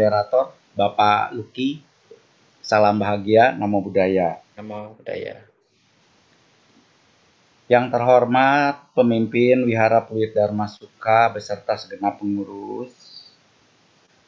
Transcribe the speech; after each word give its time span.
moderator 0.00 0.56
Bapak 0.72 1.36
Luki. 1.36 1.84
Salam 2.64 2.96
bahagia, 2.96 3.52
namo 3.52 3.84
budaya. 3.84 4.40
Namo 4.56 4.96
budaya. 4.96 5.44
Yang 7.68 7.84
terhormat 7.92 8.80
pemimpin 8.96 9.60
Wihara 9.68 10.00
Pluit 10.00 10.32
Dharma 10.32 10.72
Suka 10.72 11.28
beserta 11.36 11.76
segenap 11.76 12.16
pengurus. 12.16 12.96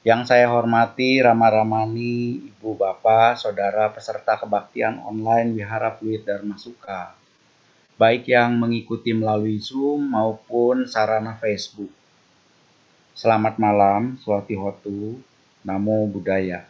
Yang 0.05 0.29
saya 0.29 0.53
hormati 0.53 1.25
Rama 1.25 1.49
Ramani, 1.49 2.53
Ibu 2.53 2.77
Bapak, 2.77 3.41
Saudara 3.41 3.89
peserta 3.89 4.36
kebaktian 4.36 5.00
online 5.00 5.57
Wihara 5.57 5.96
Pluit 5.96 6.21
Dharma 6.21 6.61
Suka. 6.61 7.17
Baik 7.96 8.29
yang 8.29 8.61
mengikuti 8.61 9.17
melalui 9.17 9.57
Zoom 9.57 10.13
maupun 10.13 10.85
sarana 10.85 11.32
Facebook. 11.41 11.89
Selamat 13.17 13.57
malam, 13.57 14.21
Swati 14.21 14.53
Hotu. 14.53 15.32
Namo 15.62 16.11
Buddhaya. 16.11 16.66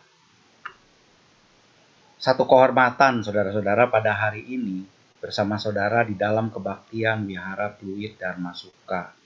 Satu 2.20 2.44
kehormatan 2.44 3.24
saudara-saudara 3.24 3.88
pada 3.88 4.12
hari 4.12 4.44
ini 4.44 4.84
bersama 5.16 5.56
saudara 5.56 6.04
di 6.04 6.12
dalam 6.12 6.52
kebaktian 6.52 7.24
Wihara 7.24 7.72
Pluit 7.72 8.20
Dharma 8.20 8.52
Suka. 8.52 9.16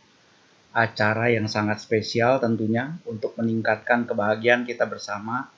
Acara 0.71 1.35
yang 1.35 1.51
sangat 1.51 1.83
spesial 1.83 2.39
tentunya 2.39 2.95
untuk 3.11 3.35
meningkatkan 3.35 4.07
kebahagiaan 4.07 4.63
kita 4.63 4.87
bersama 4.87 5.51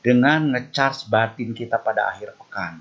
dengan 0.00 0.56
ngecharge 0.56 1.12
batin 1.12 1.52
kita 1.52 1.76
pada 1.76 2.08
akhir 2.08 2.32
pekan. 2.40 2.80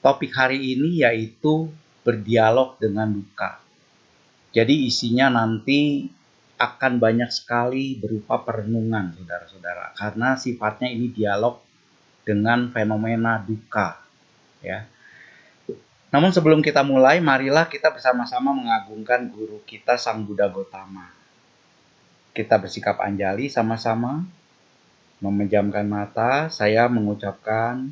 Topik 0.00 0.32
hari 0.32 0.74
ini 0.74 1.04
yaitu 1.04 1.68
berdialog 2.08 2.80
dengan 2.80 3.20
duka. 3.20 3.60
Jadi 4.56 4.88
isinya 4.88 5.28
nanti 5.28 6.08
akan 6.62 7.02
banyak 7.02 7.26
sekali 7.34 7.98
berupa 7.98 8.38
perenungan, 8.38 9.18
saudara-saudara, 9.18 9.98
karena 9.98 10.38
sifatnya 10.38 10.94
ini 10.94 11.10
dialog 11.10 11.58
dengan 12.22 12.70
fenomena 12.70 13.42
duka, 13.42 13.98
ya. 14.62 14.86
Namun 16.14 16.30
sebelum 16.30 16.62
kita 16.62 16.86
mulai, 16.86 17.18
marilah 17.18 17.66
kita 17.66 17.90
bersama-sama 17.90 18.54
mengagungkan 18.54 19.26
guru 19.26 19.58
kita 19.66 19.98
Sang 19.98 20.22
Buddha 20.22 20.46
Gotama. 20.46 21.10
Kita 22.30 22.62
bersikap 22.62 23.02
anjali 23.02 23.50
sama-sama, 23.50 24.22
memejamkan 25.18 25.82
mata, 25.82 26.46
saya 26.46 26.86
mengucapkan 26.86 27.90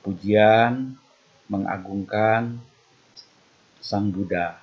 pujian, 0.00 0.96
mengagungkan 1.52 2.64
Sang 3.84 4.08
Buddha. 4.08 4.56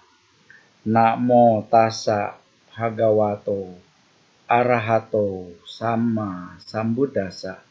Namo 0.88 1.66
tassa 1.70 2.45
Hagawato 2.76 3.72
Arahato 4.52 5.56
Sama 5.64 6.60
Sambuddhasa 6.60 7.64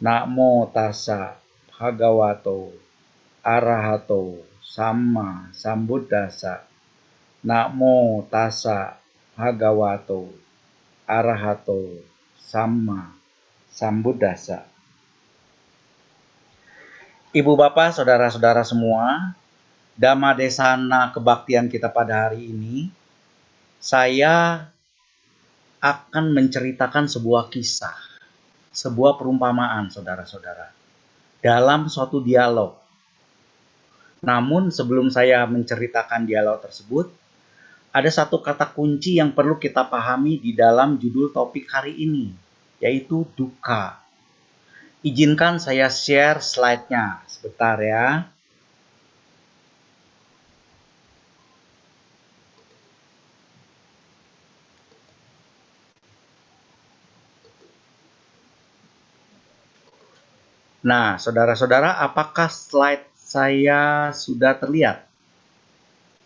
Namo 0.00 0.72
Tassa 0.72 1.36
Hagawato 1.76 2.72
Arahato 3.44 4.40
Sama 4.64 5.52
Sambuddhasa 5.52 6.64
Namo 7.44 8.24
Tassa 8.32 8.96
Hagawato 9.36 10.32
Arahato 11.04 12.00
Sama 12.40 13.12
Sambuddhasa. 13.68 14.64
Ibu 17.32 17.56
bapak, 17.56 17.96
saudara-saudara 17.96 18.60
semua, 18.60 19.32
Dhamma 19.96 20.36
Desana 20.36 21.08
kebaktian 21.16 21.72
kita 21.72 21.88
pada 21.88 22.28
hari 22.28 22.52
ini 22.52 23.01
saya 23.82 24.70
akan 25.82 26.30
menceritakan 26.30 27.10
sebuah 27.10 27.50
kisah, 27.50 27.98
sebuah 28.70 29.18
perumpamaan, 29.18 29.90
saudara-saudara, 29.90 30.70
dalam 31.42 31.90
suatu 31.90 32.22
dialog. 32.22 32.78
Namun, 34.22 34.70
sebelum 34.70 35.10
saya 35.10 35.42
menceritakan 35.50 36.30
dialog 36.30 36.62
tersebut, 36.62 37.10
ada 37.90 38.06
satu 38.06 38.38
kata 38.38 38.70
kunci 38.70 39.18
yang 39.18 39.34
perlu 39.34 39.58
kita 39.58 39.90
pahami 39.90 40.38
di 40.38 40.54
dalam 40.54 40.94
judul 41.02 41.34
topik 41.34 41.66
hari 41.66 41.98
ini, 42.06 42.30
yaitu 42.78 43.26
duka. 43.34 43.98
Izinkan 45.02 45.58
saya 45.58 45.90
share 45.90 46.38
slide-nya 46.38 47.26
sebentar 47.26 47.74
ya. 47.82 48.31
Nah, 60.82 61.14
saudara-saudara, 61.14 62.02
apakah 62.02 62.50
slide 62.50 63.06
saya 63.14 64.10
sudah 64.10 64.58
terlihat? 64.58 65.06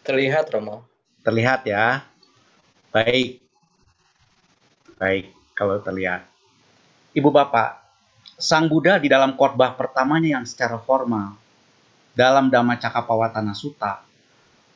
Terlihat, 0.01 0.49
Romo. 0.49 0.81
Terlihat 1.21 1.69
ya. 1.69 2.09
Baik. 2.89 3.45
Baik, 4.97 5.29
kalau 5.53 5.77
terlihat. 5.85 6.25
Ibu 7.13 7.29
Bapak, 7.29 7.85
Sang 8.37 8.69
Buddha 8.69 8.97
di 8.97 9.09
dalam 9.13 9.37
khotbah 9.37 9.77
pertamanya 9.77 10.41
yang 10.41 10.45
secara 10.49 10.77
formal 10.81 11.37
dalam 12.17 12.53
Dhamma 12.53 12.77
Cakapawatana 12.81 13.57
Sutta 13.57 14.05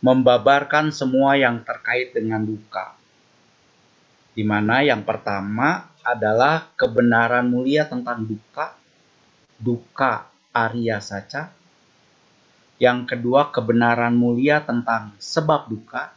membabarkan 0.00 0.92
semua 0.92 1.36
yang 1.36 1.60
terkait 1.60 2.16
dengan 2.16 2.40
duka. 2.40 2.96
Di 4.32 4.40
mana 4.44 4.80
yang 4.80 5.04
pertama 5.04 5.92
adalah 6.00 6.72
kebenaran 6.72 7.48
mulia 7.52 7.84
tentang 7.84 8.24
duka 8.24 8.79
duka 9.60 10.32
Arya 10.56 11.04
Saca. 11.04 11.52
Yang 12.80 13.12
kedua, 13.12 13.52
kebenaran 13.52 14.16
mulia 14.16 14.64
tentang 14.64 15.12
sebab 15.20 15.68
duka. 15.68 16.16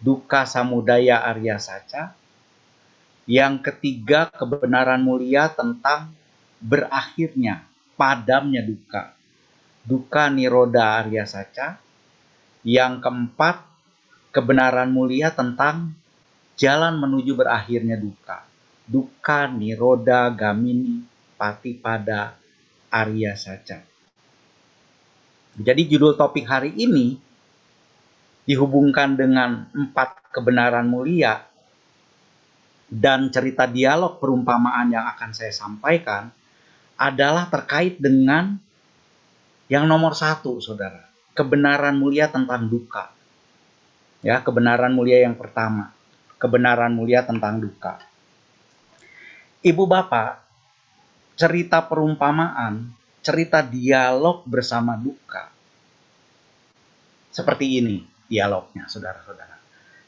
Duka 0.00 0.48
Samudaya 0.48 1.20
Arya 1.20 1.60
Saca. 1.60 2.16
Yang 3.28 3.70
ketiga, 3.70 4.32
kebenaran 4.32 5.04
mulia 5.04 5.52
tentang 5.52 6.16
berakhirnya, 6.58 7.68
padamnya 7.94 8.64
duka. 8.64 9.12
Duka 9.84 10.32
Niroda 10.32 10.96
Arya 11.04 11.28
Saca. 11.28 11.76
Yang 12.64 13.04
keempat, 13.04 13.62
kebenaran 14.32 14.88
mulia 14.88 15.28
tentang 15.28 15.92
jalan 16.56 16.96
menuju 16.96 17.36
berakhirnya 17.36 18.00
duka. 18.00 18.48
Duka 18.88 19.46
Niroda 19.46 20.32
Gamini 20.32 21.11
pati 21.42 21.74
pada 21.74 22.38
Arya 22.86 23.34
saja. 23.34 23.82
Jadi 25.58 25.90
judul 25.90 26.14
topik 26.14 26.46
hari 26.46 26.70
ini 26.78 27.18
dihubungkan 28.46 29.18
dengan 29.18 29.66
empat 29.74 30.30
kebenaran 30.30 30.86
mulia 30.86 31.42
dan 32.86 33.26
cerita 33.34 33.66
dialog 33.66 34.22
perumpamaan 34.22 34.94
yang 34.94 35.02
akan 35.18 35.34
saya 35.34 35.50
sampaikan 35.50 36.30
adalah 36.94 37.50
terkait 37.50 37.98
dengan 37.98 38.54
yang 39.66 39.90
nomor 39.90 40.14
satu, 40.14 40.62
saudara. 40.62 41.10
Kebenaran 41.34 41.96
mulia 41.96 42.28
tentang 42.28 42.68
duka. 42.70 43.10
Ya, 44.22 44.38
kebenaran 44.44 44.94
mulia 44.94 45.24
yang 45.24 45.34
pertama. 45.34 45.90
Kebenaran 46.38 46.92
mulia 46.92 47.24
tentang 47.24 47.58
duka. 47.58 47.98
Ibu 49.64 49.88
bapak, 49.88 50.41
cerita 51.34 51.80
perumpamaan, 51.84 52.92
cerita 53.22 53.62
dialog 53.64 54.44
bersama 54.44 54.98
duka. 54.98 55.48
Seperti 57.32 57.80
ini 57.80 58.04
dialognya, 58.28 58.84
saudara-saudara. 58.88 59.56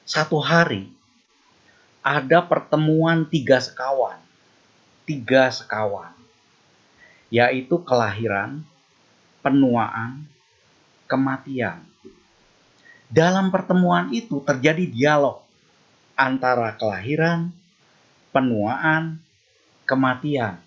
Satu 0.04 0.36
hari 0.36 0.92
ada 2.04 2.44
pertemuan 2.44 3.24
tiga 3.24 3.56
sekawan. 3.56 4.20
Tiga 5.08 5.48
sekawan. 5.48 6.12
Yaitu 7.32 7.80
kelahiran, 7.80 8.60
penuaan, 9.40 10.28
kematian. 11.08 11.84
Dalam 13.08 13.52
pertemuan 13.52 14.12
itu 14.12 14.40
terjadi 14.44 14.84
dialog 14.88 15.44
antara 16.16 16.72
kelahiran, 16.76 17.52
penuaan, 18.32 19.20
kematian. 19.84 20.63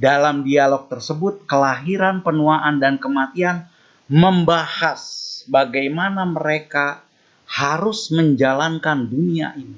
Dalam 0.00 0.48
dialog 0.48 0.88
tersebut, 0.88 1.44
kelahiran, 1.44 2.24
penuaan, 2.24 2.80
dan 2.80 2.96
kematian 2.96 3.68
membahas 4.08 5.44
bagaimana 5.44 6.24
mereka 6.24 7.04
harus 7.44 8.08
menjalankan 8.08 9.04
dunia 9.04 9.52
ini. 9.60 9.76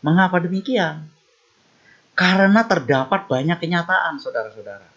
Mengapa 0.00 0.40
demikian? 0.40 1.04
Karena 2.16 2.64
terdapat 2.64 3.28
banyak 3.28 3.60
kenyataan, 3.60 4.16
saudara-saudara. 4.18 4.88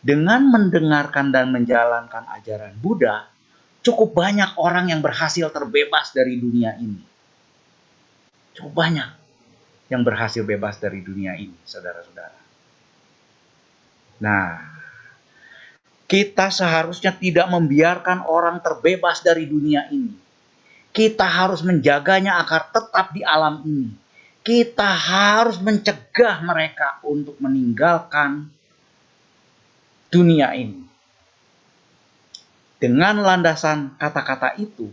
Dengan 0.00 0.48
mendengarkan 0.48 1.28
dan 1.28 1.52
menjalankan 1.52 2.24
ajaran 2.40 2.72
Buddha, 2.80 3.28
cukup 3.84 4.16
banyak 4.16 4.56
orang 4.56 4.88
yang 4.88 5.04
berhasil 5.04 5.52
terbebas 5.52 6.16
dari 6.16 6.40
dunia 6.40 6.72
ini. 6.80 7.04
Cukup 8.56 8.72
banyak. 8.72 9.10
yang 9.92 10.00
berhasil 10.00 10.40
bebas 10.48 10.80
dari 10.80 11.04
dunia 11.04 11.36
ini, 11.36 11.54
saudara-saudara. 11.60 12.43
Nah, 14.22 14.60
kita 16.04 16.52
seharusnya 16.52 17.16
tidak 17.16 17.48
membiarkan 17.50 18.28
orang 18.28 18.60
terbebas 18.60 19.24
dari 19.24 19.48
dunia 19.48 19.88
ini. 19.90 20.14
Kita 20.94 21.26
harus 21.26 21.66
menjaganya 21.66 22.38
agar 22.38 22.70
tetap 22.70 23.10
di 23.10 23.26
alam 23.26 23.64
ini. 23.66 23.90
Kita 24.44 24.94
harus 24.94 25.58
mencegah 25.58 26.44
mereka 26.44 27.00
untuk 27.02 27.40
meninggalkan 27.40 28.46
dunia 30.12 30.54
ini. 30.54 30.84
Dengan 32.78 33.24
landasan 33.24 33.96
kata-kata 33.96 34.60
itu, 34.60 34.92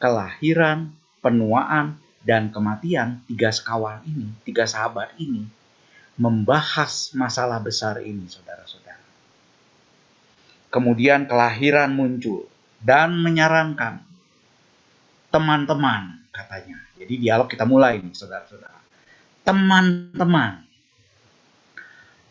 kelahiran, 0.00 0.90
penuaan, 1.20 2.00
dan 2.24 2.48
kematian 2.48 3.20
tiga 3.28 3.52
sekawan 3.52 4.00
ini, 4.08 4.32
tiga 4.44 4.64
sahabat 4.64 5.12
ini, 5.20 5.44
membahas 6.20 7.16
masalah 7.16 7.56
besar 7.64 8.04
ini, 8.04 8.28
saudara-saudara. 8.28 9.00
Kemudian 10.68 11.24
kelahiran 11.24 11.96
muncul 11.96 12.44
dan 12.84 13.16
menyarankan 13.16 14.04
teman-teman 15.32 16.20
katanya. 16.28 16.76
Jadi 17.00 17.24
dialog 17.24 17.48
kita 17.48 17.64
mulai 17.64 17.96
nih, 18.04 18.12
saudara-saudara. 18.12 18.76
Teman-teman, 19.48 20.60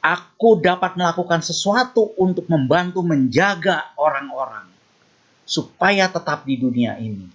aku 0.06 0.62
dapat 0.62 0.94
melakukan 0.94 1.42
sesuatu 1.42 2.14
untuk 2.22 2.46
membantu 2.46 3.02
menjaga 3.02 3.90
orang-orang 3.98 4.70
supaya 5.50 6.06
tetap 6.06 6.46
di 6.46 6.62
dunia 6.62 7.02
ini. 7.02 7.26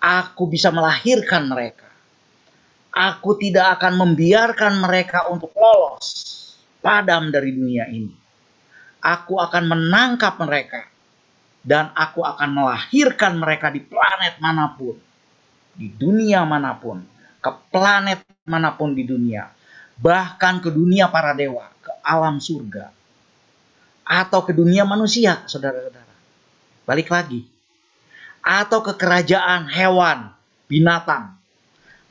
Aku 0.00 0.48
bisa 0.48 0.72
melahirkan 0.72 1.44
mereka. 1.44 1.87
Aku 2.98 3.38
tidak 3.38 3.78
akan 3.78 3.94
membiarkan 3.94 4.82
mereka 4.82 5.30
untuk 5.30 5.54
lolos, 5.54 6.34
padam 6.82 7.30
dari 7.30 7.54
dunia 7.54 7.86
ini. 7.86 8.10
Aku 8.98 9.38
akan 9.38 9.70
menangkap 9.70 10.34
mereka 10.42 10.90
dan 11.62 11.94
aku 11.94 12.26
akan 12.26 12.50
melahirkan 12.50 13.38
mereka 13.38 13.70
di 13.70 13.86
planet 13.86 14.42
mana 14.42 14.74
pun, 14.74 14.98
di 15.78 15.86
dunia 15.94 16.42
mana 16.42 16.74
pun, 16.74 16.98
ke 17.38 17.50
planet 17.70 18.26
mana 18.42 18.74
pun 18.74 18.98
di 18.98 19.06
dunia, 19.06 19.46
bahkan 19.94 20.58
ke 20.58 20.74
dunia 20.74 21.06
para 21.06 21.38
dewa, 21.38 21.70
ke 21.78 21.94
alam 22.02 22.42
surga, 22.42 22.90
atau 24.02 24.42
ke 24.42 24.50
dunia 24.50 24.82
manusia, 24.82 25.46
saudara-saudara 25.46 26.08
balik 26.88 27.12
lagi. 27.12 27.44
Atau 28.40 28.80
ke 28.80 28.96
kerajaan 28.96 29.68
hewan, 29.68 30.32
binatang. 30.72 31.36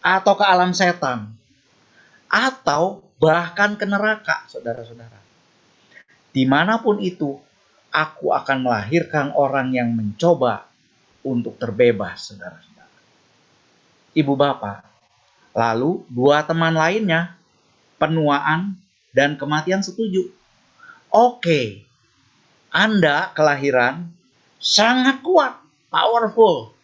Atau 0.01 0.33
ke 0.37 0.45
alam 0.45 0.71
setan. 0.71 1.33
Atau 2.27 3.03
bahkan 3.17 3.75
ke 3.75 3.85
neraka, 3.87 4.45
saudara-saudara. 4.51 5.17
Di 6.31 6.45
mana 6.45 6.77
pun 6.77 7.01
itu, 7.01 7.39
aku 7.89 8.29
akan 8.29 8.67
melahirkan 8.67 9.33
orang 9.33 9.73
yang 9.73 9.89
mencoba 9.89 10.69
untuk 11.25 11.57
terbebas, 11.57 12.29
saudara-saudara. 12.29 12.93
Ibu 14.13 14.33
bapak, 14.37 14.85
lalu 15.57 16.05
dua 16.09 16.45
teman 16.45 16.77
lainnya, 16.77 17.37
penuaan 17.97 18.77
dan 19.17 19.33
kematian 19.33 19.81
setuju. 19.81 20.29
Oke, 21.09 21.81
Anda 22.69 23.33
kelahiran 23.33 24.13
sangat 24.61 25.25
kuat, 25.25 25.57
powerful. 25.89 26.76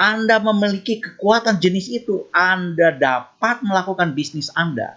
Anda 0.00 0.40
memiliki 0.40 0.96
kekuatan 0.96 1.60
jenis 1.60 1.92
itu, 1.92 2.24
Anda 2.32 2.96
dapat 2.96 3.60
melakukan 3.60 4.16
bisnis 4.16 4.48
Anda. 4.56 4.96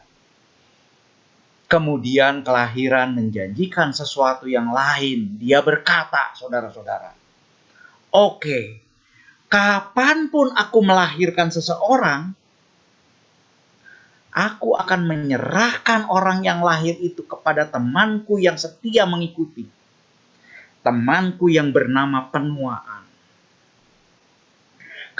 Kemudian 1.67 2.47
kelahiran 2.47 3.11
menjanjikan 3.11 3.91
sesuatu 3.91 4.47
yang 4.47 4.71
lain. 4.71 5.35
Dia 5.44 5.59
berkata, 5.59 6.31
saudara-saudara, 6.39 7.11
Oke, 8.15 8.79
kapan 9.51 10.31
pun 10.31 10.55
aku 10.55 10.79
melahirkan 10.79 11.51
seseorang, 11.51 12.31
aku 14.31 14.79
akan 14.79 15.01
menyerahkan 15.03 16.07
orang 16.07 16.47
yang 16.47 16.63
lahir 16.63 16.95
itu 17.03 17.27
kepada 17.27 17.67
temanku 17.67 18.39
yang 18.39 18.55
setia 18.55 19.03
mengikuti 19.03 19.67
temanku 20.83 21.47
yang 21.47 21.71
bernama 21.71 22.27
penuaan. 22.29 23.02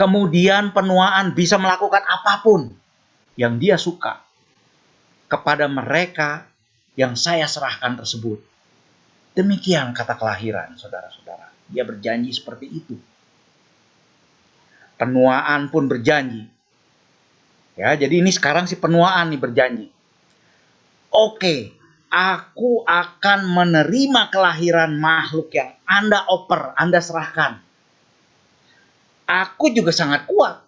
Kemudian 0.04 0.76
penuaan 0.76 1.32
bisa 1.32 1.56
melakukan 1.56 2.04
apa 2.04 2.44
pun 2.44 2.68
yang 3.40 3.56
dia 3.56 3.80
suka 3.80 4.20
kepada 5.32 5.72
mereka 5.72 6.44
yang 7.00 7.16
saya 7.16 7.48
serahkan 7.48 7.96
tersebut. 7.96 8.44
Demikian 9.32 9.96
kata 9.96 10.20
kelahiran, 10.20 10.76
saudara-saudara. 10.76 11.48
Dia 11.72 11.88
berjanji 11.88 12.36
seperti 12.36 12.68
itu. 12.68 13.00
Penuaan 15.00 15.72
pun 15.72 15.88
berjanji. 15.88 16.52
Ya, 17.80 17.96
jadi 17.96 18.20
ini 18.20 18.36
sekarang 18.36 18.68
si 18.68 18.76
penuaan 18.76 19.32
nih 19.32 19.40
berjanji. 19.40 19.88
Oke, 21.16 21.80
aku 22.12 22.84
akan 22.84 23.40
menerima 23.48 24.28
kelahiran 24.36 25.00
makhluk 25.00 25.48
yang 25.56 25.80
Anda 25.88 26.28
oper, 26.28 26.76
Anda 26.76 27.00
serahkan. 27.00 27.64
Aku 29.24 29.72
juga 29.72 29.92
sangat 29.96 30.28
kuat. 30.28 30.64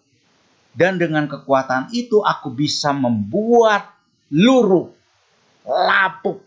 Dan 0.75 0.99
dengan 0.99 1.23
kekuatan 1.27 1.95
itu 1.95 2.19
aku 2.19 2.51
bisa 2.51 2.91
membuat 2.91 3.95
luruh, 4.27 4.91
lapuk, 5.63 6.43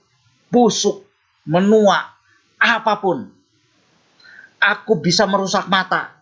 busuk, 0.53 1.09
menua, 1.49 2.13
apa 2.61 2.95
pun. 3.01 3.25
Aku 4.61 5.01
bisa 5.01 5.25
merusak 5.25 5.65
mata. 5.73 6.13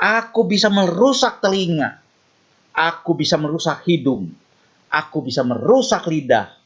Aku 0.00 0.48
bisa 0.48 0.72
merusak 0.72 1.44
telinga. 1.44 2.00
Aku 2.72 3.12
bisa 3.12 3.36
merusak 3.36 3.84
hidung. 3.84 4.32
Aku 4.88 5.20
bisa 5.20 5.44
merusak 5.44 6.08
lidah 6.08 6.62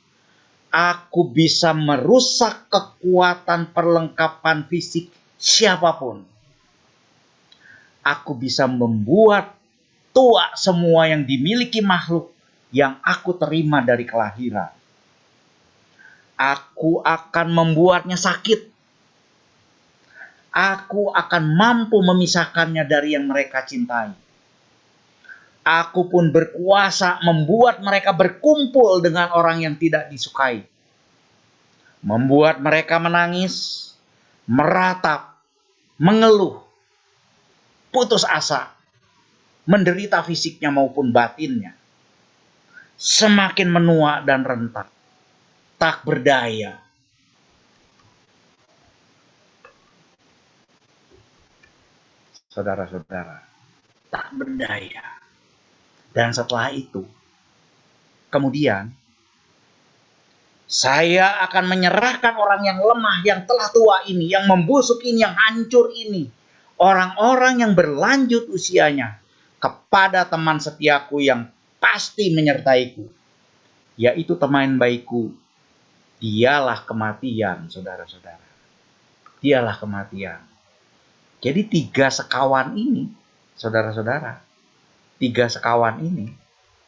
aku 0.76 1.32
bisa 1.32 1.72
merusak 1.72 2.68
kekuatan 2.68 3.72
perlengkapan 3.72 4.68
fisik 4.68 5.08
siapa 5.40 5.96
pun. 5.96 6.20
Aku 8.06 8.38
bisa 8.38 8.70
membuat 8.70 9.58
tua 10.14 10.54
semua 10.54 11.10
yang 11.10 11.26
dimiliki 11.26 11.82
makhluk 11.82 12.30
yang 12.70 13.02
aku 13.02 13.34
terima 13.34 13.82
dari 13.82 14.06
kelahiran. 14.06 14.70
Aku 16.38 17.02
akan 17.02 17.46
membuatnya 17.50 18.14
sakit. 18.14 18.76
Aku 20.54 21.10
akan 21.10 21.44
mampu 21.52 21.98
memisahkannya 21.98 22.86
dari 22.86 23.18
yang 23.18 23.26
mereka 23.26 23.66
cintai. 23.66 24.14
Aku 25.66 26.06
pun 26.06 26.30
berkuasa 26.30 27.18
membuat 27.26 27.82
mereka 27.82 28.14
berkumpul 28.14 29.02
dengan 29.02 29.34
orang 29.34 29.66
yang 29.66 29.74
tidak 29.74 30.06
disukai. 30.08 30.62
Membuat 32.06 32.62
mereka 32.62 33.02
menangis, 33.02 33.90
meratap, 34.46 35.42
mengeluh, 35.98 36.65
putus 37.90 38.22
asa, 38.26 38.72
menderita 39.66 40.22
fisiknya 40.22 40.70
maupun 40.70 41.10
batinnya. 41.10 41.74
Semakin 42.96 43.68
menua 43.68 44.24
dan 44.24 44.40
rentak, 44.40 44.88
tak 45.76 46.00
berdaya. 46.06 46.80
Saudara-saudara, 52.48 53.44
tak 54.08 54.32
berdaya 54.32 55.16
dan 56.16 56.32
setelah 56.32 56.72
itu, 56.72 57.04
kemudian 58.32 58.88
saya 60.64 61.44
akan 61.44 61.68
menyerahkan 61.68 62.32
orang 62.40 62.64
yang 62.64 62.80
lemah, 62.80 63.20
yang 63.20 63.44
telah 63.44 63.68
tua 63.68 64.00
ini, 64.08 64.32
yang 64.32 64.48
membusuk 64.48 65.04
ini, 65.04 65.20
yang 65.20 65.36
hancur 65.36 65.92
ini, 65.92 66.32
orang-orang 66.76 67.64
yang 67.64 67.72
berlanjut 67.72 68.48
usianya 68.52 69.20
kepada 69.60 70.28
teman 70.28 70.60
setiaku 70.60 71.24
yang 71.24 71.48
pasti 71.80 72.32
menyertaiku, 72.32 73.08
yaitu 73.96 74.36
teman 74.36 74.76
baikku. 74.76 75.32
Dialah 76.16 76.88
kematian, 76.88 77.68
saudara-saudara. 77.68 78.40
Dialah 79.44 79.76
kematian. 79.76 80.40
Jadi 81.44 81.60
tiga 81.68 82.08
sekawan 82.08 82.72
ini, 82.72 83.04
saudara-saudara, 83.52 84.40
tiga 85.16 85.48
sekawan 85.48 86.00
ini 86.04 86.32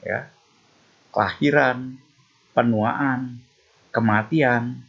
ya 0.05 0.29
kelahiran 1.11 1.97
penuaan 2.53 3.41
kematian 3.91 4.85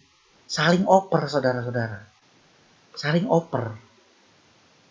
saling 0.46 0.84
oper 0.86 1.26
saudara-saudara 1.26 2.04
saling 3.00 3.26
oper 3.32 3.80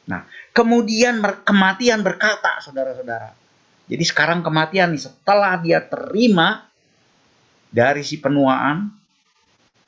nah 0.09 0.25
kemudian 0.57 1.21
kematian 1.45 2.01
berkata 2.01 2.59
saudara-saudara. 2.65 3.37
Jadi 3.89 4.05
sekarang 4.05 4.45
kematian 4.45 4.93
nih 4.93 5.07
setelah 5.09 5.57
dia 5.61 5.81
terima 5.81 6.69
dari 7.73 8.05
si 8.05 8.21
penuaan, 8.21 8.93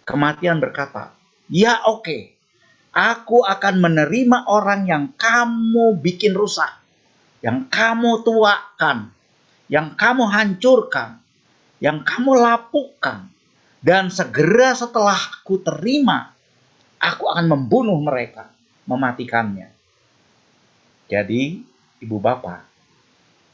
kematian 0.08 0.56
berkata, 0.56 1.12
"Ya 1.52 1.84
oke, 1.84 2.04
okay, 2.04 2.22
aku 2.96 3.44
akan 3.44 3.80
menerima 3.80 4.48
orang 4.48 4.88
yang 4.88 5.04
kamu 5.16 6.00
bikin 6.00 6.32
rusak, 6.32 6.72
yang 7.44 7.68
kamu 7.68 8.24
tuakan, 8.24 9.12
yang 9.68 9.92
kamu 9.96 10.24
hancurkan, 10.28 11.20
yang 11.80 12.00
kamu 12.00 12.40
lapukan, 12.40 13.28
dan 13.84 14.08
segera 14.08 14.72
setelah 14.76 15.16
aku 15.16 15.60
terima, 15.60 16.32
aku 16.96 17.28
akan 17.28 17.52
membunuh 17.52 18.00
mereka, 18.00 18.48
mematikannya." 18.88 19.79
Jadi, 21.10 21.58
ibu 21.98 22.16
bapak, 22.22 22.70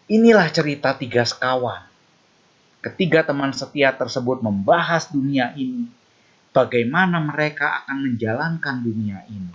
Inilah 0.07 0.47
cerita 0.55 0.95
tiga 0.95 1.27
sekawan. 1.27 1.83
Ketiga 2.79 3.27
teman 3.27 3.51
setia 3.51 3.91
tersebut 3.91 4.39
membahas 4.39 5.11
dunia 5.11 5.51
ini, 5.59 5.91
bagaimana 6.55 7.19
mereka 7.19 7.83
akan 7.83 8.07
menjalankan 8.07 8.77
dunia 8.87 9.27
ini. 9.27 9.51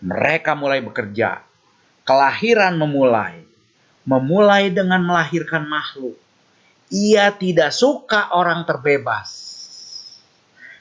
Mereka 0.00 0.56
mulai 0.56 0.80
bekerja, 0.80 1.44
kelahiran 2.08 2.80
memulai, 2.80 3.44
memulai 4.08 4.72
dengan 4.72 5.04
melahirkan 5.04 5.68
makhluk. 5.68 6.16
Ia 6.88 7.36
tidak 7.36 7.68
suka 7.68 8.32
orang 8.32 8.64
terbebas. 8.64 9.28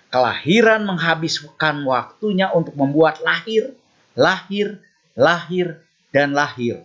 Kelahiran 0.07 0.87
menghabiskan 0.87 1.83
waktunya 1.83 2.47
untuk 2.55 2.79
membuat 2.79 3.19
lahir, 3.19 3.75
lahir, 4.15 4.79
lahir, 5.13 5.81
dan 6.13 6.33
lahir 6.33 6.81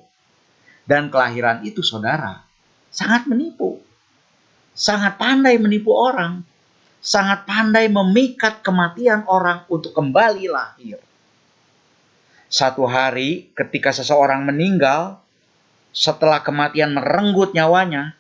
dan 0.89 1.13
kelahiran 1.13 1.61
itu 1.69 1.85
saudara 1.85 2.49
sangat 2.89 3.29
menipu. 3.29 3.77
Sangat 4.73 5.21
pandai 5.21 5.61
menipu 5.61 5.93
orang. 5.93 6.41
Sangat 6.99 7.47
pandai 7.47 7.87
memikat 7.87 8.65
kematian 8.65 9.23
orang 9.31 9.63
untuk 9.71 9.95
kembali 9.95 10.51
lahir. 10.51 10.99
Satu 12.49 12.89
hari 12.89 13.53
ketika 13.55 13.95
seseorang 13.95 14.43
meninggal, 14.43 15.21
setelah 15.95 16.43
kematian 16.43 16.97
merenggut 16.97 17.55
nyawanya, 17.55 18.17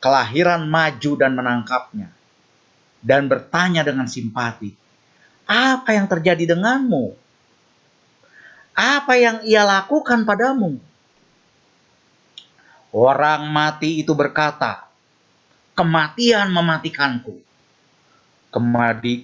kelahiran 0.00 0.64
maju 0.70 1.12
dan 1.20 1.36
menangkapnya. 1.36 2.08
Dan 3.04 3.28
bertanya 3.28 3.84
dengan 3.84 4.08
simpati, 4.08 4.72
apa 5.44 5.92
yang 5.92 6.08
terjadi 6.08 6.56
denganmu? 6.56 7.23
Apa 8.74 9.14
yang 9.14 9.46
ia 9.46 9.62
lakukan 9.62 10.26
padamu? 10.26 10.82
Orang 12.94 13.50
mati 13.50 14.02
itu 14.02 14.14
berkata, 14.14 14.86
kematian 15.74 16.50
mematikanku. 16.50 17.38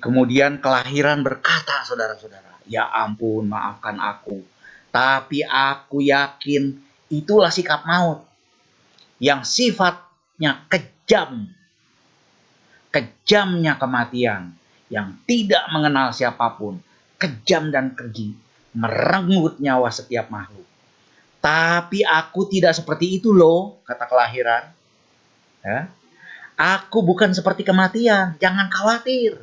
Kemudian 0.03 0.59
kelahiran 0.59 1.23
berkata, 1.23 1.87
saudara-saudara, 1.87 2.63
ya 2.67 2.91
ampun 2.91 3.47
maafkan 3.47 3.99
aku. 4.03 4.43
Tapi 4.91 5.47
aku 5.47 6.03
yakin 6.03 6.75
itulah 7.11 7.51
sikap 7.55 7.87
maut. 7.87 8.27
Yang 9.23 9.47
sifatnya 9.47 10.67
kejam. 10.67 11.47
Kejamnya 12.91 13.79
kematian. 13.79 14.51
Yang 14.91 15.15
tidak 15.31 15.63
mengenal 15.71 16.11
siapa 16.11 16.59
pun. 16.59 16.83
Kejam 17.23 17.71
dan 17.71 17.95
keji. 17.95 18.35
Merenggut 18.77 19.59
nyawa 19.59 19.91
setiap 19.91 20.31
makhluk. 20.31 20.67
Tapi 21.41 22.05
aku 22.05 22.47
tidak 22.53 22.77
seperti 22.77 23.17
itu 23.17 23.33
loh, 23.33 23.81
kata 23.89 24.05
kelahiran. 24.05 24.71
Ya. 25.65 25.89
Aku 26.61 27.01
bukan 27.01 27.33
seperti 27.33 27.65
kematian, 27.65 28.37
jangan 28.37 28.69
khawatir. 28.69 29.41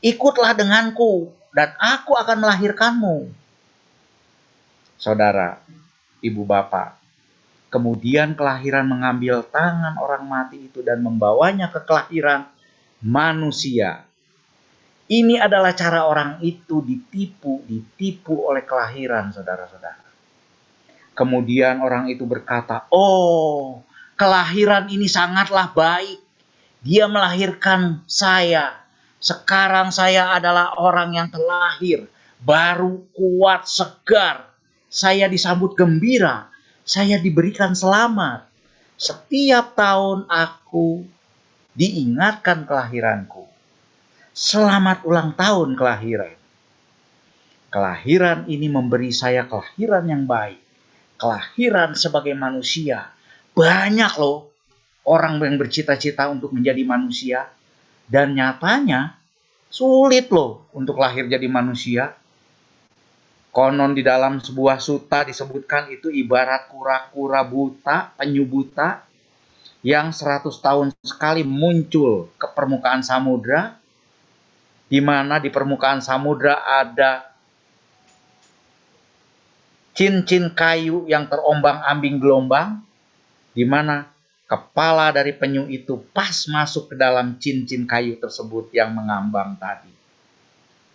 Ikutlah 0.00 0.56
denganku 0.56 1.28
dan 1.52 1.76
aku 1.76 2.16
akan 2.16 2.40
melahirkanmu. 2.40 3.28
Saudara, 4.96 5.60
ibu 6.24 6.48
bapak, 6.48 6.96
kemudian 7.68 8.32
kelahiran 8.32 8.88
mengambil 8.88 9.44
tangan 9.44 10.00
orang 10.00 10.24
mati 10.24 10.72
itu 10.72 10.80
dan 10.80 11.04
membawanya 11.04 11.68
ke 11.68 11.84
kelahiran 11.84 12.48
manusia. 13.04 14.07
Ini 15.08 15.40
adalah 15.40 15.72
cara 15.72 16.04
orang 16.04 16.36
itu 16.44 16.84
ditipu, 16.84 17.64
ditipu 17.64 18.44
oleh 18.44 18.60
kelahiran, 18.68 19.32
saudara-saudara. 19.32 20.04
Kemudian 21.16 21.80
orang 21.80 22.12
itu 22.12 22.28
berkata, 22.28 22.84
"Oh, 22.92 23.80
kelahiran 24.20 24.92
ini 24.92 25.08
sangatlah 25.08 25.72
baik. 25.72 26.20
Dia 26.84 27.08
melahirkan 27.08 28.04
saya. 28.04 28.76
Sekarang 29.16 29.90
saya 29.90 30.36
adalah 30.36 30.76
orang 30.76 31.16
yang 31.16 31.32
terlahir, 31.32 32.04
baru 32.44 33.00
kuat, 33.16 33.64
segar. 33.64 34.52
Saya 34.92 35.24
disambut 35.26 35.72
gembira. 35.72 36.52
Saya 36.84 37.16
diberikan 37.16 37.72
selamat. 37.72 38.44
Setiap 39.00 39.72
tahun 39.72 40.28
aku 40.28 41.02
diingatkan 41.72 42.68
kelahiranku. 42.68 43.47
Selamat 44.38 45.02
ulang 45.02 45.34
tahun 45.34 45.74
kelahiran. 45.74 46.38
Kelahiran 47.74 48.46
ini 48.46 48.70
memberi 48.70 49.10
saya 49.10 49.50
kelahiran 49.50 50.06
yang 50.06 50.30
baik 50.30 50.62
kelahiran 51.18 51.98
sebagai 51.98 52.38
manusia. 52.38 53.10
Banyak 53.50 54.14
loh 54.22 54.46
orang 55.10 55.42
yang 55.42 55.58
bercita-cita 55.58 56.30
untuk 56.30 56.54
menjadi 56.54 56.86
manusia. 56.86 57.50
Dan 58.06 58.38
nyatanya 58.38 59.18
sulit 59.74 60.30
loh 60.30 60.70
untuk 60.70 61.02
lahir 61.02 61.26
jadi 61.26 61.50
manusia. 61.50 62.14
Konon 63.50 63.90
di 63.90 64.06
dalam 64.06 64.38
sebuah 64.38 64.78
suta 64.78 65.26
disebutkan 65.26 65.90
itu 65.90 66.14
ibarat 66.14 66.70
kura-kura 66.70 67.42
buta, 67.42 68.14
penyu 68.14 68.46
buta, 68.46 69.02
yang 69.82 70.14
100 70.14 70.46
tahun 70.62 70.94
sekali 71.02 71.42
muncul 71.42 72.30
ke 72.38 72.46
permukaan 72.54 73.02
samudra, 73.02 73.77
di 74.88 75.00
mana 75.04 75.36
di 75.36 75.52
permukaan 75.52 76.00
samudra 76.00 76.64
ada 76.64 77.28
cincin 79.92 80.54
kayu 80.56 81.04
yang 81.10 81.28
terombang-ambing 81.28 82.16
gelombang, 82.22 82.80
di 83.52 83.66
mana 83.68 84.08
kepala 84.48 85.12
dari 85.12 85.36
penyu 85.36 85.68
itu 85.68 86.00
pas 86.14 86.48
masuk 86.48 86.94
ke 86.94 86.94
dalam 86.96 87.36
cincin 87.36 87.84
kayu 87.84 88.16
tersebut 88.16 88.72
yang 88.72 88.96
mengambang 88.96 89.58
tadi. 89.60 89.92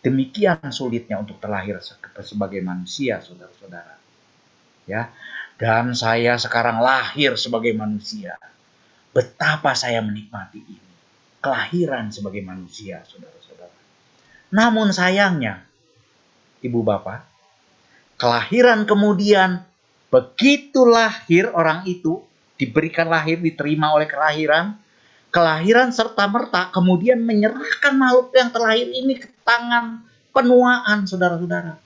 Demikian 0.04 0.60
sulitnya 0.72 1.20
untuk 1.20 1.40
terlahir 1.40 1.80
sebagai 2.24 2.60
manusia, 2.60 3.24
saudara-saudara. 3.24 3.96
Ya, 4.84 5.16
dan 5.56 5.96
saya 5.96 6.36
sekarang 6.36 6.84
lahir 6.84 7.40
sebagai 7.40 7.72
manusia. 7.72 8.36
Betapa 9.16 9.78
saya 9.78 10.04
menikmati 10.04 10.60
ini. 10.60 10.92
Kelahiran 11.40 12.12
sebagai 12.12 12.44
manusia, 12.44 13.04
saudara-saudara. 13.08 13.43
Namun 14.53 14.93
sayangnya, 14.93 15.65
ibu 16.62 16.86
bapak, 16.86 17.25
kelahiran 18.22 18.86
kemudian 18.86 19.65
begitu 20.13 20.86
lahir 20.86 21.50
orang 21.57 21.89
itu 21.89 22.22
diberikan 22.53 23.10
lahir 23.10 23.41
diterima 23.41 23.98
oleh 23.98 24.05
kelahiran 24.05 24.77
kelahiran 25.33 25.89
serta 25.89 26.29
merta 26.29 26.69
kemudian 26.69 27.17
menyerahkan 27.17 27.98
makhluk 27.98 28.29
yang 28.38 28.53
terlahir 28.53 28.86
ini 28.93 29.17
ke 29.17 29.25
tangan 29.41 30.05
penuaan 30.29 31.10
saudara-saudara. 31.10 31.81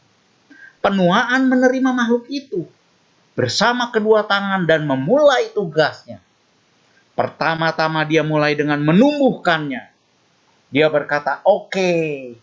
Penuaan 0.83 1.47
menerima 1.47 1.95
makhluk 1.95 2.27
itu 2.27 2.67
bersama 3.39 3.87
kedua 3.95 4.27
tangan 4.27 4.67
dan 4.67 4.83
memulai 4.83 5.47
tugasnya. 5.55 6.19
Pertama-tama 7.15 8.03
dia 8.03 8.21
mulai 8.27 8.53
dengan 8.59 8.83
menumbuhkannya. 8.83 9.87
Dia 10.67 10.91
berkata 10.91 11.39
oke 11.47 11.71
okay, 11.71 12.35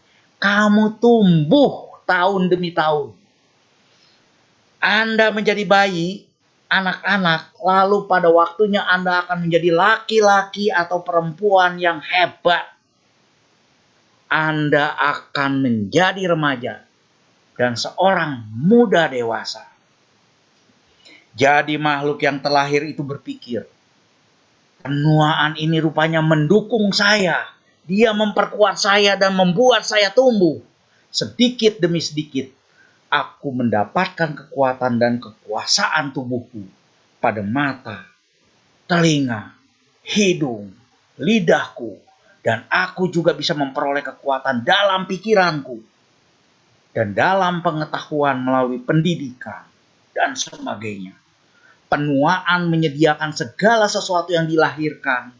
kamu 0.45 1.01
tumbuh 1.01 2.05
tahun 2.05 2.53
demi 2.53 2.77
tahun 2.77 3.17
anda 4.85 5.33
menjadi 5.33 5.65
bayi, 5.65 6.29
anak-anak, 6.69 7.57
lalu 7.57 8.05
pada 8.05 8.29
waktunya 8.29 8.85
Anda 8.85 9.25
akan 9.25 9.49
menjadi 9.49 9.73
laki-laki 9.73 10.69
atau 10.69 11.01
perempuan 11.01 11.81
yang 11.81 12.05
hebat. 12.05 12.69
Anda 14.29 14.93
akan 14.93 15.65
menjadi 15.65 16.29
remaja 16.29 16.85
dan 17.57 17.81
seorang 17.81 18.45
muda 18.53 19.09
dewasa. 19.09 19.65
Jadi 21.33 21.81
makhluk 21.81 22.21
yang 22.21 22.45
terlahir 22.45 22.85
itu 22.85 23.01
berpikir, 23.01 23.65
penuaan 24.85 25.57
ini 25.57 25.81
rupanya 25.81 26.21
mendukung 26.21 26.93
saya. 26.93 27.54
Dia 27.85 28.17
memperkuat 28.17 28.81
saya 28.81 29.17
dan 29.17 29.37
membuat 29.37 29.85
saya 29.85 30.09
tumbuh 30.09 30.61
sedikit 31.13 31.79
demi 31.79 32.01
sedikit 32.01 32.49
aku 33.15 33.55
mendapatkan 33.55 34.35
kekuatan 34.35 34.99
dan 34.99 35.23
kekuasaan 35.23 36.11
tubuhku. 36.11 36.67
pada 37.25 37.41
mata, 37.41 38.05
telinga, 38.85 39.57
hidung, 40.05 40.77
lidahku, 41.17 41.97
dan 42.45 42.69
aku 42.69 43.09
juga 43.09 43.33
bisa 43.33 43.57
memperoleh 43.57 44.05
kekuatan 44.05 44.61
dalam 44.61 45.09
pikiranku 45.09 45.81
dan 46.93 47.17
dalam 47.17 47.65
pengetahuan 47.65 48.45
melalui 48.45 48.77
pendidikan 48.85 49.65
dan 50.13 50.37
sebagainya. 50.37 51.17
Penuaan 51.89 52.69
menyediakan 52.69 53.33
segala 53.33 53.89
sesuatu 53.89 54.29
yang 54.37 54.45
dilahirkan 54.45 55.33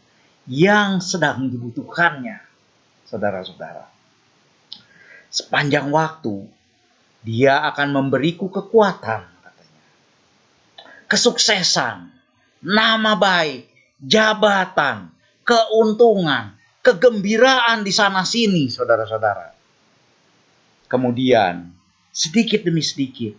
yang 0.45 1.01
sedang 1.01 1.49
dibutuhkannya, 1.49 2.37
saudara-saudara. 3.09 3.89
Sepanjang 5.33 5.89
waktu, 5.89 6.45
dia 7.25 7.65
akan 7.65 7.91
memberiku 7.91 8.47
kekuatan, 8.53 9.25
katanya. 9.25 9.83
Kesuksesan, 11.09 11.97
nama 12.61 13.17
baik, 13.17 13.65
jabatan, 13.99 15.09
keuntungan, 15.41 16.53
kegembiraan 16.85 17.81
di 17.81 17.89
sana 17.89 18.21
sini, 18.21 18.69
saudara-saudara. 18.69 19.57
Kemudian, 20.85 21.73
sedikit 22.13 22.61
demi 22.61 22.85
sedikit, 22.85 23.33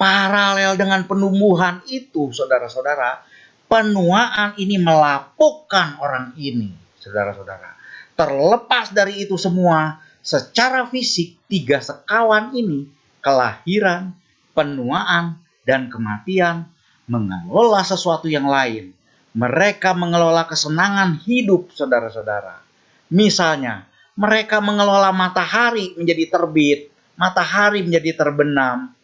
paralel 0.00 0.80
dengan 0.80 1.04
penumbuhan 1.04 1.84
itu, 1.86 2.32
saudara-saudara, 2.32 3.33
penuaan 3.74 4.54
ini 4.54 4.78
melapukkan 4.78 5.98
orang 5.98 6.30
ini, 6.38 6.70
saudara-saudara. 7.02 7.74
Terlepas 8.14 8.94
dari 8.94 9.26
itu 9.26 9.34
semua, 9.34 9.98
secara 10.22 10.86
fisik 10.86 11.34
tiga 11.50 11.82
sekawan 11.82 12.54
ini, 12.54 12.86
kelahiran, 13.18 14.14
penuaan, 14.54 15.42
dan 15.66 15.90
kematian, 15.90 16.70
mengelola 17.10 17.82
sesuatu 17.82 18.30
yang 18.30 18.46
lain. 18.46 18.94
Mereka 19.34 19.90
mengelola 19.98 20.46
kesenangan 20.46 21.18
hidup, 21.26 21.74
saudara-saudara. 21.74 22.62
Misalnya, 23.10 23.90
mereka 24.14 24.62
mengelola 24.62 25.10
matahari 25.10 25.98
menjadi 25.98 26.30
terbit, 26.30 26.94
matahari 27.18 27.82
menjadi 27.82 28.22
terbenam, 28.22 28.94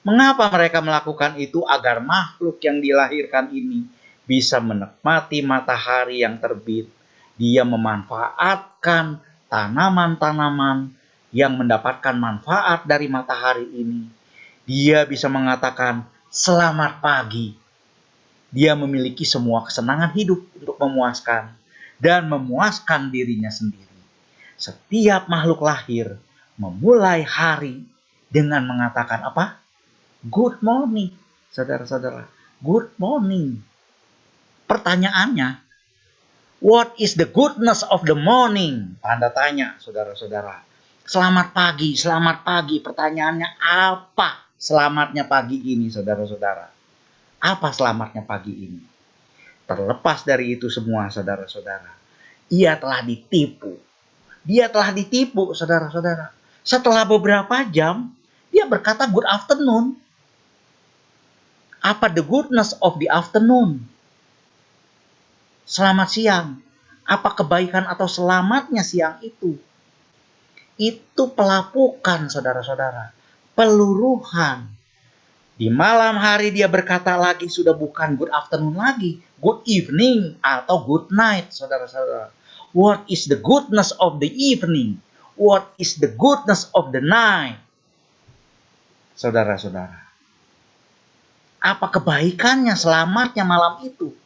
Mengapa 0.00 0.48
mereka 0.48 0.80
melakukan 0.80 1.36
itu 1.36 1.60
agar 1.68 2.00
makhluk 2.00 2.56
yang 2.64 2.80
dilahirkan 2.80 3.52
ini 3.52 3.84
bisa 4.30 4.62
menikmati 4.62 5.42
matahari 5.42 6.22
yang 6.22 6.38
terbit? 6.38 6.86
Dia 7.34 7.66
memanfaatkan 7.66 9.18
tanaman-tanaman 9.50 10.94
yang 11.34 11.58
mendapatkan 11.58 12.14
manfaat 12.14 12.86
dari 12.86 13.10
matahari 13.10 13.66
ini. 13.74 14.06
Dia 14.70 15.02
bisa 15.02 15.26
mengatakan 15.26 16.06
selamat 16.30 17.02
pagi. 17.02 17.58
Dia 18.54 18.78
memiliki 18.78 19.26
semua 19.26 19.66
kesenangan 19.66 20.14
hidup 20.14 20.46
untuk 20.54 20.78
memuaskan 20.78 21.50
dan 21.98 22.30
memuaskan 22.30 23.10
dirinya 23.10 23.50
sendiri. 23.50 23.98
Setiap 24.54 25.26
makhluk 25.26 25.58
lahir 25.66 26.14
memulai 26.54 27.26
hari 27.26 27.82
dengan 28.30 28.62
mengatakan 28.62 29.26
apa? 29.26 29.58
Good 30.22 30.62
morning, 30.62 31.10
saudara-saudara. 31.50 32.30
Good 32.62 32.94
morning. 33.00 33.69
Pertanyaannya, 34.70 35.58
what 36.62 36.94
is 37.02 37.18
the 37.18 37.26
goodness 37.26 37.82
of 37.90 38.06
the 38.06 38.14
morning? 38.14 38.94
Tanda 39.02 39.34
tanya, 39.34 39.74
saudara-saudara. 39.82 40.62
Selamat 41.02 41.50
pagi, 41.50 41.98
selamat 41.98 42.46
pagi. 42.46 42.78
Pertanyaannya 42.78 43.58
apa 43.58 44.54
selamatnya 44.54 45.26
pagi 45.26 45.58
ini, 45.74 45.90
saudara-saudara? 45.90 46.70
Apa 47.42 47.74
selamatnya 47.74 48.22
pagi 48.22 48.54
ini? 48.54 48.78
Terlepas 49.66 50.22
dari 50.22 50.54
itu 50.54 50.70
semua, 50.70 51.10
saudara-saudara. 51.10 51.90
Ia 52.54 52.78
telah 52.78 53.02
ditipu. 53.02 53.74
Dia 54.46 54.70
telah 54.70 54.94
ditipu, 54.94 55.50
saudara-saudara. 55.50 56.30
Setelah 56.62 57.02
beberapa 57.02 57.66
jam, 57.66 58.14
dia 58.54 58.70
berkata 58.70 59.10
good 59.10 59.26
afternoon. 59.26 59.98
Apa 61.82 62.06
the 62.06 62.22
goodness 62.22 62.78
of 62.78 63.02
the 63.02 63.10
afternoon? 63.10 63.90
Selamat 65.70 66.10
siang. 66.10 66.58
Apa 67.06 67.38
kebaikan 67.38 67.86
atau 67.86 68.10
selamatnya 68.10 68.82
siang 68.82 69.22
itu? 69.22 69.54
Itu 70.74 71.30
pelapukan, 71.30 72.26
saudara-saudara. 72.26 73.14
Peluruhan. 73.54 74.66
Di 75.54 75.70
malam 75.70 76.18
hari 76.18 76.50
dia 76.50 76.66
berkata 76.66 77.14
lagi 77.14 77.46
sudah 77.46 77.70
bukan 77.70 78.18
good 78.18 78.34
afternoon 78.34 78.74
lagi. 78.74 79.22
Good 79.38 79.62
evening 79.70 80.42
atau 80.42 80.82
good 80.82 81.14
night, 81.14 81.54
saudara-saudara. 81.54 82.34
What 82.74 83.06
is 83.06 83.30
the 83.30 83.38
goodness 83.38 83.94
of 84.02 84.18
the 84.18 84.30
evening? 84.34 84.98
What 85.38 85.70
is 85.78 86.02
the 86.02 86.10
goodness 86.10 86.66
of 86.74 86.90
the 86.90 86.98
night? 86.98 87.62
Saudara-saudara 89.14 90.10
apa 91.60 91.92
kebaikannya, 91.92 92.72
selamatnya 92.72 93.44
malam 93.44 93.84
itu? 93.84 94.16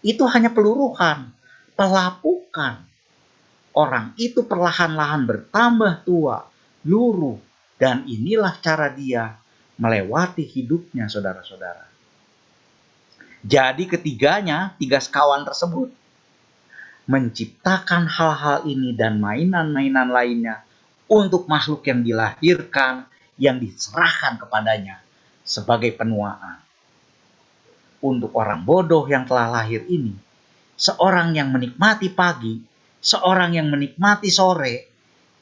Itu 0.00 0.24
hanya 0.28 0.48
peluruhan, 0.52 1.32
pelapukan. 1.76 2.84
Orang 3.70 4.16
itu 4.18 4.42
perlahan-lahan 4.42 5.28
bertambah 5.28 6.02
tua, 6.02 6.48
luruh, 6.82 7.38
dan 7.76 8.08
inilah 8.08 8.56
cara 8.58 8.90
dia 8.90 9.38
melewati 9.80 10.44
hidupnya, 10.44 11.08
saudara-saudara. 11.08 11.88
Jadi 13.40 13.88
ketiganya, 13.88 14.76
tiga 14.76 15.00
sekawan 15.00 15.48
tersebut, 15.48 15.88
menciptakan 17.08 18.04
hal-hal 18.04 18.68
ini 18.68 18.92
dan 18.92 19.16
mainan-mainan 19.16 20.12
lainnya 20.12 20.60
untuk 21.08 21.48
makhluk 21.48 21.80
yang 21.88 22.04
dilahirkan, 22.04 23.08
yang 23.40 23.56
diserahkan 23.56 24.36
kepadanya 24.36 25.00
sebagai 25.40 25.96
penuaan 25.96 26.60
untuk 28.00 28.32
orang 28.36 28.64
bodoh 28.64 29.04
yang 29.04 29.28
telah 29.28 29.48
lahir 29.60 29.84
ini, 29.88 30.16
seorang 30.80 31.36
yang 31.36 31.52
menikmati 31.52 32.08
pagi, 32.08 32.64
seorang 33.00 33.56
yang 33.56 33.68
menikmati 33.68 34.32
sore, 34.32 34.88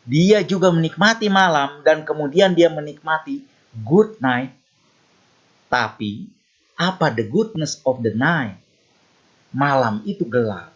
dia 0.02 0.42
juga 0.42 0.74
menikmati 0.74 1.30
malam 1.30 1.82
dan 1.86 2.02
kemudian 2.02 2.54
dia 2.58 2.70
menikmati 2.70 3.46
good 3.86 4.18
night. 4.18 4.54
Tapi 5.70 6.26
apa 6.74 7.12
the 7.14 7.26
goodness 7.26 7.78
of 7.86 8.02
the 8.02 8.14
night? 8.14 8.58
Malam 9.54 10.02
itu 10.04 10.26
gelap. 10.26 10.74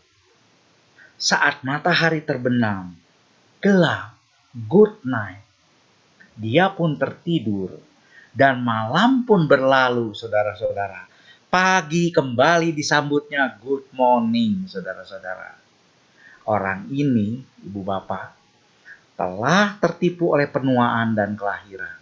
Saat 1.18 1.62
matahari 1.62 2.24
terbenam, 2.24 2.94
gelap, 3.62 4.16
good 4.54 4.96
night. 5.04 5.44
Dia 6.32 6.72
pun 6.72 6.96
tertidur 6.96 7.76
dan 8.32 8.64
malam 8.64 9.28
pun 9.28 9.44
berlalu, 9.44 10.16
saudara-saudara 10.16 11.11
Pagi 11.52 12.08
kembali 12.08 12.72
disambutnya 12.72 13.60
good 13.60 13.92
morning, 13.92 14.64
saudara-saudara. 14.64 15.52
Orang 16.48 16.88
ini, 16.88 17.44
ibu 17.60 17.84
bapak, 17.84 18.32
telah 19.20 19.76
tertipu 19.76 20.32
oleh 20.32 20.48
penuaan 20.48 21.12
dan 21.12 21.36
kelahiran. 21.36 22.00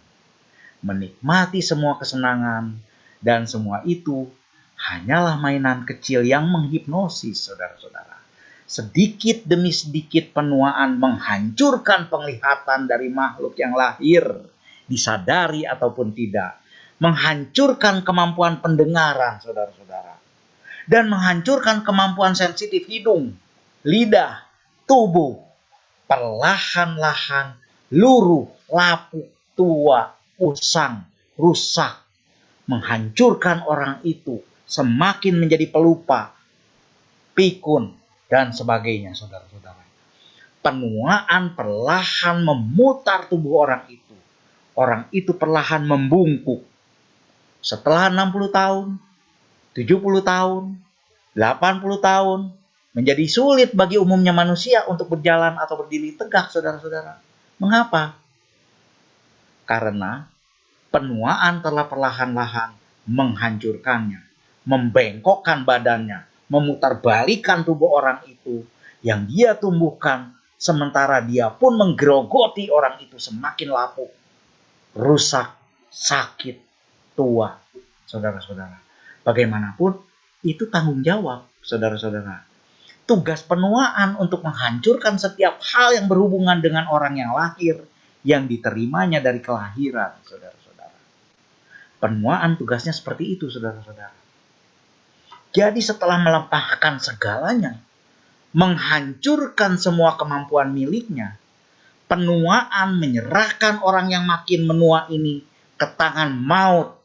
Menikmati 0.87 1.59
semua 1.59 1.99
kesenangan 1.99 2.79
dan 3.19 3.43
semua 3.43 3.83
itu 3.83 4.31
hanyalah 4.79 5.35
mainan 5.35 5.83
kecil 5.83 6.23
yang 6.23 6.47
menghipnosis, 6.47 7.51
saudara-saudara. 7.51 8.23
Sedikit 8.63 9.43
demi 9.43 9.75
sedikit 9.75 10.31
penuaan 10.31 10.95
menghancurkan 10.95 12.07
penglihatan 12.07 12.87
dari 12.87 13.11
makhluk 13.11 13.59
yang 13.59 13.75
lahir, 13.75 14.31
disadari 14.87 15.67
ataupun 15.67 16.15
tidak 16.15 16.60
menghancurkan 17.01 18.05
kemampuan 18.05 18.61
pendengaran, 18.61 19.41
saudara-saudara. 19.41 20.21
Dan 20.85 21.09
menghancurkan 21.09 21.81
kemampuan 21.81 22.37
sensitif 22.37 22.85
hidung, 22.85 23.33
lidah, 23.81 24.45
tubuh. 24.85 25.41
Perlahan-lahan, 26.05 27.57
luruh, 27.89 28.45
lapuk, 28.69 29.33
tua, 29.57 30.13
usang, 30.37 31.09
rusak. 31.41 32.05
Menghancurkan 32.69 33.65
orang 33.65 34.05
itu 34.05 34.45
semakin 34.69 35.41
menjadi 35.41 35.73
pelupa, 35.73 36.37
pikun, 37.33 37.97
dan 38.29 38.53
sebagainya, 38.53 39.17
saudara-saudara. 39.17 39.81
Penuaan 40.61 41.57
perlahan 41.57 42.45
memutar 42.45 43.25
tubuh 43.25 43.65
orang 43.65 43.89
itu. 43.89 44.13
Orang 44.77 45.09
itu 45.11 45.35
perlahan 45.35 45.83
membungkuk, 45.83 46.70
setelah 47.61 48.09
60 48.09 48.49
tahun, 48.49 48.87
70 49.77 50.21
tahun, 50.25 50.63
80 51.37 52.01
tahun, 52.01 52.39
menjadi 52.91 53.25
sulit 53.29 53.69
bagi 53.71 53.95
umumnya 53.95 54.35
manusia 54.35 54.83
untuk 54.89 55.15
berjalan 55.15 55.55
atau 55.55 55.79
berdiri 55.79 56.17
tegak, 56.17 56.51
saudara-saudara. 56.51 57.21
Mengapa? 57.61 58.19
Karena 59.63 60.27
penuaan 60.91 61.63
telah 61.63 61.87
perlahan-lahan 61.87 62.75
menghancurkannya, 63.07 64.21
membengkokkan 64.67 65.63
badannya, 65.63 66.27
memutarbalikan 66.51 67.63
tubuh 67.63 67.95
orang 67.95 68.19
itu 68.27 68.67
yang 68.99 69.23
dia 69.25 69.55
tumbuhkan, 69.55 70.35
sementara 70.59 71.23
dia 71.23 71.47
pun 71.49 71.79
menggerogoti 71.79 72.67
orang 72.67 72.99
itu 72.99 73.15
semakin 73.15 73.71
lapuk, 73.71 74.11
rusak, 74.93 75.55
sakit, 75.87 76.70
tua. 77.15 77.57
Saudara-saudara, 78.07 78.75
bagaimanapun 79.23 79.95
itu 80.43 80.67
tanggung 80.67 80.99
jawab, 80.99 81.47
saudara-saudara. 81.63 82.43
Tugas 83.07 83.43
penuaan 83.43 84.19
untuk 84.19 84.43
menghancurkan 84.43 85.15
setiap 85.15 85.59
hal 85.63 85.95
yang 85.95 86.11
berhubungan 86.11 86.59
dengan 86.59 86.91
orang 86.91 87.15
yang 87.15 87.31
lahir, 87.31 87.81
yang 88.27 88.45
diterimanya 88.51 89.23
dari 89.23 89.39
kelahiran, 89.39 90.17
saudara-saudara. 90.27 90.99
Penuaan 92.03 92.59
tugasnya 92.59 92.91
seperti 92.91 93.39
itu, 93.39 93.47
saudara-saudara. 93.47 94.13
Jadi 95.51 95.83
setelah 95.83 96.19
melepaskan 96.23 97.03
segalanya, 97.03 97.75
menghancurkan 98.55 99.75
semua 99.75 100.15
kemampuan 100.15 100.71
miliknya, 100.71 101.35
penuaan 102.07 102.99
menyerahkan 102.99 103.83
orang 103.83 104.11
yang 104.11 104.23
makin 104.27 104.67
menua 104.67 105.07
ini 105.11 105.43
ke 105.75 105.87
tangan 105.95 106.31
maut 106.35 107.00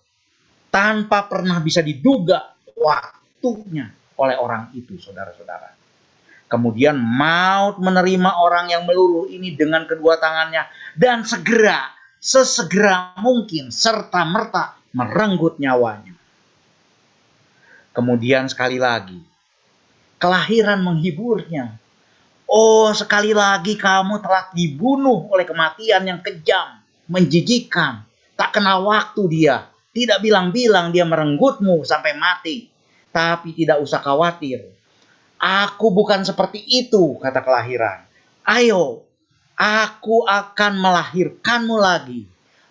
tanpa 0.77 1.25
pernah 1.25 1.57
bisa 1.65 1.81
diduga 1.81 2.53
waktunya 2.77 3.89
oleh 4.21 4.37
orang 4.37 4.77
itu, 4.77 5.01
saudara-saudara. 5.01 5.73
Kemudian 6.53 7.01
maut 7.01 7.81
menerima 7.81 8.37
orang 8.37 8.69
yang 8.69 8.85
meluruh 8.85 9.25
ini 9.33 9.57
dengan 9.57 9.89
kedua 9.89 10.21
tangannya 10.21 10.69
dan 10.93 11.25
segera, 11.25 11.97
sesegera 12.21 13.17
mungkin 13.25 13.73
serta 13.73 14.21
merta 14.29 14.77
merenggut 14.93 15.57
nyawanya. 15.57 16.13
Kemudian 17.97 18.45
sekali 18.53 18.77
lagi, 18.77 19.17
kelahiran 20.21 20.85
menghiburnya. 20.85 21.73
Oh, 22.45 22.93
sekali 22.93 23.33
lagi 23.33 23.81
kamu 23.81 24.21
telah 24.21 24.53
dibunuh 24.53 25.25
oleh 25.33 25.49
kematian 25.49 26.05
yang 26.05 26.21
kejam, 26.21 26.85
menjijikan. 27.09 28.05
Tak 28.37 28.61
kenal 28.61 28.85
waktu 28.85 29.23
dia, 29.33 29.67
tidak 29.97 30.21
bilang-bilang 30.21 30.93
dia 30.93 31.09
merenggutmu 31.09 31.81
sampai 31.81 32.13
mati. 32.21 32.69
Tapi 33.09 33.57
tidak 33.57 33.81
usah 33.81 34.05
khawatir, 34.05 34.77
Aku 35.37 35.93
bukan 35.93 36.25
seperti 36.25 36.65
itu, 36.65 37.21
kata 37.21 37.45
kelahiran. 37.45 38.09
Ayo, 38.49 39.05
aku 39.53 40.25
akan 40.25 40.73
melahirkanmu 40.81 41.77
lagi. 41.77 42.25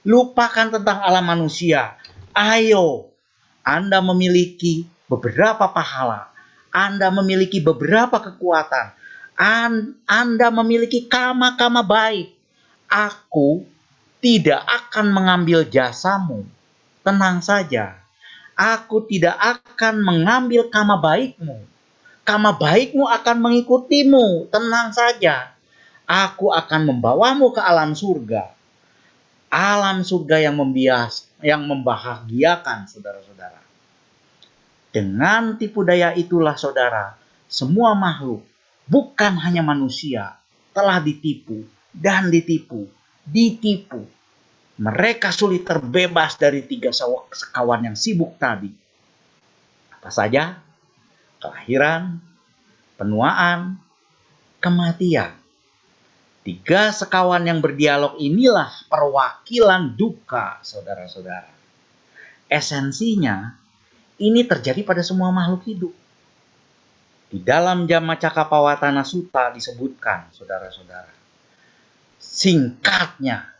Lupakan 0.06 0.74
tentang 0.74 1.02
alam 1.02 1.26
manusia. 1.26 1.98
Ayo, 2.34 3.14
Anda 3.62 4.02
memiliki 4.02 4.90
beberapa 5.06 5.70
pahala. 5.70 6.34
Anda 6.74 7.14
memiliki 7.14 7.62
beberapa 7.62 8.18
kekuatan. 8.18 8.98
Anda 10.10 10.48
memiliki 10.50 11.06
kama-kama 11.06 11.86
baik. 11.86 12.34
Aku 12.90 13.66
tidak 14.22 14.66
akan 14.66 15.14
mengambil 15.14 15.70
jasamu. 15.70 16.50
Tenang 17.06 17.46
saja. 17.46 18.02
Aku 18.58 19.06
tidak 19.06 19.38
akan 19.38 20.02
mengambil 20.02 20.68
kama 20.74 20.98
baikmu 20.98 21.76
kama 22.26 22.58
baikmu 22.58 23.06
akan 23.06 23.38
mengikutimu. 23.40 24.50
Tenang 24.50 24.92
saja. 24.92 25.54
Aku 26.10 26.50
akan 26.52 26.90
membawamu 26.90 27.54
ke 27.54 27.62
alam 27.62 27.94
surga. 27.94 28.52
Alam 29.54 30.02
surga 30.04 30.50
yang 30.50 30.58
membias, 30.58 31.30
yang 31.40 31.64
membahagiakan 31.64 32.90
saudara-saudara. 32.90 33.62
Dengan 34.92 35.56
tipu 35.56 35.86
daya 35.86 36.12
itulah 36.18 36.60
saudara, 36.60 37.16
semua 37.48 37.96
makhluk, 37.96 38.44
bukan 38.90 39.38
hanya 39.40 39.64
manusia, 39.64 40.36
telah 40.76 41.00
ditipu 41.00 41.64
dan 41.96 42.28
ditipu, 42.34 42.90
ditipu. 43.24 44.04
Mereka 44.76 45.32
sulit 45.32 45.64
terbebas 45.64 46.36
dari 46.36 46.64
tiga 46.68 46.92
sekawan 46.92 47.88
yang 47.88 47.96
sibuk 47.96 48.36
tadi. 48.36 48.68
Apa 49.96 50.12
saja? 50.12 50.66
kelahiran, 51.46 52.18
penuaan, 52.98 53.78
kematian. 54.58 55.38
Tiga 56.46 56.94
sekawan 56.94 57.46
yang 57.46 57.62
berdialog 57.62 58.18
inilah 58.22 58.70
perwakilan 58.90 59.98
duka, 59.98 60.62
saudara-saudara. 60.62 61.50
Esensinya, 62.46 63.58
ini 64.22 64.46
terjadi 64.46 64.86
pada 64.86 65.02
semua 65.02 65.34
makhluk 65.34 65.66
hidup. 65.66 65.94
Di 67.34 67.42
dalam 67.42 67.90
Jama 67.90 68.22
Cakapawatana 68.22 69.02
Sutta 69.02 69.50
disebutkan, 69.50 70.30
saudara-saudara. 70.38 71.10
Singkatnya, 72.22 73.55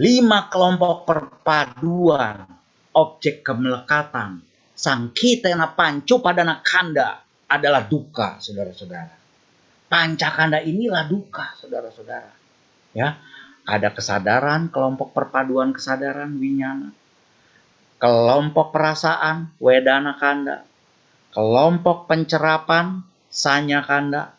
lima 0.00 0.48
kelompok 0.48 1.04
perpaduan 1.04 2.48
objek 2.96 3.44
kemelekatan. 3.44 4.40
Sang 4.72 5.12
kitena 5.12 5.76
pancu 5.76 6.24
pada 6.24 6.40
kanda 6.64 7.20
adalah 7.44 7.84
duka, 7.84 8.40
saudara-saudara. 8.40 9.12
Pancakanda 9.92 10.64
inilah 10.64 11.04
duka, 11.04 11.52
saudara-saudara. 11.60 12.32
Ya, 12.96 13.20
ada 13.68 13.92
kesadaran, 13.92 14.72
kelompok 14.72 15.12
perpaduan 15.12 15.76
kesadaran 15.76 16.32
winyana, 16.40 16.96
kelompok 18.00 18.72
perasaan 18.72 19.52
wedana 19.60 20.16
kanda, 20.16 20.64
kelompok 21.36 22.08
pencerapan 22.08 23.04
sanya 23.28 23.84
kanda, 23.84 24.32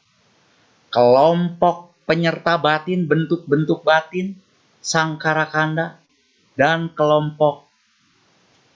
kelompok 0.90 1.94
penyerta 2.10 2.58
batin 2.58 3.06
bentuk-bentuk 3.06 3.86
batin 3.86 4.36
sangkara 4.82 5.48
kanda, 5.48 6.02
dan 6.58 6.92
kelompok 6.92 7.70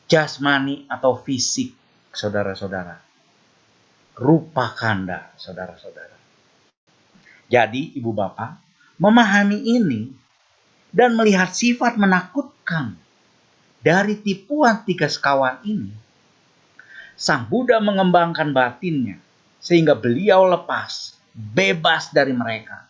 jasmani 0.07 0.85
atau 0.87 1.17
fisik, 1.19 1.73
saudara-saudara. 2.13 3.01
Rupa 4.15 4.71
kanda, 4.77 5.33
saudara-saudara. 5.35 6.15
Jadi, 7.51 7.97
ibu 7.99 8.15
bapak, 8.15 8.57
memahami 8.95 9.59
ini 9.59 10.07
dan 10.95 11.13
melihat 11.19 11.51
sifat 11.51 11.99
menakutkan 11.99 12.95
dari 13.83 14.17
tipuan 14.17 14.81
tiga 14.87 15.11
sekawan 15.11 15.59
ini, 15.67 15.91
Sang 17.15 17.47
Buddha 17.47 17.79
mengembangkan 17.79 18.51
batinnya 18.51 19.19
sehingga 19.59 19.95
beliau 19.95 20.45
lepas, 20.51 21.15
bebas 21.31 22.11
dari 22.11 22.35
mereka. 22.35 22.85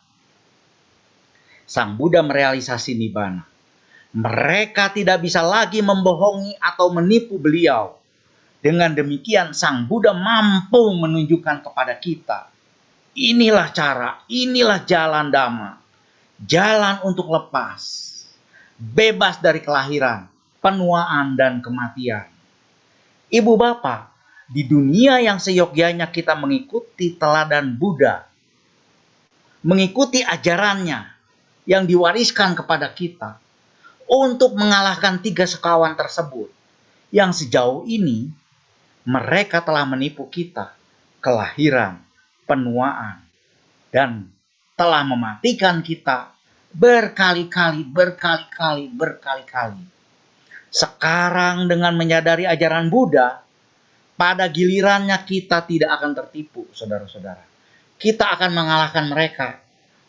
Sang 1.65 1.97
Buddha 1.97 2.21
merealisasi 2.21 2.93
nibbana 2.97 3.55
mereka 4.15 4.95
tidak 4.95 5.27
bisa 5.27 5.43
lagi 5.43 5.83
membohongi 5.83 6.55
atau 6.63 6.87
menipu 6.95 7.35
beliau. 7.35 7.99
Dengan 8.63 8.95
demikian 8.95 9.51
Sang 9.51 9.85
Buddha 9.85 10.15
mampu 10.15 10.95
menunjukkan 10.95 11.61
kepada 11.61 11.99
kita. 11.99 12.47
Inilah 13.13 13.69
cara, 13.75 14.23
inilah 14.31 14.87
jalan 14.87 15.29
dhamma. 15.29 15.77
Jalan 16.39 17.03
untuk 17.03 17.27
lepas. 17.27 17.83
Bebas 18.79 19.43
dari 19.43 19.59
kelahiran, 19.59 20.31
penuaan, 20.63 21.35
dan 21.35 21.59
kematian. 21.59 22.27
Ibu 23.29 23.53
bapak, 23.59 24.11
di 24.47 24.63
dunia 24.63 25.19
yang 25.19 25.43
seyogyanya 25.43 26.07
kita 26.11 26.35
mengikuti 26.39 27.15
teladan 27.15 27.75
Buddha, 27.75 28.27
mengikuti 29.63 30.23
ajarannya 30.23 31.14
yang 31.65 31.89
diwariskan 31.89 32.53
kepada 32.53 32.93
kita, 32.93 33.41
untuk 34.05 34.53
mengalahkan 34.53 35.17
tiga 35.21 35.49
sekawan 35.49 35.97
tersebut 35.97 36.53
yang 37.09 37.33
sejauh 37.33 37.85
ini 37.89 38.29
mereka 39.05 39.61
telah 39.61 39.85
menipu 39.85 40.25
kita 40.29 40.73
kelahiran, 41.21 42.01
penuaan, 42.45 43.25
dan 43.89 44.29
telah 44.77 45.01
mematikan 45.01 45.81
kita 45.81 46.33
berkali-kali, 46.69 47.81
berkali-kali, 47.87 48.85
berkali-kali. 48.93 49.81
Sekarang 50.69 51.65
dengan 51.71 51.95
menyadari 51.97 52.45
ajaran 52.45 52.91
Buddha, 52.91 53.41
pada 54.19 54.45
gilirannya 54.51 55.15
kita 55.23 55.63
tidak 55.63 55.97
akan 55.97 56.11
tertipu, 56.13 56.67
saudara-saudara. 56.75 57.41
Kita 57.95 58.35
akan 58.35 58.51
mengalahkan 58.51 59.05
mereka. 59.07 59.63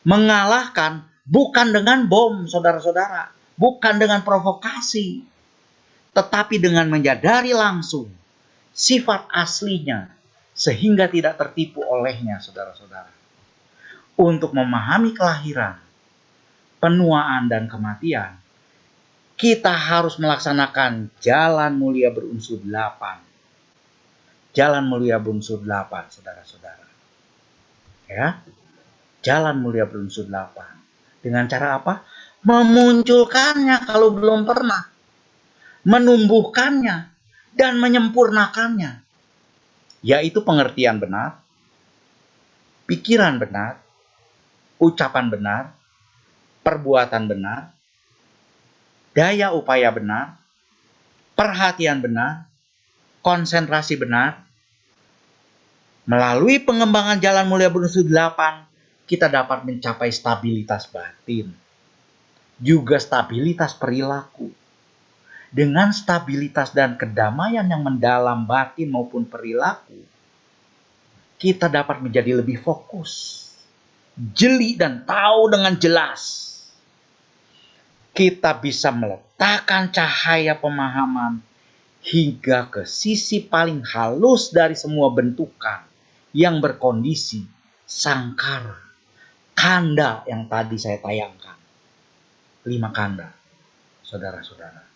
Mengalahkan 0.06 1.06
bukan 1.26 1.74
dengan 1.74 2.06
bom, 2.06 2.46
saudara-saudara 2.46 3.36
bukan 3.56 3.96
dengan 3.96 4.20
provokasi, 4.22 5.24
tetapi 6.12 6.60
dengan 6.60 6.86
menyadari 6.86 7.56
langsung 7.56 8.12
sifat 8.76 9.26
aslinya 9.32 10.12
sehingga 10.56 11.08
tidak 11.08 11.36
tertipu 11.40 11.84
olehnya, 11.84 12.40
saudara-saudara. 12.40 13.12
Untuk 14.16 14.56
memahami 14.56 15.12
kelahiran, 15.12 15.76
penuaan, 16.80 17.52
dan 17.52 17.68
kematian, 17.68 18.40
kita 19.36 19.76
harus 19.76 20.16
melaksanakan 20.16 21.12
jalan 21.20 21.76
mulia 21.76 22.08
berunsur 22.08 22.56
delapan. 22.64 23.20
Jalan 24.56 24.88
Mulia 24.88 25.20
Bungsur 25.20 25.60
8, 25.60 26.16
saudara-saudara. 26.16 26.88
Ya, 28.08 28.40
Jalan 29.20 29.60
Mulia 29.60 29.84
Bungsur 29.84 30.24
8. 30.32 30.85
Dengan 31.26 31.50
cara 31.50 31.82
apa? 31.82 32.06
Memunculkannya 32.46 33.82
kalau 33.82 34.14
belum 34.14 34.46
pernah. 34.46 34.86
Menumbuhkannya 35.82 37.10
dan 37.58 37.82
menyempurnakannya. 37.82 39.02
Yaitu 40.06 40.46
pengertian 40.46 41.02
benar, 41.02 41.42
pikiran 42.86 43.42
benar, 43.42 43.82
ucapan 44.78 45.26
benar, 45.34 45.62
perbuatan 46.62 47.26
benar, 47.26 47.74
daya 49.18 49.50
upaya 49.50 49.90
benar, 49.90 50.38
perhatian 51.34 51.98
benar, 51.98 52.46
konsentrasi 53.26 53.98
benar, 53.98 54.46
Melalui 56.06 56.62
pengembangan 56.62 57.18
jalan 57.18 57.50
mulia 57.50 57.66
berunsur 57.66 58.06
8, 58.06 58.65
kita 59.06 59.30
dapat 59.30 59.62
mencapai 59.62 60.10
stabilitas 60.10 60.90
batin. 60.90 61.54
Juga 62.58 62.98
stabilitas 62.98 63.72
perilaku. 63.78 64.50
Dengan 65.54 65.94
stabilitas 65.94 66.74
dan 66.74 66.98
kedamaian 66.98 67.64
yang 67.64 67.86
mendalam 67.86 68.44
batin 68.44 68.90
maupun 68.90 69.24
perilaku, 69.24 69.96
kita 71.38 71.70
dapat 71.70 72.02
menjadi 72.02 72.42
lebih 72.42 72.60
fokus, 72.60 73.44
jeli 74.16 74.74
dan 74.74 75.06
tahu 75.06 75.54
dengan 75.54 75.78
jelas. 75.78 76.44
Kita 78.16 78.56
bisa 78.58 78.88
meletakkan 78.90 79.92
cahaya 79.92 80.56
pemahaman 80.56 81.44
hingga 82.00 82.72
ke 82.72 82.82
sisi 82.88 83.44
paling 83.44 83.84
halus 83.84 84.54
dari 84.54 84.72
semua 84.72 85.12
bentukan 85.12 85.84
yang 86.32 86.62
berkondisi 86.64 87.44
sangkara, 87.84 88.85
kanda 89.66 90.22
yang 90.30 90.46
tadi 90.46 90.78
saya 90.78 91.02
tayangkan. 91.02 91.58
Lima 92.70 92.94
kanda, 92.94 93.34
saudara-saudara. 94.06 94.86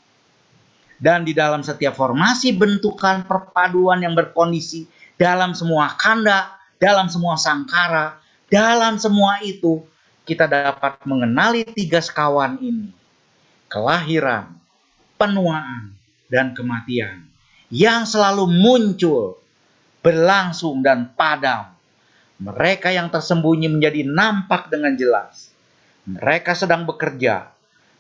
Dan 0.95 1.27
di 1.27 1.35
dalam 1.35 1.67
setiap 1.67 1.99
formasi 1.99 2.55
bentukan 2.55 3.27
perpaduan 3.27 3.99
yang 3.99 4.15
berkondisi 4.15 4.87
dalam 5.19 5.59
semua 5.59 5.99
kanda, 5.99 6.55
dalam 6.79 7.11
semua 7.11 7.35
sangkara, 7.35 8.23
dalam 8.47 8.95
semua 8.95 9.43
itu 9.43 9.83
kita 10.23 10.47
dapat 10.47 11.03
mengenali 11.03 11.67
tiga 11.67 11.99
sekawan 11.99 12.63
ini. 12.63 12.95
Kelahiran, 13.67 14.55
penuaan, 15.19 15.99
dan 16.31 16.55
kematian 16.55 17.27
yang 17.75 18.07
selalu 18.07 18.47
muncul 18.47 19.43
berlangsung 20.03 20.79
dan 20.87 21.11
padam. 21.19 21.75
Mereka 22.41 22.89
yang 22.89 23.13
tersembunyi 23.13 23.69
menjadi 23.69 24.01
nampak 24.09 24.73
dengan 24.73 24.97
jelas. 24.97 25.53
Mereka 26.09 26.57
sedang 26.57 26.89
bekerja, 26.89 27.53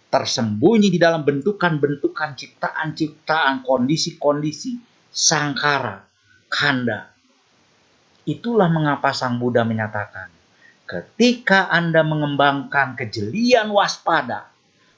tersembunyi 0.08 0.88
di 0.88 0.96
dalam 0.96 1.22
bentukan-bentukan 1.28 2.40
ciptaan-ciptaan, 2.40 3.60
kondisi-kondisi, 3.60 4.80
sangkara, 5.12 6.00
kanda. 6.48 7.12
Itulah 8.24 8.72
mengapa 8.72 9.12
Sang 9.12 9.36
Buddha 9.36 9.60
menyatakan, 9.68 10.32
ketika 10.88 11.68
Anda 11.68 12.00
mengembangkan 12.00 12.96
kejelian 12.96 13.68
waspada 13.68 14.48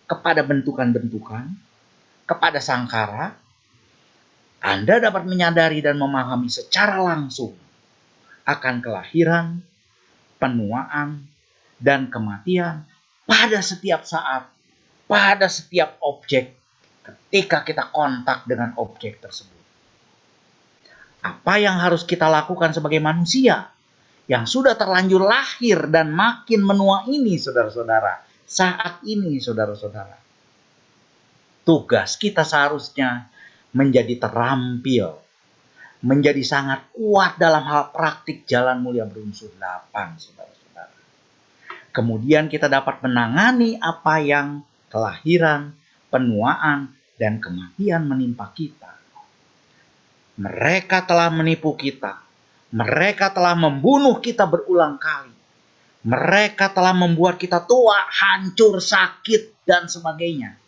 kepada 0.07 0.47
bentukan-bentukan, 0.47 1.51
kepada 2.31 2.63
sangkara, 2.63 3.35
anda 4.63 5.03
dapat 5.03 5.27
menyadari 5.27 5.83
dan 5.83 5.99
memahami 5.99 6.47
secara 6.47 7.03
langsung 7.03 7.59
akan 8.47 8.83
kelahiran, 8.83 9.63
penuaan, 10.43 11.27
dan 11.83 12.07
kematian 12.07 12.87
pada 13.27 13.59
setiap 13.59 14.07
saat, 14.07 14.47
pada 15.11 15.51
setiap 15.51 15.99
objek 15.99 16.55
ketika 17.03 17.67
kita 17.67 17.91
kontak 17.91 18.47
dengan 18.47 18.79
objek 18.79 19.19
tersebut. 19.19 19.59
Apa 21.23 21.59
yang 21.59 21.79
harus 21.79 22.07
kita 22.07 22.27
lakukan 22.31 22.75
sebagai 22.75 23.03
manusia 23.03 23.71
yang 24.31 24.47
sudah 24.47 24.79
terlanjur 24.79 25.23
lahir 25.23 25.91
dan 25.91 26.15
makin 26.15 26.63
menua 26.63 27.07
ini, 27.11 27.39
saudara-saudara, 27.39 28.23
saat 28.47 29.03
ini, 29.07 29.39
saudara-saudara? 29.39 30.19
Tugas 31.63 32.19
kita 32.19 32.43
seharusnya 32.43 33.31
menjadi 33.75 34.19
terampil, 34.19 35.19
menjadi 36.03 36.43
sangat 36.43 36.91
kuat 36.91 37.39
dalam 37.39 37.63
hal 37.63 37.95
praktik 37.95 38.43
jalan 38.45 38.83
mulia 38.83 39.07
berunsur 39.07 39.55
8, 39.55 40.19
saudara-saudara. 40.19 40.99
Kemudian 41.95 42.51
kita 42.51 42.67
dapat 42.67 43.07
menangani 43.07 43.79
apa 43.79 44.19
yang 44.19 44.67
kelahiran, 44.91 45.79
penuaan, 46.11 46.91
dan 47.15 47.39
kematian 47.39 48.03
menimpa 48.11 48.51
kita. 48.51 48.99
Mereka 50.43 51.07
telah 51.07 51.31
menipu 51.31 51.79
kita. 51.79 52.19
Mereka 52.75 53.31
telah 53.31 53.55
membunuh 53.55 54.19
kita 54.19 54.43
berulang 54.49 54.99
kali. 54.99 55.31
Mereka 56.03 56.75
telah 56.75 56.91
membuat 56.91 57.39
kita 57.39 57.63
tua, 57.63 58.11
hancur, 58.11 58.83
sakit, 58.83 59.63
dan 59.63 59.87
sebagainya. 59.87 60.59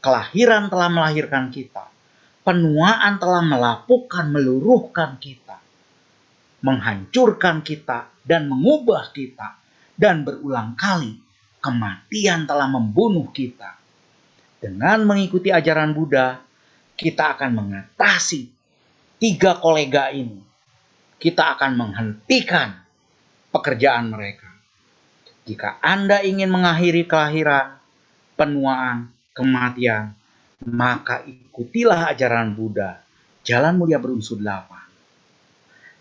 Kelahiran 0.00 0.72
telah 0.72 0.88
melahirkan 0.88 1.52
kita 1.52 1.93
penuaan 2.44 3.16
telah 3.16 3.40
melapukan, 3.40 4.28
meluruhkan 4.28 5.16
kita, 5.16 5.58
menghancurkan 6.60 7.64
kita, 7.64 8.12
dan 8.22 8.46
mengubah 8.46 9.10
kita. 9.10 9.58
Dan 9.94 10.26
berulang 10.26 10.74
kali 10.74 11.22
kematian 11.62 12.50
telah 12.50 12.66
membunuh 12.66 13.30
kita. 13.30 13.78
Dengan 14.58 15.06
mengikuti 15.06 15.54
ajaran 15.54 15.94
Buddha, 15.94 16.42
kita 16.98 17.38
akan 17.38 17.50
mengatasi 17.54 18.50
tiga 19.22 19.56
kolega 19.62 20.10
ini. 20.10 20.42
Kita 21.14 21.54
akan 21.54 21.72
menghentikan 21.78 22.74
pekerjaan 23.54 24.10
mereka. 24.10 24.50
Jika 25.46 25.78
Anda 25.78 26.26
ingin 26.26 26.50
mengakhiri 26.50 27.06
kelahiran, 27.06 27.78
penuaan, 28.34 29.14
kematian, 29.30 30.18
maka 30.62 31.26
ikutilah 31.26 32.14
ajaran 32.14 32.54
Buddha, 32.54 33.02
jalan 33.42 33.74
mulia 33.74 33.98
berunsur 33.98 34.38
delapan. 34.38 34.86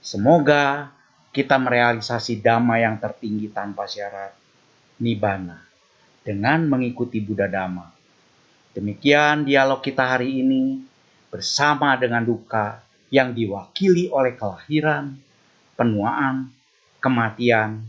Semoga 0.04 0.94
kita 1.34 1.58
merealisasi 1.58 2.38
dhamma 2.38 2.78
yang 2.78 3.02
tertinggi 3.02 3.50
tanpa 3.50 3.90
syarat, 3.90 4.38
nibbana, 5.02 5.58
dengan 6.22 6.70
mengikuti 6.70 7.18
Buddha 7.18 7.50
Dhamma. 7.50 7.90
Demikian 8.78 9.46
dialog 9.46 9.82
kita 9.82 10.06
hari 10.06 10.46
ini 10.46 10.82
bersama 11.34 11.98
dengan 11.98 12.22
duka 12.22 12.86
yang 13.10 13.34
diwakili 13.34 14.10
oleh 14.14 14.38
kelahiran, 14.38 15.18
penuaan, 15.74 16.54
kematian, 17.02 17.86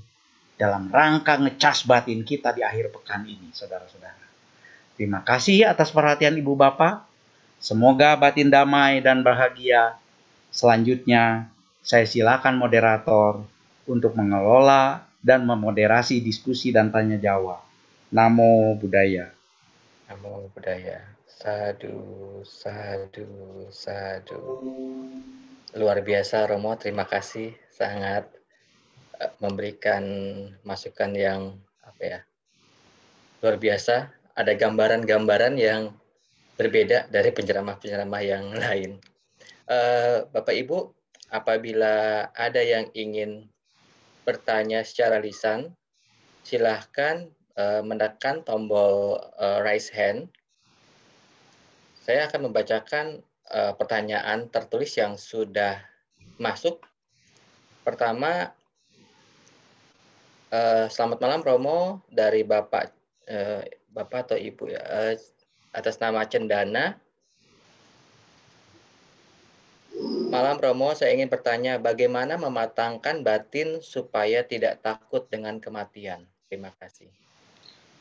dalam 0.57 0.89
rangka 0.89 1.37
ngecas 1.41 1.85
batin 1.85 2.25
kita 2.25 2.57
di 2.57 2.65
akhir 2.65 2.93
pekan 2.93 3.29
ini, 3.29 3.53
saudara-saudara. 3.53 4.24
Terima 4.95 5.27
kasih 5.27 5.67
atas 5.67 5.91
perhatian 5.91 6.39
Ibu 6.39 6.55
Bapak. 6.55 7.03
Semoga 7.59 8.15
batin 8.15 8.47
damai 8.47 9.03
dan 9.03 9.27
bahagia. 9.27 9.99
Selanjutnya, 10.55 11.51
saya 11.83 12.07
silakan 12.07 12.63
moderator 12.63 13.43
untuk 13.91 14.15
mengelola 14.15 15.03
dan 15.19 15.43
memoderasi 15.43 16.23
diskusi 16.23 16.71
dan 16.71 16.95
tanya 16.95 17.19
jawab. 17.19 17.59
Namo 18.15 18.79
Buddhaya. 18.79 19.35
Namo 20.07 20.47
Buddhaya. 20.55 21.03
Sadu, 21.27 21.99
sadu, 22.47 23.27
sadu. 23.75 24.41
Luar 25.75 25.99
biasa 26.07 26.47
Romo, 26.47 26.79
terima 26.79 27.03
kasih 27.03 27.51
sangat 27.75 28.31
eh, 29.19 29.33
memberikan 29.43 30.07
masukan 30.63 31.11
yang 31.11 31.59
apa 31.83 32.03
ya? 32.07 32.21
Luar 33.43 33.59
biasa 33.59 34.24
ada 34.35 34.53
gambaran-gambaran 34.59 35.55
yang 35.55 35.95
berbeda 36.59 37.11
dari 37.11 37.31
penceramah-penceramah 37.31 38.23
yang 38.23 38.45
lain. 38.65 38.99
Uh, 39.65 40.27
Bapak 40.35 40.55
Ibu, 40.55 40.93
apabila 41.31 42.29
ada 42.35 42.61
yang 42.61 42.91
ingin 42.93 43.47
bertanya 44.27 44.83
secara 44.83 45.23
lisan, 45.23 45.73
silahkan 46.45 47.31
uh, 47.57 47.81
menekan 47.81 48.45
tombol 48.45 49.19
uh, 49.39 49.63
raise 49.65 49.89
hand. 49.89 50.29
Saya 52.05 52.29
akan 52.29 52.53
membacakan 52.53 53.25
uh, 53.49 53.73
pertanyaan 53.73 54.53
tertulis 54.53 54.93
yang 55.01 55.17
sudah 55.17 55.81
masuk. 56.37 56.85
Pertama, 57.81 58.53
uh, 60.53 60.87
selamat 60.93 61.19
malam 61.21 61.41
Romo 61.41 62.05
dari 62.13 62.45
Bapak 62.45 62.93
Bapak 63.95 64.29
atau 64.29 64.39
Ibu 64.39 64.75
ya, 64.75 64.83
atas 65.71 65.97
nama 66.03 66.27
Cendana. 66.27 66.99
malam 70.35 70.59
Romo, 70.59 70.91
saya 70.99 71.15
ingin 71.15 71.31
bertanya 71.31 71.79
bagaimana 71.79 72.35
mematangkan 72.35 73.23
batin 73.23 73.79
supaya 73.79 74.43
tidak 74.43 74.83
takut 74.83 75.23
dengan 75.31 75.63
kematian. 75.63 76.27
Terima 76.51 76.75
kasih. 76.75 77.07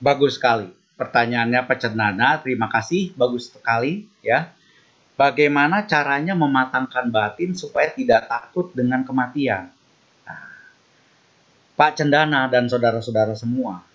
Bagus 0.01 0.41
sekali. 0.41 0.73
Pertanyaannya 0.97 1.61
Pak 1.69 1.77
Cendana, 1.77 2.41
terima 2.41 2.69
kasih, 2.73 3.13
bagus 3.13 3.53
sekali 3.53 4.09
ya. 4.25 4.49
Bagaimana 5.13 5.85
caranya 5.85 6.33
mematangkan 6.33 7.13
batin 7.13 7.53
supaya 7.53 7.93
tidak 7.93 8.25
takut 8.25 8.73
dengan 8.73 9.05
kematian? 9.05 9.69
Nah, 10.25 10.49
Pak 11.77 12.01
Cendana 12.01 12.49
dan 12.49 12.65
saudara-saudara 12.65 13.37
semua, 13.37 13.85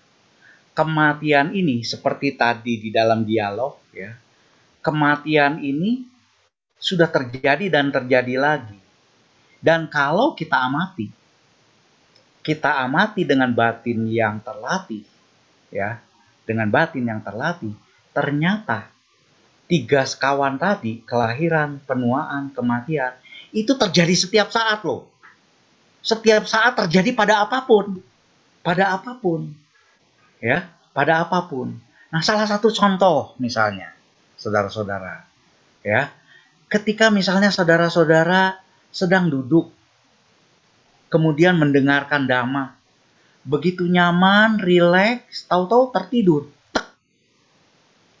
kematian 0.73 1.53
ini 1.53 1.81
seperti 1.83 2.35
tadi 2.35 2.79
di 2.81 2.89
dalam 2.89 3.25
dialog 3.27 3.79
ya. 3.93 4.15
Kematian 4.79 5.59
ini 5.59 6.07
sudah 6.79 7.11
terjadi 7.11 7.67
dan 7.67 7.91
terjadi 7.91 8.35
lagi. 8.39 8.79
Dan 9.59 9.91
kalau 9.91 10.31
kita 10.39 10.55
amati, 10.55 11.11
kita 12.39 12.79
amati 12.87 13.27
dengan 13.27 13.51
batin 13.51 14.07
yang 14.07 14.39
terlatih, 14.39 15.03
ya, 15.67 15.99
dengan 16.47 16.71
batin 16.71 17.03
yang 17.03 17.19
terlatih, 17.19 17.75
ternyata 18.15 18.87
tiga 19.67 20.07
sekawan 20.07 20.55
tadi, 20.55 21.03
kelahiran, 21.03 21.83
penuaan, 21.83 22.55
kematian, 22.55 23.13
itu 23.51 23.75
terjadi 23.75 24.15
setiap 24.15 24.49
saat 24.49 24.81
loh. 24.87 25.11
Setiap 25.99 26.47
saat 26.47 26.79
terjadi 26.79 27.11
pada 27.11 27.43
apa 27.43 27.67
pun. 27.67 27.99
Pada 28.63 28.95
apa 28.95 29.19
pun. 29.19 29.51
Ya, 30.39 30.71
pada 30.95 31.23
apa 31.27 31.47
pun. 31.51 31.75
Nah, 32.09 32.23
salah 32.23 32.47
satu 32.47 32.71
contoh 32.71 33.35
misalnya, 33.37 33.91
saudara-saudara, 34.39 35.27
ya, 35.83 36.09
ketika 36.71 37.11
misalnya 37.11 37.51
saudara-saudara 37.51 38.57
sedang 38.89 39.27
duduk, 39.27 39.69
kemudian 41.11 41.59
mendengarkan 41.59 42.25
dhamma, 42.25 42.79
begitu 43.43 43.85
nyaman, 43.89 44.61
rileks, 44.61 45.49
tahu-tahu 45.49 45.91
tertidur. 45.91 46.47
Tek. 46.71 46.87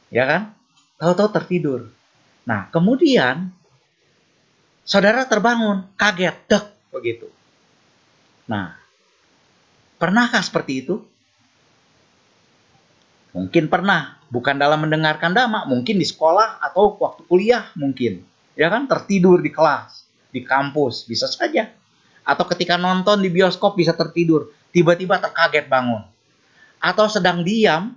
Ya 0.09 0.23
kan? 0.25 0.41
Tahu-tahu 0.99 1.29
tertidur. 1.31 1.87
Nah, 2.43 2.67
kemudian 2.73 3.53
saudara 4.83 5.23
terbangun, 5.29 5.85
kaget, 5.95 6.35
dek, 6.49 6.65
begitu. 6.89 7.29
Nah, 8.49 8.73
pernahkah 10.01 10.41
seperti 10.41 10.81
itu? 10.81 11.05
Mungkin 13.29 13.69
pernah, 13.69 14.17
bukan 14.33 14.57
dalam 14.57 14.81
mendengarkan 14.85 15.33
dhamma, 15.33 15.69
mungkin 15.69 16.01
di 16.01 16.05
sekolah 16.05 16.61
atau 16.61 16.97
waktu 16.97 17.21
kuliah 17.29 17.69
mungkin 17.77 18.25
ya 18.59 18.67
kan 18.67 18.91
tertidur 18.91 19.39
di 19.39 19.55
kelas, 19.55 20.03
di 20.35 20.43
kampus 20.43 21.07
bisa 21.07 21.31
saja. 21.31 21.71
Atau 22.27 22.43
ketika 22.51 22.75
nonton 22.75 23.23
di 23.23 23.31
bioskop 23.31 23.79
bisa 23.79 23.95
tertidur, 23.95 24.51
tiba-tiba 24.75 25.15
terkaget 25.23 25.71
bangun. 25.71 26.03
Atau 26.83 27.07
sedang 27.07 27.41
diam, 27.41 27.95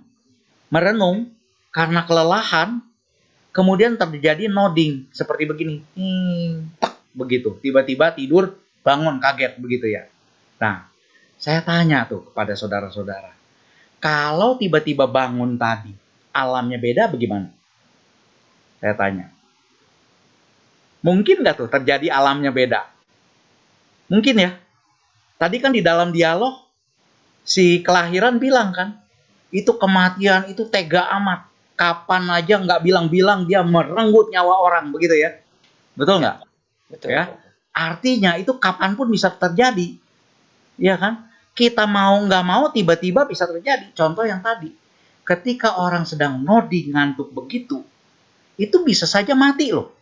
merenung 0.71 1.35
karena 1.69 2.07
kelelahan, 2.07 2.79
kemudian 3.51 3.99
terjadi 3.99 4.47
nodding 4.47 5.11
seperti 5.11 5.43
begini. 5.45 5.75
Hmm, 5.93 6.71
tak 6.79 6.97
begitu, 7.13 7.59
tiba-tiba 7.59 8.15
tidur, 8.15 8.57
bangun 8.81 9.19
kaget 9.19 9.59
begitu 9.59 9.91
ya. 9.91 10.09
Nah, 10.57 10.89
saya 11.37 11.61
tanya 11.61 12.07
tuh 12.07 12.31
kepada 12.31 12.55
saudara-saudara. 12.57 13.42
Kalau 14.03 14.59
tiba-tiba 14.59 15.07
bangun 15.07 15.55
tadi, 15.55 15.95
alamnya 16.35 16.75
beda 16.75 17.07
bagaimana? 17.07 17.47
Saya 18.83 18.99
tanya. 18.99 19.31
Mungkin 20.99 21.39
nggak 21.39 21.55
tuh 21.55 21.71
terjadi 21.71 22.11
alamnya 22.11 22.51
beda? 22.51 22.83
Mungkin 24.11 24.35
ya. 24.43 24.59
Tadi 25.39 25.55
kan 25.63 25.71
di 25.71 25.79
dalam 25.79 26.11
dialog 26.11 26.67
si 27.47 27.79
kelahiran 27.79 28.43
bilang 28.43 28.75
kan, 28.75 28.99
itu 29.55 29.71
kematian 29.79 30.51
itu 30.51 30.67
tega 30.67 31.07
amat. 31.15 31.47
Kapan 31.79 32.27
aja 32.27 32.59
nggak 32.59 32.83
bilang-bilang 32.83 33.47
dia 33.47 33.63
merenggut 33.63 34.27
nyawa 34.35 34.67
orang 34.67 34.91
begitu 34.91 35.15
ya? 35.15 35.39
Betul 35.95 36.27
nggak? 36.27 36.43
Betul. 36.91 37.07
Ya. 37.07 37.31
Artinya 37.71 38.35
itu 38.35 38.51
kapan 38.59 38.99
pun 38.99 39.07
bisa 39.07 39.31
terjadi, 39.31 39.95
ya 40.75 40.99
kan? 40.99 41.32
Kita 41.53 41.85
mau 41.85 42.17
nggak 42.17 42.45
mau 42.45 42.69
tiba-tiba 42.73 43.29
bisa 43.29 43.45
terjadi. 43.45 43.93
Contoh 43.93 44.25
yang 44.25 44.41
tadi, 44.41 44.73
ketika 45.21 45.77
orang 45.77 46.03
sedang 46.03 46.41
nodi 46.41 46.89
ngantuk 46.89 47.29
begitu, 47.29 47.85
itu 48.57 48.77
bisa 48.81 49.05
saja 49.05 49.37
mati 49.37 49.69
loh. 49.69 49.93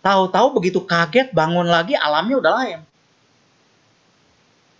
Tahu-tahu 0.00 0.56
begitu 0.56 0.80
kaget 0.84 1.32
bangun 1.32 1.68
lagi 1.68 1.92
alamnya 1.92 2.36
udah 2.40 2.52
lain. 2.56 2.80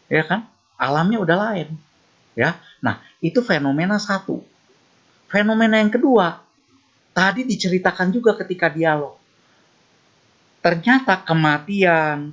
Ya 0.09 0.24
kan? 0.24 0.48
Alamnya 0.81 1.20
udah 1.20 1.37
lain. 1.37 1.68
Ya. 2.33 2.57
Nah, 2.81 3.05
itu 3.20 3.44
fenomena 3.44 4.00
satu. 4.00 4.40
Fenomena 5.29 5.76
yang 5.76 5.92
kedua, 5.92 6.40
tadi 7.12 7.44
diceritakan 7.44 8.09
juga 8.11 8.33
ketika 8.40 8.72
dialog. 8.72 9.20
Ternyata 10.64 11.20
kematian, 11.20 12.33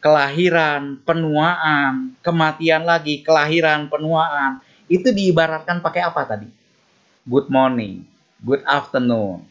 kelahiran, 0.00 1.00
penuaan, 1.02 2.14
kematian 2.20 2.84
lagi, 2.84 3.24
kelahiran, 3.24 3.88
penuaan, 3.88 4.60
itu 4.86 5.10
diibaratkan 5.10 5.80
pakai 5.82 6.02
apa 6.04 6.22
tadi? 6.22 6.48
Good 7.26 7.50
morning, 7.50 8.06
good 8.38 8.62
afternoon, 8.62 9.42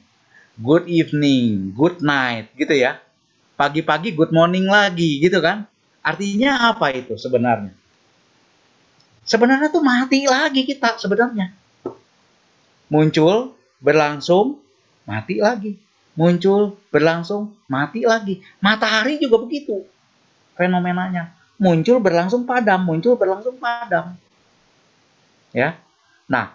good 0.56 0.88
evening, 0.88 1.76
good 1.76 2.00
night 2.00 2.54
gitu 2.56 2.72
ya. 2.72 3.02
Pagi-pagi 3.56 4.16
good 4.16 4.32
morning 4.32 4.68
lagi 4.68 5.20
gitu 5.20 5.40
kan. 5.40 5.68
Artinya 6.00 6.72
apa 6.76 6.92
itu 6.94 7.16
sebenarnya? 7.18 7.74
Sebenarnya 9.26 9.74
tuh 9.74 9.82
mati 9.82 10.30
lagi 10.30 10.62
kita 10.64 11.02
sebenarnya. 11.02 11.50
Muncul, 12.88 13.58
berlangsung, 13.82 14.62
mati 15.10 15.42
lagi. 15.42 15.82
Muncul, 16.14 16.78
berlangsung, 16.94 17.58
mati 17.66 18.06
lagi. 18.06 18.40
Matahari 18.62 19.18
juga 19.18 19.42
begitu 19.42 19.84
fenomenanya. 20.56 21.36
Muncul, 21.56 22.04
berlangsung, 22.04 22.44
padam. 22.44 22.84
Muncul, 22.84 23.16
berlangsung, 23.16 23.56
padam. 23.60 24.16
Ya. 25.56 25.80
Nah, 26.28 26.52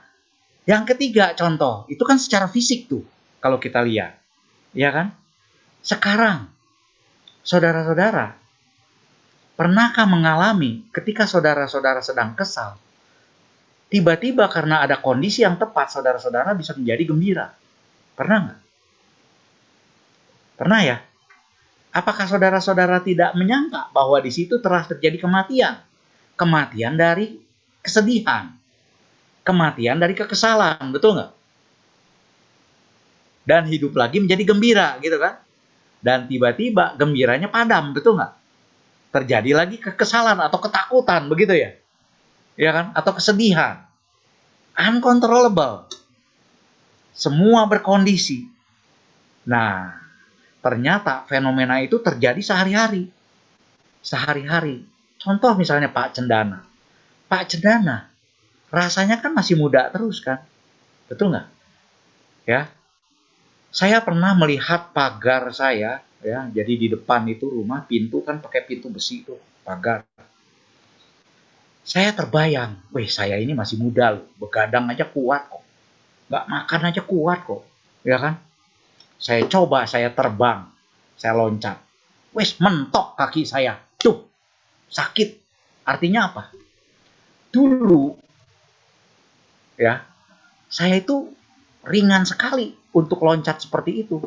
yang 0.69 0.85
ketiga 0.85 1.33
contoh, 1.33 1.89
itu 1.89 2.03
kan 2.05 2.21
secara 2.21 2.51
fisik 2.51 2.91
tuh 2.91 3.05
kalau 3.41 3.57
kita 3.57 3.81
lihat. 3.81 4.21
Ya 4.77 4.93
kan? 4.93 5.17
Sekarang, 5.81 6.53
saudara-saudara, 7.41 8.37
pernahkah 9.57 10.05
mengalami 10.05 10.85
ketika 10.93 11.25
saudara-saudara 11.25 12.05
sedang 12.05 12.37
kesal, 12.37 12.77
tiba-tiba 13.89 14.47
karena 14.53 14.85
ada 14.85 15.01
kondisi 15.01 15.43
yang 15.43 15.57
tepat, 15.57 15.91
saudara-saudara 15.97 16.53
bisa 16.53 16.77
menjadi 16.77 17.03
gembira? 17.09 17.47
Pernah 18.15 18.39
nggak? 18.45 18.61
Pernah 20.61 20.81
ya? 20.85 20.97
Apakah 21.91 22.27
saudara-saudara 22.31 23.03
tidak 23.03 23.35
menyangka 23.35 23.91
bahwa 23.91 24.23
di 24.23 24.31
situ 24.31 24.63
telah 24.63 24.87
terjadi 24.87 25.19
kematian? 25.19 25.83
Kematian 26.39 26.95
dari 26.95 27.39
kesedihan. 27.83 28.55
Kematian 29.43 29.99
dari 29.99 30.15
kekesalan, 30.15 30.95
betul 30.95 31.19
nggak? 31.19 31.41
dan 33.51 33.67
hidup 33.67 33.99
lagi 33.99 34.23
menjadi 34.23 34.47
gembira 34.47 34.89
gitu 35.03 35.19
kan? 35.19 35.43
Dan 36.01 36.31
tiba-tiba 36.31 36.95
gembiranya 36.95 37.51
padam 37.51 37.91
betul 37.91 38.15
nggak? 38.15 38.33
Terjadi 39.11 39.51
lagi 39.59 39.77
kekesalan 39.83 40.39
atau 40.39 40.59
ketakutan 40.63 41.27
begitu 41.27 41.59
ya? 41.59 41.75
Ya 42.55 42.71
kan? 42.71 42.87
Atau 42.95 43.19
kesedihan. 43.19 43.85
Uncontrollable. 44.79 45.91
Semua 47.11 47.67
berkondisi. 47.67 48.47
Nah 49.51 49.99
ternyata 50.61 51.25
fenomena 51.29 51.81
itu 51.81 52.01
terjadi 52.01 52.41
sehari-hari. 52.41 53.09
Sehari-hari. 54.01 54.85
Contoh 55.21 55.53
misalnya 55.57 55.93
Pak 55.93 56.17
Cendana. 56.17 56.65
Pak 57.29 57.53
Cendana 57.53 58.09
rasanya 58.71 59.19
kan 59.19 59.35
masih 59.35 59.59
muda 59.59 59.91
terus 59.91 60.23
kan? 60.23 60.41
Betul 61.11 61.35
nggak? 61.35 61.47
Ya. 62.47 62.71
Saya 63.71 64.03
pernah 64.03 64.35
melihat 64.35 64.91
pagar 64.91 65.47
saya, 65.55 66.03
ya, 66.27 66.51
jadi 66.51 66.73
di 66.75 66.87
depan 66.91 67.23
itu 67.31 67.47
rumah 67.47 67.87
pintu 67.87 68.19
kan 68.27 68.43
pakai 68.43 68.67
pintu 68.67 68.91
besi 68.91 69.23
itu, 69.23 69.39
pagar. 69.63 70.03
Saya 71.87 72.11
terbayang, 72.11 72.83
weh 72.91 73.07
saya 73.07 73.39
ini 73.39 73.55
masih 73.55 73.79
muda 73.79 74.19
loh, 74.19 74.27
begadang 74.43 74.91
aja 74.91 75.07
kuat 75.07 75.47
kok, 75.47 75.63
nggak 76.27 76.45
makan 76.51 76.81
aja 76.91 77.03
kuat 77.07 77.39
kok, 77.47 77.63
ya 78.03 78.19
kan? 78.19 78.35
Saya 79.21 79.45
coba, 79.45 79.85
saya 79.85 80.09
terbang, 80.17 80.65
saya 81.21 81.37
loncat, 81.37 81.77
wes 82.33 82.57
mentok 82.57 83.21
kaki 83.21 83.45
saya, 83.45 83.77
tuh 84.01 84.25
sakit. 84.89 85.37
Artinya 85.85 86.33
apa? 86.33 86.49
Dulu, 87.53 88.17
ya, 89.77 90.01
saya 90.73 90.97
itu 90.97 91.29
ringan 91.85 92.25
sekali 92.25 92.73
untuk 92.97 93.21
loncat 93.21 93.61
seperti 93.61 94.09
itu. 94.09 94.19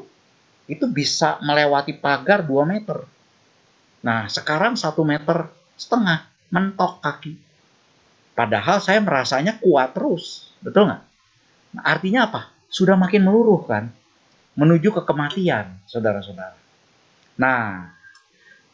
itu 0.68 0.88
bisa 0.88 1.40
melewati 1.44 2.00
pagar 2.00 2.44
2 2.48 2.64
meter. 2.64 3.04
Nah, 4.04 4.28
sekarang 4.32 4.80
1 4.80 4.96
meter 5.04 5.52
setengah 5.76 6.24
mentok 6.52 7.04
kaki. 7.04 7.36
Padahal 8.34 8.80
saya 8.80 9.04
merasanya 9.04 9.60
kuat 9.60 9.94
terus. 9.94 10.48
Betul 10.64 10.90
nggak? 10.90 11.02
Nah, 11.78 11.84
artinya 11.84 12.32
apa? 12.32 12.42
Sudah 12.72 12.96
makin 12.96 13.28
meluruh 13.28 13.62
kan? 13.68 13.92
Menuju 14.54 14.94
ke 14.94 15.02
kematian, 15.02 15.82
saudara-saudara. 15.90 16.58
Nah, 17.42 17.90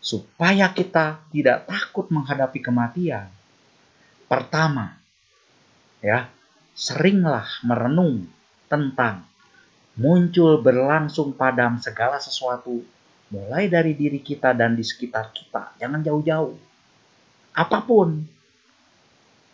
supaya 0.04 0.68
kita 0.72 1.24
tidak 1.32 1.68
takut 1.68 2.12
menghadapi 2.12 2.60
kematian, 2.60 3.32
pertama, 4.28 5.00
ya, 6.04 6.28
seringlah 6.76 7.48
merenung 7.64 8.28
tentang 8.68 9.24
muncul 10.00 10.60
berlangsung 10.64 11.36
padam 11.36 11.76
segala 11.80 12.20
sesuatu 12.20 12.84
mulai 13.30 13.68
dari 13.68 13.96
diri 13.96 14.20
kita 14.24 14.56
dan 14.56 14.76
di 14.76 14.84
sekitar 14.84 15.32
kita. 15.32 15.76
Jangan 15.80 16.02
jauh-jauh. 16.04 16.56
Apa 17.56 17.80
pun. 17.84 18.24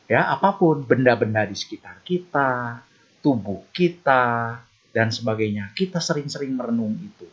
Ya, 0.05 0.29
apa 0.29 0.53
pun 0.53 0.85
benda-benda 0.85 1.49
di 1.49 1.57
sekitar 1.57 1.97
kita, 2.05 2.77
tubuh 3.25 3.65
kita 3.73 4.61
dan 4.95 5.11
sebagainya. 5.11 5.75
Kita 5.75 5.99
sering-sering 5.99 6.55
merenung 6.55 6.95
itu. 6.95 7.27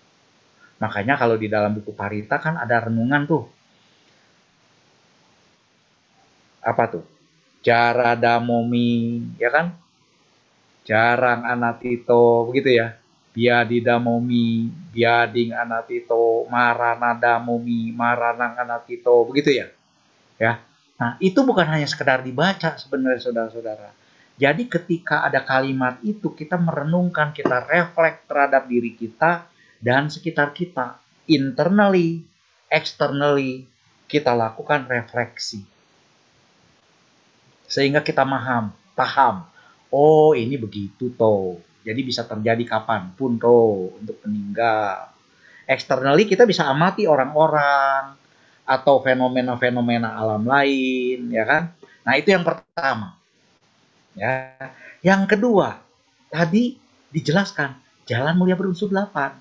Makanya 0.82 1.14
kalau 1.14 1.38
di 1.38 1.46
dalam 1.46 1.78
buku 1.78 1.94
Parita 1.94 2.42
kan 2.42 2.58
ada 2.58 2.90
renungan 2.90 3.22
tuh. 3.22 3.46
Apa 6.58 6.90
tuh? 6.90 7.06
Jarada 7.62 8.42
momi, 8.42 9.22
ya 9.38 9.54
kan? 9.54 9.78
Jarang 10.82 11.46
anatito, 11.46 12.50
begitu 12.50 12.82
ya. 12.82 12.98
Biadida 13.30 14.02
momi, 14.02 14.66
biading 14.90 15.54
anatito, 15.54 16.50
maranada 16.50 17.38
momi, 17.38 17.94
maranang 17.94 18.58
anatito, 18.58 19.22
begitu 19.30 19.54
ya. 19.54 19.70
Ya. 20.42 20.58
Nah, 20.98 21.14
itu 21.22 21.38
bukan 21.46 21.70
hanya 21.70 21.86
sekedar 21.86 22.26
dibaca 22.26 22.74
sebenarnya 22.74 23.22
saudara-saudara. 23.22 24.01
Jadi 24.41 24.66
ketika 24.66 25.28
ada 25.28 25.45
kalimat 25.45 26.01
itu 26.03 26.33
kita 26.33 26.57
merenungkan, 26.57 27.30
kita 27.37 27.62
refleks 27.68 28.24
terhadap 28.26 28.66
diri 28.66 28.97
kita 28.97 29.47
dan 29.78 30.09
sekitar 30.09 30.51
kita. 30.57 30.99
Internally, 31.28 32.24
externally, 32.66 33.68
kita 34.09 34.35
lakukan 34.35 34.89
refleksi. 34.89 35.62
Sehingga 37.68 38.05
kita 38.05 38.26
paham, 38.26 38.74
paham 38.93 39.53
oh 39.93 40.33
ini 40.33 40.57
begitu 40.57 41.12
toh. 41.12 41.61
Jadi 41.85 42.01
bisa 42.03 42.24
terjadi 42.24 42.64
kapan 42.64 43.12
pun 43.12 43.37
toh 43.37 43.93
untuk 44.01 44.18
meninggal. 44.24 45.12
Externally 45.68 46.26
kita 46.26 46.49
bisa 46.49 46.66
amati 46.66 47.07
orang-orang 47.07 48.16
atau 48.66 48.99
fenomena-fenomena 49.05 50.16
alam 50.16 50.43
lain, 50.43 51.28
ya 51.30 51.45
kan? 51.45 51.62
Nah 52.03 52.14
itu 52.18 52.33
yang 52.33 52.43
pertama. 52.43 53.21
Ya, 54.12 54.54
yang 55.00 55.24
kedua 55.24 55.80
tadi 56.28 56.76
dijelaskan 57.12 57.76
jalan 58.04 58.36
mulia 58.36 58.56
berunsur 58.56 58.92
delapan. 58.92 59.36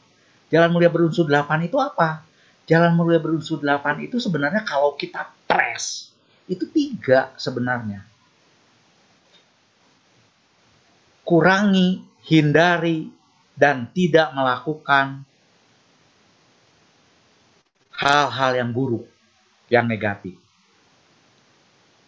Jalan 0.51 0.71
mulia 0.71 0.91
berunsur 0.91 1.27
delapan 1.27 1.63
itu 1.63 1.79
apa? 1.79 2.23
Jalan 2.67 2.95
mulia 2.95 3.19
berunsur 3.19 3.59
delapan 3.59 4.03
itu 4.03 4.19
sebenarnya 4.19 4.63
kalau 4.67 4.95
kita 4.95 5.31
press 5.47 6.11
itu 6.47 6.67
tiga 6.67 7.31
sebenarnya. 7.39 8.11
kurangi, 11.31 12.03
hindari, 12.27 13.07
dan 13.55 13.87
tidak 13.95 14.35
melakukan 14.35 15.23
hal-hal 17.95 18.51
yang 18.51 18.75
buruk, 18.75 19.07
yang 19.71 19.87
negatif. 19.87 20.35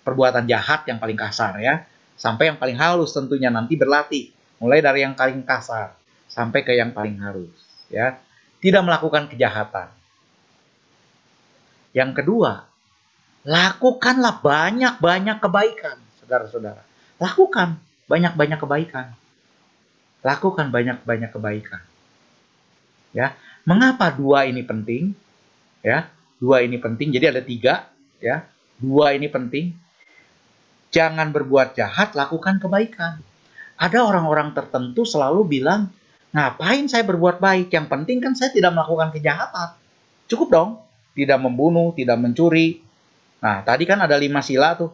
Perbuatan 0.03 0.43
jahat 0.43 0.83
yang 0.91 0.99
paling 0.99 1.15
kasar 1.15 1.55
ya, 1.63 1.87
sampai 2.17 2.53
yang 2.53 2.57
paling 2.57 2.77
halus 2.77 3.13
tentunya 3.13 3.49
nanti 3.49 3.77
berlatih, 3.77 4.31
mulai 4.61 4.79
dari 4.79 5.03
yang 5.05 5.13
paling 5.17 5.43
kasar 5.43 5.97
sampai 6.29 6.65
ke 6.65 6.73
yang 6.73 6.91
paling 6.95 7.19
halus 7.21 7.53
ya. 7.93 8.17
Tidak 8.63 8.79
melakukan 8.79 9.27
kejahatan. 9.27 9.91
Yang 11.91 12.23
kedua, 12.23 12.63
lakukanlah 13.43 14.39
banyak-banyak 14.39 15.37
kebaikan, 15.43 15.99
saudara-saudara. 16.23 16.79
Lakukan 17.19 17.77
banyak-banyak 18.07 18.59
kebaikan. 18.63 19.07
Lakukan 20.23 20.71
banyak-banyak 20.71 21.29
kebaikan. 21.35 21.83
Ya, 23.11 23.35
mengapa 23.67 24.09
dua 24.15 24.47
ini 24.47 24.63
penting? 24.63 25.13
Ya, 25.83 26.07
dua 26.39 26.63
ini 26.63 26.79
penting. 26.79 27.11
Jadi 27.11 27.25
ada 27.29 27.41
tiga. 27.43 27.91
Ya, 28.23 28.47
dua 28.79 29.13
ini 29.13 29.27
penting. 29.27 29.75
Jangan 30.93 31.33
berbuat 31.33 31.73
jahat, 31.73 32.13
lakukan 32.13 32.61
kebaikan. 32.61 33.17
Ada 33.81 34.05
orang-orang 34.05 34.53
tertentu 34.53 35.09
selalu 35.09 35.41
bilang, 35.49 35.89
ngapain 36.29 36.85
saya 36.85 37.01
berbuat 37.01 37.41
baik? 37.41 37.73
Yang 37.73 37.87
penting 37.89 38.17
kan 38.21 38.37
saya 38.37 38.53
tidak 38.53 38.77
melakukan 38.77 39.09
kejahatan. 39.09 39.73
Cukup 40.29 40.47
dong, 40.53 40.69
tidak 41.17 41.41
membunuh, 41.41 41.97
tidak 41.97 42.21
mencuri. 42.21 42.85
Nah, 43.41 43.65
tadi 43.65 43.89
kan 43.89 44.05
ada 44.05 44.13
lima 44.21 44.45
sila 44.45 44.77
tuh. 44.77 44.93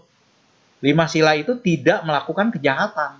Lima 0.79 1.11
sila 1.11 1.35
itu 1.35 1.59
tidak 1.59 2.07
melakukan 2.07 2.55
kejahatan. 2.55 3.19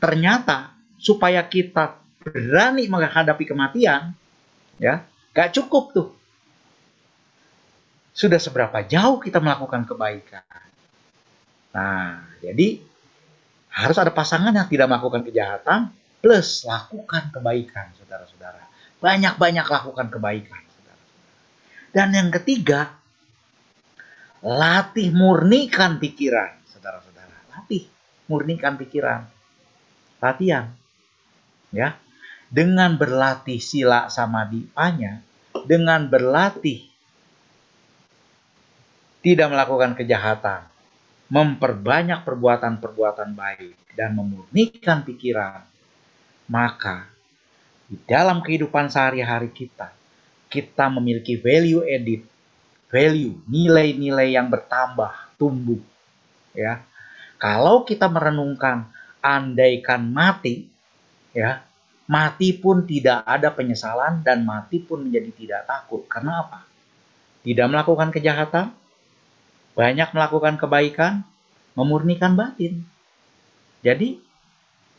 Ternyata 0.00 0.72
supaya 0.96 1.44
kita 1.44 2.00
berani 2.24 2.88
menghadapi 2.88 3.44
kematian, 3.44 4.16
ya, 4.80 5.04
gak 5.36 5.52
cukup 5.52 5.92
tuh. 5.92 6.08
Sudah 8.16 8.40
seberapa 8.40 8.80
jauh 8.88 9.20
kita 9.20 9.44
melakukan 9.44 9.84
kebaikan. 9.84 10.69
Nah, 11.70 12.26
jadi 12.42 12.82
harus 13.70 13.96
ada 13.98 14.10
pasangan 14.10 14.50
yang 14.50 14.66
tidak 14.66 14.90
melakukan 14.90 15.22
kejahatan 15.22 15.94
plus 16.20 16.66
lakukan 16.66 17.30
kebaikan, 17.32 17.94
saudara-saudara. 17.96 18.66
Banyak-banyak 19.00 19.66
lakukan 19.66 20.06
kebaikan, 20.12 20.62
saudara-saudara. 20.66 21.94
Dan 21.94 22.08
yang 22.12 22.28
ketiga, 22.34 23.00
Latih 24.40 25.12
murnikan 25.12 26.00
pikiran, 26.00 26.64
saudara-saudara. 26.64 27.36
Latih 27.52 27.84
murnikan 28.24 28.80
pikiran. 28.80 29.28
Latihan. 30.16 30.72
Ya. 31.76 32.00
Dengan 32.48 32.96
berlatih 32.96 33.60
sila 33.60 34.08
sama 34.08 34.48
dipanya, 34.48 35.22
dengan 35.68 36.08
berlatih 36.08 36.88
tidak 39.20 39.52
melakukan 39.52 39.94
kejahatan, 39.94 40.66
memperbanyak 41.30 42.26
perbuatan-perbuatan 42.26 43.30
baik, 43.32 43.78
dan 43.94 44.18
memurnikan 44.18 45.06
pikiran, 45.06 45.62
maka 46.50 47.06
di 47.86 47.98
dalam 48.06 48.42
kehidupan 48.42 48.90
sehari-hari 48.90 49.50
kita, 49.50 49.94
kita 50.50 50.90
memiliki 50.90 51.38
value 51.38 51.86
edit 51.86 52.22
value, 52.90 53.38
nilai-nilai 53.46 54.34
yang 54.34 54.50
bertambah, 54.50 55.14
tumbuh. 55.38 55.78
Ya. 56.52 56.82
Kalau 57.38 57.86
kita 57.86 58.10
merenungkan 58.10 58.90
andaikan 59.22 60.02
mati, 60.10 60.66
ya, 61.30 61.62
mati 62.10 62.52
pun 62.52 62.84
tidak 62.84 63.22
ada 63.24 63.54
penyesalan 63.54 64.20
dan 64.26 64.42
mati 64.42 64.82
pun 64.82 65.06
menjadi 65.06 65.30
tidak 65.32 65.62
takut. 65.70 66.04
Karena 66.10 66.44
apa? 66.44 66.66
Tidak 67.40 67.66
melakukan 67.70 68.12
kejahatan, 68.12 68.74
banyak 69.80 70.12
melakukan 70.12 70.60
kebaikan, 70.60 71.24
memurnikan 71.72 72.36
batin. 72.36 72.84
Jadi 73.80 74.20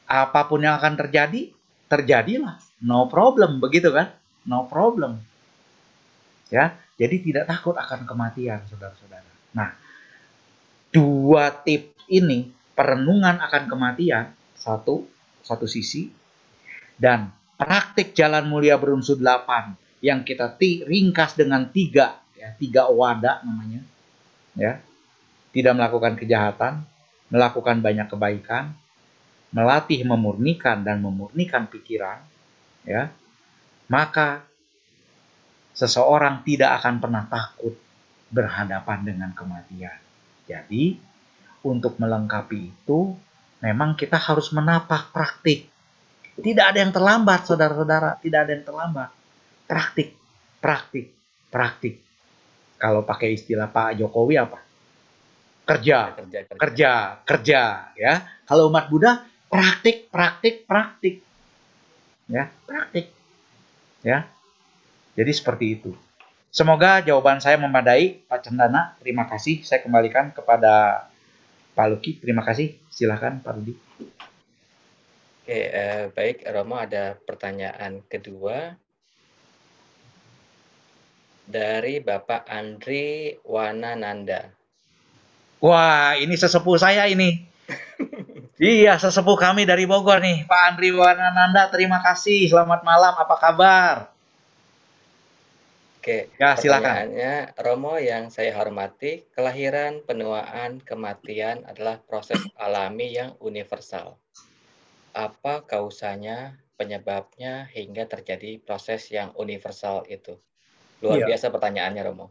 apa 0.10 0.50
pun 0.50 0.66
yang 0.66 0.74
akan 0.82 0.98
terjadi, 0.98 1.54
terjadilah. 1.86 2.58
No 2.82 3.06
problem, 3.06 3.62
begitu 3.62 3.94
kan? 3.94 4.10
No 4.42 4.66
problem. 4.66 5.22
Ya, 6.50 6.82
jadi 6.98 7.22
tidak 7.22 7.46
takut 7.46 7.78
akan 7.78 8.10
kematian, 8.10 8.66
saudara-saudara. 8.74 9.30
Nah, 9.54 9.78
dua 10.90 11.54
tip 11.62 11.94
ini 12.10 12.50
perenungan 12.74 13.38
akan 13.38 13.70
kematian 13.70 14.34
satu 14.58 15.06
satu 15.46 15.70
sisi 15.70 16.10
dan 16.98 17.30
praktik 17.54 18.18
jalan 18.18 18.50
mulia 18.50 18.82
berunsur 18.82 19.22
delapan 19.22 19.78
yang 20.02 20.26
kita 20.26 20.58
ringkas 20.90 21.38
dengan 21.38 21.70
tiga 21.70 22.20
ya 22.34 22.52
tiga 22.58 22.90
wadah 22.90 23.46
namanya 23.46 23.86
ya 24.56 24.80
tidak 25.52 25.74
melakukan 25.76 26.14
kejahatan 26.20 26.84
melakukan 27.32 27.80
banyak 27.80 28.08
kebaikan 28.12 28.76
melatih 29.52 30.04
memurnikan 30.08 30.84
dan 30.84 31.04
memurnikan 31.04 31.68
pikiran 31.68 32.24
ya 32.88 33.12
maka 33.92 34.48
seseorang 35.76 36.44
tidak 36.48 36.80
akan 36.80 37.04
pernah 37.04 37.24
takut 37.28 37.76
berhadapan 38.32 39.00
dengan 39.04 39.32
kematian. 39.36 40.00
Jadi, 40.48 40.96
untuk 41.68 42.00
melengkapi 42.00 42.72
itu, 42.72 43.12
memang 43.60 44.00
kita 44.00 44.18
harus 44.18 44.50
menapak 44.56 45.12
praktik 45.12 45.68
Tidak 46.32 46.64
ada 46.64 46.80
yang 46.80 46.96
terlambat, 46.96 47.44
saudara-saudara. 47.44 48.18
Tidak 48.24 48.40
ada 48.40 48.52
yang 48.56 48.66
terlambat. 48.66 49.12
Praktik, 49.68 50.16
praktik, 50.64 51.12
praktik. 51.52 52.02
Kalau 52.82 53.06
pakai 53.06 53.38
istilah 53.38 53.70
Pak 53.70 54.02
Jokowi 54.02 54.42
apa? 54.42 54.58
Kerja, 55.70 56.18
kerja, 56.18 56.40
kerja, 56.50 56.58
kerja, 56.58 56.92
kerja 57.22 57.62
ya. 57.94 58.14
Kalau 58.50 58.74
umat 58.74 58.90
Buddha, 58.90 59.22
praktik, 59.46 60.10
praktik, 60.10 60.66
praktik. 60.66 61.22
Ya, 62.26 62.50
praktik. 62.66 63.14
Ya. 64.02 64.26
Jadi 65.14 65.32
seperti 65.38 65.78
itu. 65.78 65.94
Semoga 66.50 67.06
jawaban 67.06 67.38
saya 67.38 67.62
memadai, 67.62 68.26
Pak 68.26 68.50
Cendana. 68.50 68.98
Terima 68.98 69.30
kasih. 69.30 69.62
Saya 69.62 69.86
kembalikan 69.86 70.34
kepada 70.34 71.06
Pak 71.78 71.88
Luki. 71.94 72.18
Terima 72.18 72.42
kasih. 72.42 72.76
Silahkan, 72.90 73.40
Pak 73.40 73.54
Rudi. 73.56 73.78
Oke, 75.46 75.62
eh, 75.70 76.10
baik. 76.12 76.44
Romo 76.50 76.76
ada 76.82 77.16
pertanyaan 77.16 78.04
kedua 78.10 78.76
dari 81.52 82.00
Bapak 82.00 82.48
Andri 82.48 83.36
Wanananda. 83.44 84.48
Wah, 85.60 86.16
ini 86.18 86.34
sesepuh 86.40 86.80
saya 86.80 87.06
ini. 87.12 87.44
iya, 88.58 88.98
sesepuh 88.98 89.38
kami 89.38 89.68
dari 89.68 89.86
Bogor 89.86 90.24
nih, 90.24 90.48
Pak 90.48 90.62
Andri 90.74 90.90
Wanananda. 90.96 91.70
Terima 91.70 92.00
kasih. 92.02 92.50
Selamat 92.50 92.82
malam. 92.82 93.14
Apa 93.14 93.36
kabar? 93.38 93.96
Oke, 96.02 96.34
ya, 96.42 96.58
silakan. 96.58 97.14
Romo 97.62 97.94
yang 98.02 98.34
saya 98.34 98.58
hormati, 98.58 99.22
kelahiran, 99.38 100.02
penuaan, 100.02 100.82
kematian 100.82 101.62
adalah 101.70 102.02
proses 102.02 102.42
alami 102.58 103.14
yang 103.14 103.38
universal. 103.38 104.18
Apa 105.14 105.62
kausanya, 105.62 106.58
penyebabnya, 106.74 107.70
hingga 107.70 108.10
terjadi 108.10 108.58
proses 108.66 109.14
yang 109.14 109.30
universal 109.38 110.02
itu? 110.10 110.42
Luar 111.02 111.18
iya. 111.22 111.28
biasa 111.34 111.50
pertanyaannya, 111.50 112.02
Romo. 112.06 112.26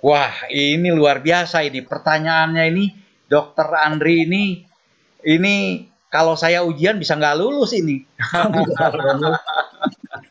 Wah, 0.00 0.32
ini 0.48 0.88
luar 0.90 1.20
biasa 1.20 1.62
ini. 1.62 1.84
Pertanyaannya 1.84 2.64
ini, 2.72 2.84
Dokter 3.28 3.68
Andri 3.72 4.24
ini, 4.24 4.64
ini 5.26 5.84
kalau 6.08 6.34
saya 6.34 6.64
ujian 6.64 6.96
bisa 6.96 7.14
nggak 7.14 7.36
lulus 7.36 7.76
ini. 7.76 8.00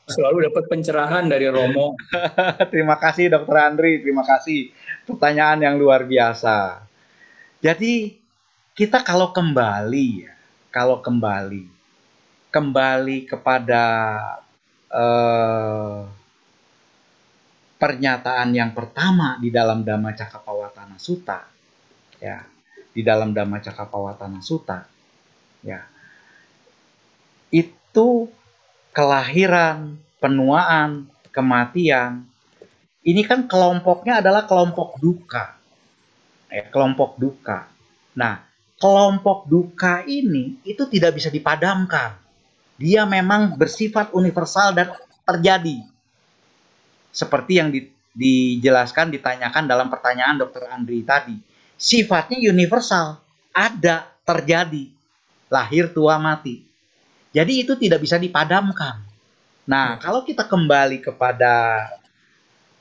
Selalu 0.07 0.49
dapat 0.49 0.63
pencerahan 0.71 1.29
dari 1.29 1.45
Romo. 1.51 1.93
terima 2.73 2.97
kasih 2.97 3.29
Dokter 3.29 3.55
Andri, 3.61 4.01
terima 4.01 4.25
kasih. 4.25 4.73
Pertanyaan 5.05 5.61
yang 5.61 5.75
luar 5.77 6.09
biasa. 6.09 6.81
Jadi 7.61 8.17
kita 8.73 9.05
kalau 9.05 9.29
kembali 9.35 10.07
ya, 10.25 10.33
kalau 10.73 11.03
kembali 11.03 11.77
kembali 12.57 13.17
kepada 13.27 13.85
eh, 14.89 15.99
pernyataan 17.77 18.53
yang 18.53 18.73
pertama 18.73 19.37
di 19.37 19.53
dalam 19.53 19.85
Dhamma 19.85 20.13
Cakapawatana 20.17 20.97
Sutta 20.97 21.45
ya, 22.17 22.41
di 22.93 23.01
dalam 23.05 23.31
Dhamma 23.31 23.61
Cakapawatana 23.61 24.41
Sutta 24.41 24.85
ya. 25.61 25.81
Itu 27.53 28.27
kelahiran, 28.91 29.95
penuaan, 30.19 31.07
kematian, 31.29 32.27
ini 33.07 33.23
kan 33.23 33.47
kelompoknya 33.47 34.19
adalah 34.19 34.43
kelompok 34.43 34.99
duka. 34.99 35.55
Ya, 36.51 36.67
kelompok 36.67 37.15
duka. 37.15 37.71
Nah, 38.19 38.43
kelompok 38.75 39.47
duka 39.47 40.03
ini 40.03 40.59
itu 40.67 40.83
tidak 40.91 41.15
bisa 41.15 41.31
dipadamkan. 41.31 42.19
Dia 42.75 43.07
memang 43.07 43.55
bersifat 43.55 44.11
universal 44.11 44.75
dan 44.75 44.91
terjadi. 45.23 45.96
Seperti 47.11 47.59
yang 47.59 47.69
di, 47.73 47.87
dijelaskan, 48.13 49.13
ditanyakan 49.13 49.65
dalam 49.65 49.87
pertanyaan 49.87 50.37
dokter 50.41 50.65
Andri 50.69 51.01
tadi. 51.05 51.37
Sifatnya 51.77 52.41
universal, 52.41 53.21
ada, 53.53 54.09
terjadi. 54.25 54.89
Lahir, 55.47 55.95
tua, 55.95 56.19
mati. 56.19 56.67
Jadi 57.31 57.63
itu 57.63 57.79
tidak 57.79 58.03
bisa 58.03 58.19
dipadamkan. 58.19 58.99
Nah, 59.67 59.95
hmm. 59.95 59.99
kalau 60.03 60.21
kita 60.27 60.47
kembali 60.47 60.99
kepada 61.03 61.85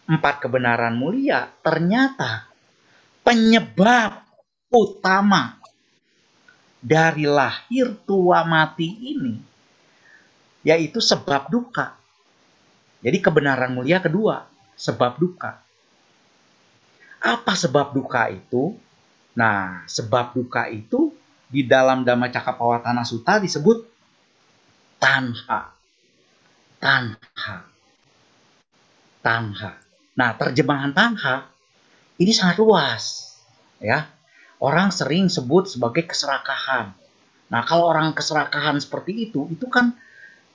empat 0.06 0.42
kebenaran 0.42 0.94
mulia, 0.94 1.50
ternyata 1.62 2.46
penyebab 3.26 4.22
utama 4.70 5.58
dari 6.78 7.26
lahir 7.26 7.98
tua 8.06 8.46
mati 8.46 8.86
ini 8.86 9.34
yaitu 10.66 10.98
sebab 10.98 11.46
duka. 11.46 11.94
Jadi 13.06 13.22
kebenaran 13.22 13.70
mulia 13.70 14.02
kedua, 14.02 14.50
sebab 14.74 15.22
duka. 15.22 15.62
Apa 17.22 17.54
sebab 17.54 17.94
duka 17.94 18.26
itu? 18.34 18.74
Nah, 19.38 19.86
sebab 19.86 20.34
duka 20.34 20.66
itu 20.66 21.14
di 21.46 21.62
dalam 21.62 22.02
Dhamma 22.02 22.34
Cakapawatana 22.34 23.06
Sutta 23.06 23.38
disebut 23.38 23.86
tanha. 24.98 25.70
Tanha. 26.82 27.56
Tanha. 29.22 29.72
Nah, 30.18 30.30
terjemahan 30.34 30.90
tanha 30.90 31.46
ini 32.18 32.32
sangat 32.34 32.58
luas. 32.58 33.36
Ya. 33.78 34.10
Orang 34.56 34.90
sering 34.90 35.28
sebut 35.28 35.68
sebagai 35.68 36.08
keserakahan. 36.08 36.90
Nah, 37.52 37.62
kalau 37.62 37.86
orang 37.86 38.16
keserakahan 38.16 38.80
seperti 38.82 39.30
itu, 39.30 39.46
itu 39.52 39.68
kan 39.70 39.94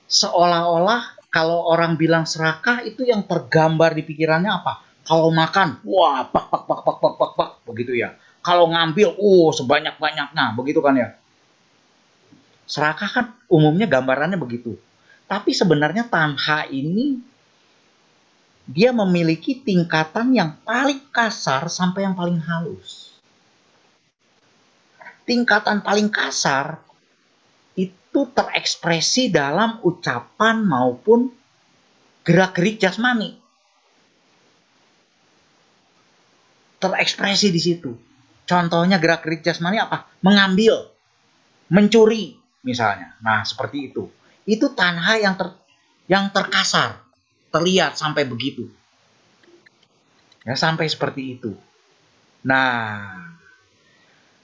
seolah-olah 0.09 1.20
kalau 1.31 1.63
orang 1.71 1.95
bilang 1.95 2.27
serakah 2.27 2.83
itu 2.83 3.07
yang 3.07 3.23
tergambar 3.23 3.95
di 3.95 4.03
pikirannya 4.03 4.51
apa? 4.51 4.83
Kalau 5.07 5.31
makan, 5.31 5.79
wah, 5.87 6.27
pak, 6.27 6.51
pak, 6.51 6.63
pak, 6.67 6.79
pak, 6.83 6.97
pak, 6.99 7.13
pak, 7.15 7.31
pak, 7.39 7.49
begitu 7.63 7.95
ya. 7.95 8.19
Kalau 8.43 8.67
ngambil, 8.67 9.15
oh, 9.15 9.49
sebanyak-banyaknya, 9.55 10.53
begitu 10.59 10.83
kan 10.83 10.99
ya. 10.99 11.15
Serakah 12.67 13.09
kan 13.09 13.25
umumnya 13.47 13.87
gambarannya 13.87 14.35
begitu. 14.35 14.75
Tapi 15.25 15.55
sebenarnya 15.55 16.11
tanha 16.11 16.67
ini 16.67 17.23
dia 18.67 18.91
memiliki 18.91 19.55
tingkatan 19.55 20.35
yang 20.35 20.59
paling 20.67 20.99
kasar 21.15 21.71
sampai 21.71 22.07
yang 22.07 22.15
paling 22.15 22.39
halus. 22.43 23.15
Tingkatan 25.23 25.79
paling 25.79 26.11
kasar 26.11 26.83
itu 28.11 28.27
terekspresi 28.35 29.31
dalam 29.31 29.79
ucapan 29.87 30.67
maupun 30.67 31.31
gerak-gerik 32.27 32.75
jasmani. 32.75 33.39
Terekspresi 36.75 37.47
di 37.55 37.61
situ. 37.63 37.95
Contohnya 38.43 38.99
gerak-gerik 38.99 39.47
jasmani 39.47 39.79
apa? 39.79 40.11
Mengambil, 40.19 40.91
mencuri, 41.71 42.35
misalnya. 42.67 43.15
Nah, 43.23 43.47
seperti 43.47 43.95
itu. 43.95 44.11
Itu 44.43 44.75
tanha 44.75 45.15
yang 45.15 45.39
ter, 45.39 45.55
yang 46.11 46.35
terkasar, 46.35 46.99
terlihat 47.47 47.95
sampai 47.95 48.27
begitu. 48.27 48.67
Ya, 50.43 50.59
sampai 50.59 50.91
seperti 50.91 51.39
itu. 51.39 51.55
Nah, 52.43 53.07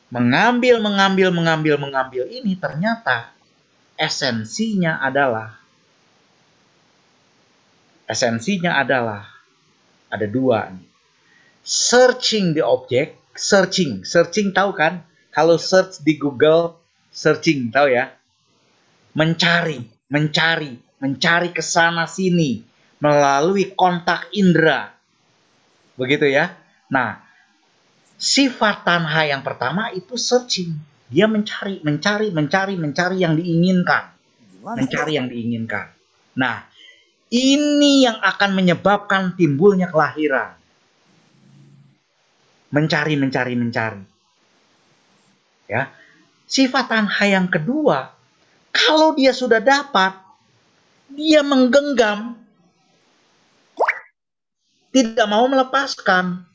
mengambil, 0.07 0.80
mengambil, 0.80 1.36
mengambil, 1.36 1.76
mengambil 1.76 2.24
ini 2.32 2.55
ternyata 2.55 3.36
esensinya 3.97 5.01
adalah 5.01 5.57
esensinya 8.07 8.79
adalah 8.79 9.25
ada 10.07 10.27
dua 10.29 10.71
nih. 10.71 10.87
Searching 11.67 12.55
the 12.55 12.63
object, 12.63 13.19
searching, 13.35 14.07
searching 14.07 14.55
tahu 14.55 14.71
kan? 14.71 15.03
Kalau 15.35 15.59
search 15.59 15.99
di 15.99 16.15
Google 16.15 16.79
searching, 17.11 17.67
tahu 17.75 17.91
ya? 17.91 18.15
Mencari, 19.11 19.83
mencari, 20.07 20.79
mencari 21.03 21.49
ke 21.51 21.59
sana 21.59 22.07
sini 22.07 22.63
melalui 23.03 23.75
kontak 23.75 24.31
indera. 24.31 24.95
Begitu 25.99 26.31
ya. 26.31 26.55
Nah, 26.87 27.19
sifat 28.15 28.87
tanha 28.87 29.27
yang 29.27 29.43
pertama 29.43 29.91
itu 29.91 30.15
searching. 30.15 30.77
Dia 31.07 31.25
mencari, 31.25 31.79
mencari, 31.83 32.27
mencari, 32.35 32.73
mencari 32.75 33.17
yang 33.23 33.39
diinginkan. 33.39 34.03
Mencari 34.63 35.13
yang 35.15 35.31
diinginkan. 35.31 35.87
Nah, 36.35 36.67
ini 37.31 38.03
yang 38.03 38.19
akan 38.19 38.51
menyebabkan 38.51 39.35
timbulnya 39.39 39.87
kelahiran. 39.87 40.59
Mencari, 42.71 43.15
mencari, 43.15 43.53
mencari. 43.55 44.03
Ya, 45.67 45.91
Sifat 46.47 46.87
tanha 46.87 47.25
yang 47.27 47.51
kedua, 47.51 48.15
kalau 48.71 49.11
dia 49.11 49.35
sudah 49.35 49.59
dapat, 49.59 50.15
dia 51.11 51.43
menggenggam, 51.43 52.39
tidak 54.95 55.27
mau 55.27 55.43
melepaskan. 55.51 56.47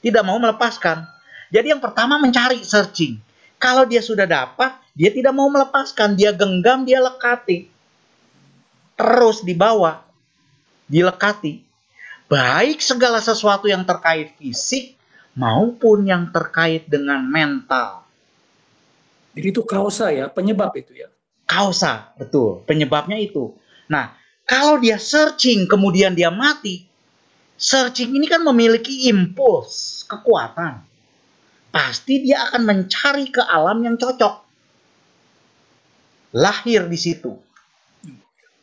Tidak 0.00 0.24
mau 0.24 0.40
melepaskan. 0.40 1.04
Jadi 1.52 1.76
yang 1.76 1.82
pertama 1.84 2.16
mencari 2.16 2.64
searching. 2.64 3.20
Kalau 3.66 3.82
dia 3.82 3.98
sudah 3.98 4.30
dapat, 4.30 4.78
dia 4.94 5.10
tidak 5.10 5.34
mau 5.34 5.50
melepaskan, 5.50 6.14
dia 6.14 6.30
genggam, 6.30 6.86
dia 6.86 7.02
lekati. 7.02 7.66
Terus 8.94 9.42
dibawa, 9.42 10.06
dilekati. 10.86 11.66
Baik 12.30 12.78
segala 12.78 13.18
sesuatu 13.18 13.66
yang 13.66 13.82
terkait 13.82 14.38
fisik 14.38 14.94
maupun 15.34 16.06
yang 16.06 16.30
terkait 16.30 16.86
dengan 16.86 17.26
mental. 17.26 18.06
Jadi 19.34 19.50
itu 19.50 19.66
kausa 19.66 20.14
ya, 20.14 20.30
penyebab 20.30 20.70
itu 20.78 20.94
ya. 20.94 21.10
Kausa, 21.50 22.14
betul. 22.14 22.62
Penyebabnya 22.70 23.18
itu. 23.18 23.50
Nah, 23.90 24.14
kalau 24.46 24.78
dia 24.78 24.94
searching 24.94 25.66
kemudian 25.66 26.14
dia 26.14 26.30
mati, 26.30 26.86
searching 27.58 28.14
ini 28.14 28.30
kan 28.30 28.46
memiliki 28.46 29.10
impuls, 29.10 30.06
kekuatan. 30.06 30.86
Pasti 31.70 32.24
dia 32.24 32.46
akan 32.48 32.62
mencari 32.64 33.28
ke 33.28 33.42
alam 33.44 33.84
yang 33.84 33.96
cocok. 34.00 34.34
Lahir 36.36 36.88
di 36.88 36.98
situ. 36.98 37.32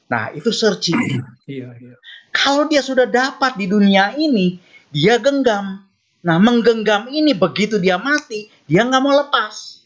Nah, 0.09 0.29
itu 0.35 0.53
searching. 0.53 0.97
Iya, 1.43 1.73
iya. 1.75 1.95
Kalau 2.29 2.69
dia 2.69 2.79
sudah 2.79 3.05
dapat 3.09 3.57
di 3.57 3.65
dunia 3.65 4.13
ini, 4.15 4.57
dia 4.93 5.17
genggam. 5.17 5.81
Nah, 6.23 6.37
menggenggam 6.39 7.11
ini 7.11 7.35
begitu 7.35 7.81
dia 7.81 7.99
mati, 7.99 8.47
dia 8.69 8.85
nggak 8.87 9.01
mau 9.03 9.11
lepas. 9.11 9.83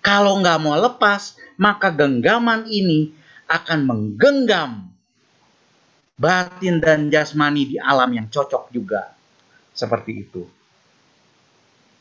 Kalau 0.00 0.40
nggak 0.40 0.58
mau 0.64 0.78
lepas, 0.80 1.36
maka 1.60 1.92
genggaman 1.92 2.64
ini 2.70 3.12
akan 3.50 3.84
menggenggam 3.84 4.88
batin 6.20 6.80
dan 6.80 7.08
jasmani 7.08 7.68
di 7.68 7.76
alam 7.76 8.08
yang 8.12 8.28
cocok 8.28 8.72
juga. 8.72 9.12
Seperti 9.72 10.12
itu. 10.24 10.44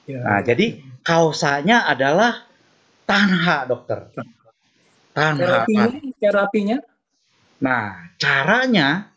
Ya. 0.09 0.25
Nah, 0.25 0.41
jadi 0.41 0.81
kausanya 1.05 1.85
adalah 1.85 2.49
tanha, 3.05 3.69
dokter. 3.69 4.09
Tanha. 5.13 5.37
terapinya, 5.37 5.87
terapinya 6.17 6.77
Nah, 7.59 8.07
caranya 8.17 9.11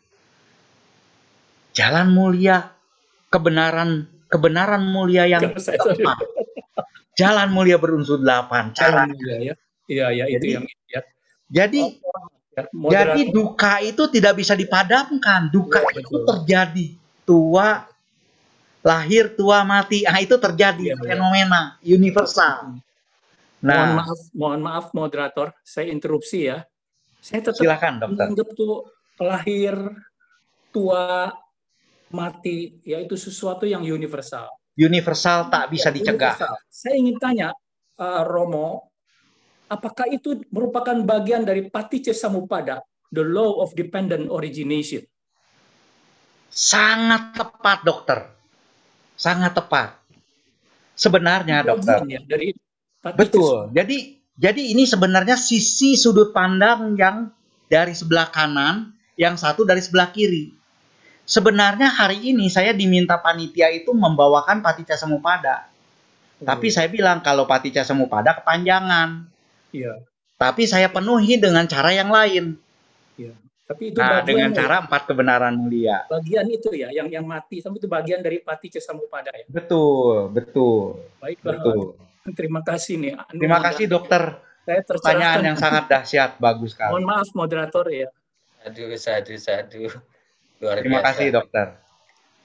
jalan 1.73 2.11
mulia 2.11 2.75
kebenaran 3.31 4.05
kebenaran 4.29 4.83
mulia 4.85 5.25
yang 5.25 5.55
tepat. 5.55 6.17
Jalan 7.17 7.49
mulia 7.49 7.79
berunsur 7.79 8.19
delapan. 8.21 8.75
Cara. 8.75 9.07
cara 9.09 9.15
ya, 9.15 9.53
ya. 9.53 9.55
Iya, 9.87 10.05
iya 10.11 10.25
itu 10.29 10.35
Jadi- 10.37 10.53
yang 10.53 10.65
ya. 10.91 11.01
Jadi 11.49 11.81
Ya, 12.53 12.61
jadi 13.09 13.33
duka 13.33 13.81
itu 13.81 14.05
tidak 14.13 14.37
bisa 14.37 14.53
dipadamkan. 14.53 15.49
Duka 15.49 15.81
Iya, 15.89 16.05
itu 16.05 16.17
terjadi. 16.21 16.87
Tua 17.25 17.81
lahir, 18.83 19.33
tua 19.33 19.63
mati. 19.63 20.03
Ah 20.03 20.19
itu 20.19 20.35
terjadi 20.35 20.93
iya. 20.93 20.95
fenomena 20.99 21.79
universal. 21.81 22.77
mohon 23.63 23.63
Nah, 23.63 23.95
maaf, 23.95 24.19
mohon 24.35 24.59
maaf 24.59 24.85
moderator, 24.91 25.55
saya 25.63 25.87
interupsi 25.87 26.51
ya. 26.51 26.67
Saya 27.23 27.39
tetap 27.39 27.63
silakan 27.63 28.03
dokter. 28.03 28.27
menganggap 28.27 28.49
tuh 28.59 28.75
lahir, 29.23 29.75
tua, 30.75 31.31
mati, 32.11 32.83
ya 32.83 32.99
itu 32.99 33.15
sesuatu 33.15 33.63
yang 33.63 33.87
universal. 33.87 34.51
Universal 34.75 35.47
tak 35.47 35.71
bisa 35.71 35.87
dicegah. 35.87 36.35
Universal. 36.35 36.55
Saya 36.67 36.95
ingin 36.99 37.15
tanya, 37.15 37.55
uh, 38.03 38.23
Romo, 38.27 38.91
apakah 39.71 40.11
itu 40.11 40.43
merupakan 40.51 40.99
bagian 40.99 41.47
dari 41.47 41.71
Patice 41.71 42.11
Samupada, 42.11 42.83
the 43.07 43.23
law 43.23 43.63
of 43.63 43.71
dependent 43.79 44.27
origination? 44.27 45.07
Sangat 46.51 47.33
tepat, 47.33 47.79
dokter. 47.87 48.42
Sangat 49.15 49.53
tepat. 49.53 49.99
Sebenarnya, 50.93 51.65
dokter. 51.65 52.05
Ya 52.05 52.21
dari 52.23 52.53
Betul. 53.03 53.75
Jadi 53.75 54.23
jadi 54.39 54.61
ini 54.71 54.87
sebenarnya 54.87 55.35
sisi 55.35 55.99
sudut 55.99 56.31
pandang 56.31 56.95
yang 56.95 57.29
dari 57.67 57.91
sebelah 57.91 58.31
kanan, 58.31 58.95
yang 59.19 59.35
satu 59.35 59.67
dari 59.67 59.83
sebelah 59.83 60.09
kiri. 60.15 60.55
Sebenarnya 61.27 61.91
hari 61.91 62.31
ini 62.31 62.47
saya 62.47 62.71
diminta 62.71 63.19
panitia 63.19 63.71
itu 63.71 63.91
membawakan 63.91 64.63
Paticca 64.63 64.95
Semupada. 64.95 65.67
Tapi 66.43 66.67
saya 66.71 66.87
bilang 66.91 67.23
kalau 67.23 67.47
Paticca 67.47 67.83
Semupada 67.83 68.39
kepanjangan. 68.39 69.27
Iya. 69.71 70.03
Tapi 70.35 70.67
saya 70.67 70.91
penuhi 70.91 71.39
dengan 71.39 71.63
cara 71.67 71.95
yang 71.95 72.11
lain. 72.11 72.59
Tapi 73.73 73.89
itu 73.89 73.97
Nah, 73.97 74.21
bagian 74.21 74.27
dengan 74.29 74.49
ya, 74.53 74.57
cara 74.61 74.75
empat 74.85 75.01
kebenaran 75.09 75.53
mulia. 75.57 76.05
bagian 76.05 76.45
itu 76.45 76.69
ya, 76.77 76.93
yang 76.93 77.09
yang 77.09 77.25
mati, 77.25 77.57
sampai 77.57 77.81
itu 77.81 77.89
bagian 77.89 78.21
dari 78.21 78.37
Patice 78.37 78.77
Samupada 78.77 79.33
ya. 79.33 79.49
Betul, 79.49 80.29
betul, 80.29 81.01
Baiklah, 81.17 81.57
betul. 81.57 81.97
terima 82.37 82.61
kasih 82.61 82.93
nih. 83.01 83.11
Anu 83.17 83.39
Terima 83.41 83.59
kasih 83.65 83.85
dokter. 83.89 84.21
Saya 84.63 84.79
Pertanyaan 84.85 85.41
yang 85.43 85.57
sangat 85.59 85.91
dahsyat, 85.91 86.39
bagus 86.39 86.71
sekali. 86.71 86.95
Mohon 86.95 87.05
maaf 87.09 87.29
moderator 87.35 87.85
ya. 87.91 88.07
Sadu, 88.63 88.83
sadu, 88.95 89.35
sadu. 89.35 89.83
Luar 90.63 90.79
Terima 90.79 91.03
biasa. 91.03 91.07
kasih 91.11 91.27
dokter. 91.35 91.67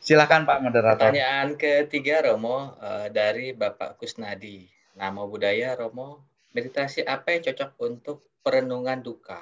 Silakan 0.03 0.43
Pak 0.43 0.59
moderator. 0.65 1.11
Pertanyaan 1.15 1.55
ketiga 1.55 2.27
Romo 2.27 2.75
eh, 2.83 3.07
dari 3.15 3.55
Bapak 3.55 4.03
Kusnadi. 4.03 4.67
Nama 4.99 5.21
budaya 5.23 5.79
Romo, 5.79 6.27
meditasi 6.51 7.07
apa 7.07 7.39
yang 7.39 7.47
cocok 7.47 7.71
untuk 7.79 8.27
perenungan 8.43 8.99
duka? 8.99 9.39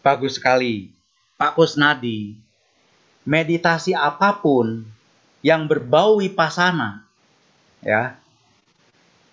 Bagus 0.00 0.38
sekali. 0.38 0.94
Pak 1.38 1.54
Kusnadi, 1.54 2.34
meditasi 3.22 3.94
apa 3.94 4.42
pun 4.42 4.82
yang 5.38 5.70
berbau 5.70 6.18
wipasana, 6.18 7.06
ya, 7.78 8.18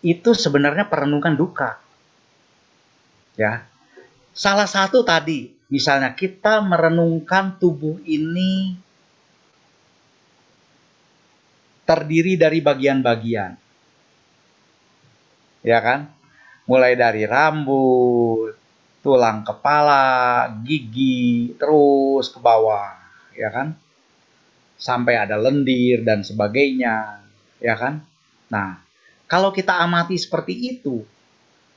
itu 0.05 0.37
sebenarnya 0.37 0.85
perenungan 0.85 1.33
duka. 1.33 1.81
Ya. 3.33 3.65
Salah 4.37 4.69
satu 4.69 5.01
tadi, 5.01 5.49
misalnya 5.65 6.13
kita 6.13 6.61
merenungkan 6.61 7.57
tubuh 7.57 7.97
ini 8.05 8.77
terdiri 11.89 12.37
dari 12.37 12.59
bagian-bagian. 12.61 13.57
Ya 15.65 15.79
kan? 15.81 16.13
Mulai 16.69 16.93
dari 16.93 17.25
rambut, 17.25 18.53
tulang 19.05 19.45
kepala, 19.45 20.49
gigi, 20.65 21.53
terus 21.61 22.33
ke 22.33 22.41
bawah, 22.41 22.97
ya 23.37 23.53
kan? 23.53 23.77
Sampai 24.81 25.13
ada 25.21 25.37
lendir 25.37 26.01
dan 26.01 26.25
sebagainya, 26.25 27.21
ya 27.61 27.77
kan? 27.77 28.01
Nah, 28.49 28.81
kalau 29.29 29.53
kita 29.53 29.77
amati 29.77 30.17
seperti 30.17 30.73
itu, 30.73 31.05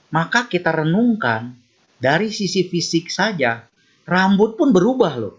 maka 0.09 0.49
kita 0.49 0.73
renungkan 0.73 1.53
dari 2.01 2.33
sisi 2.33 2.65
fisik 2.65 3.13
saja, 3.13 3.69
rambut 4.09 4.57
pun 4.57 4.73
berubah 4.73 5.13
loh. 5.21 5.37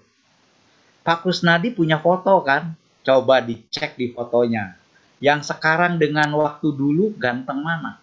Pak 1.01 1.25
Kusnadi 1.25 1.73
punya 1.73 1.97
foto 1.97 2.45
kan? 2.45 2.77
Coba 3.01 3.41
dicek 3.41 3.97
di 3.97 4.13
fotonya. 4.13 4.77
Yang 5.17 5.49
sekarang 5.49 5.97
dengan 5.97 6.29
waktu 6.37 6.69
dulu 6.69 7.17
ganteng 7.17 7.65
mana? 7.65 7.97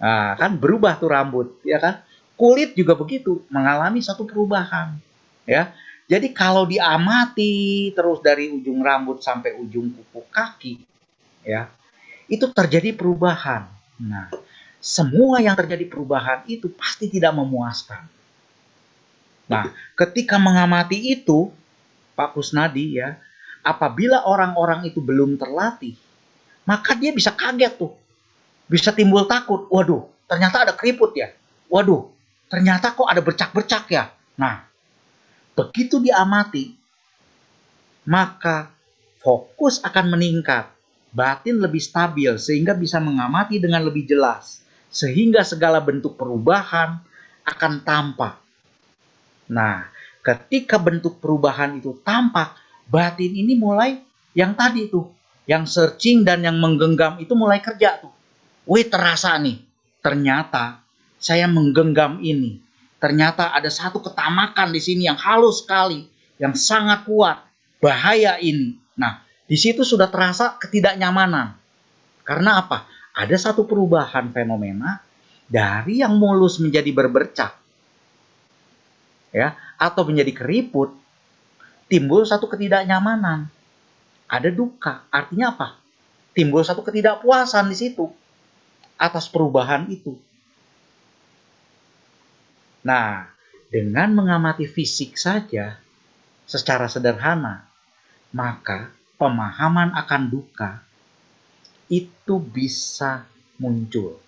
Nah, 0.00 0.32
kan 0.40 0.56
berubah 0.56 0.96
tuh 0.96 1.12
rambut, 1.12 1.60
ya 1.60 1.76
kan? 1.76 2.05
Kulit 2.36 2.76
juga 2.76 2.92
begitu 2.92 3.42
mengalami 3.48 4.04
satu 4.04 4.28
perubahan 4.28 4.94
ya. 5.48 5.72
Jadi 6.06 6.30
kalau 6.30 6.62
diamati 6.70 7.90
terus 7.90 8.22
dari 8.22 8.46
ujung 8.46 8.78
rambut 8.78 9.18
sampai 9.18 9.58
ujung 9.58 9.90
kuku 9.90 10.22
kaki 10.30 10.74
ya 11.42 11.66
itu 12.30 12.46
terjadi 12.52 12.94
perubahan. 12.94 13.66
Nah 13.98 14.30
semua 14.78 15.42
yang 15.42 15.58
terjadi 15.58 15.82
perubahan 15.90 16.46
itu 16.46 16.70
pasti 16.70 17.10
tidak 17.10 17.34
memuaskan. 17.34 18.06
Nah 19.50 19.66
ketika 19.98 20.38
mengamati 20.38 21.18
itu 21.18 21.50
Pak 22.14 22.38
Kusnadi 22.38 23.02
ya 23.02 23.18
apabila 23.66 24.22
orang-orang 24.30 24.86
itu 24.86 25.02
belum 25.02 25.34
terlatih 25.34 25.98
maka 26.62 26.94
dia 26.94 27.10
bisa 27.10 27.34
kaget 27.34 27.74
tuh 27.82 27.98
bisa 28.70 28.94
timbul 28.94 29.26
takut 29.26 29.66
waduh 29.74 30.06
ternyata 30.30 30.70
ada 30.70 30.72
keriput 30.76 31.18
ya? 31.18 31.34
Waduh 31.66 32.15
ternyata 32.46 32.94
kok 32.94 33.08
ada 33.08 33.22
bercak-bercak 33.22 33.84
ya. 33.90 34.10
Nah, 34.38 34.66
begitu 35.56 35.98
diamati, 35.98 36.74
maka 38.06 38.70
fokus 39.18 39.82
akan 39.82 40.14
meningkat, 40.14 40.70
batin 41.10 41.58
lebih 41.58 41.82
stabil 41.82 42.30
sehingga 42.38 42.76
bisa 42.76 43.02
mengamati 43.02 43.58
dengan 43.58 43.82
lebih 43.82 44.06
jelas, 44.06 44.62
sehingga 44.92 45.42
segala 45.42 45.82
bentuk 45.82 46.14
perubahan 46.14 47.02
akan 47.42 47.72
tampak. 47.82 48.38
Nah, 49.50 49.90
ketika 50.22 50.78
bentuk 50.78 51.18
perubahan 51.18 51.78
itu 51.78 51.98
tampak, 52.02 52.54
batin 52.86 53.34
ini 53.34 53.58
mulai 53.58 53.98
yang 54.34 54.54
tadi 54.54 54.86
tuh, 54.86 55.10
yang 55.46 55.66
searching 55.66 56.26
dan 56.26 56.42
yang 56.42 56.58
menggenggam 56.58 57.18
itu 57.22 57.34
mulai 57.34 57.62
kerja 57.62 58.02
tuh. 58.02 58.14
Wih, 58.66 58.86
terasa 58.86 59.34
nih. 59.38 59.62
Ternyata 60.02 60.85
saya 61.26 61.50
menggenggam 61.50 62.22
ini. 62.22 62.62
Ternyata 63.02 63.50
ada 63.50 63.66
satu 63.66 63.98
ketamakan 63.98 64.70
di 64.70 64.78
sini 64.78 65.10
yang 65.10 65.18
halus 65.18 65.66
sekali, 65.66 66.06
yang 66.38 66.54
sangat 66.54 67.02
kuat. 67.02 67.42
Bahaya 67.82 68.38
ini. 68.38 68.78
Nah, 68.94 69.20
di 69.44 69.58
situ 69.58 69.82
sudah 69.82 70.06
terasa 70.06 70.54
ketidaknyamanan. 70.56 71.58
Karena 72.22 72.62
apa? 72.62 72.86
Ada 73.12 73.50
satu 73.50 73.66
perubahan 73.66 74.32
fenomena 74.32 75.02
dari 75.46 76.02
yang 76.02 76.18
mulus 76.18 76.58
menjadi 76.58 76.90
berbercak 76.90 77.54
ya 79.30 79.54
atau 79.78 80.02
menjadi 80.02 80.32
keriput 80.34 80.90
timbul 81.86 82.26
satu 82.26 82.50
ketidaknyamanan 82.50 83.46
ada 84.26 84.48
duka 84.50 85.06
artinya 85.14 85.54
apa 85.54 85.78
timbul 86.34 86.66
satu 86.66 86.82
ketidakpuasan 86.82 87.70
di 87.70 87.76
situ 87.78 88.10
atas 88.98 89.30
perubahan 89.30 89.86
itu 89.86 90.18
nah 92.86 93.26
dengan 93.66 94.14
mengamati 94.14 94.70
fisik 94.70 95.18
saja 95.18 95.82
secara 96.46 96.86
sederhana 96.86 97.66
maka 98.30 98.94
pemahaman 99.18 99.90
akan 99.96 100.22
duka 100.30 100.86
itu 101.90 102.38
bisa 102.38 103.26
muncul. 103.56 104.18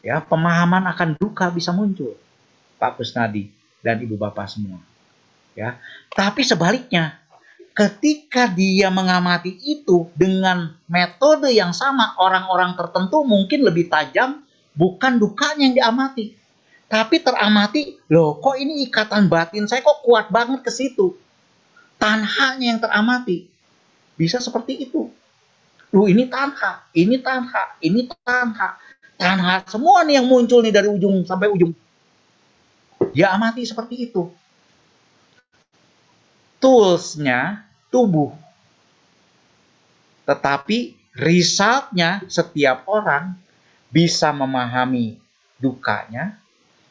Ya 0.00 0.20
pemahaman 0.20 0.88
akan 0.90 1.16
duka 1.20 1.52
bisa 1.52 1.70
muncul 1.76 2.16
Pak 2.80 2.96
Kusnadi 2.96 3.52
dan 3.84 4.00
Ibu 4.00 4.16
Bapak 4.16 4.48
semua. 4.48 4.80
Ya 5.52 5.76
tapi 6.14 6.46
sebaliknya 6.46 7.20
ketika 7.74 8.50
dia 8.50 8.90
mengamati 8.90 9.54
itu 9.60 10.10
dengan 10.16 10.74
metode 10.90 11.52
yang 11.52 11.70
sama 11.72 12.16
orang-orang 12.18 12.74
tertentu 12.74 13.22
mungkin 13.22 13.62
lebih 13.64 13.88
tajam 13.88 14.42
bukan 14.74 15.16
dukanya 15.20 15.70
yang 15.70 15.76
diamati 15.76 16.39
tapi 16.90 17.22
teramati 17.22 18.02
loh 18.10 18.42
kok 18.42 18.58
ini 18.58 18.84
ikatan 18.90 19.30
batin 19.30 19.70
saya 19.70 19.80
kok 19.80 20.02
kuat 20.02 20.28
banget 20.34 20.66
ke 20.66 20.72
situ 20.74 21.14
tanhanya 21.96 22.66
yang 22.74 22.80
teramati 22.82 23.46
bisa 24.18 24.42
seperti 24.42 24.90
itu 24.90 25.08
Loh 25.90 26.06
ini 26.06 26.30
tanha, 26.30 26.86
ini 26.94 27.18
tanha, 27.18 27.74
ini 27.82 28.06
tanha 28.06 28.78
tanha 29.20 29.60
semua 29.68 30.00
nih 30.08 30.16
yang 30.16 30.26
muncul 30.30 30.64
nih 30.64 30.72
dari 30.72 30.88
ujung 30.88 31.28
sampai 31.28 31.52
ujung. 31.52 31.76
Ya 33.12 33.36
amati 33.36 33.60
seperti 33.68 34.08
itu. 34.08 34.32
Toolsnya 36.56 37.68
tubuh. 37.92 38.32
Tetapi 40.24 40.96
resultnya 41.12 42.24
setiap 42.30 42.88
orang 42.88 43.36
bisa 43.90 44.30
memahami 44.32 45.20
dukanya, 45.58 46.38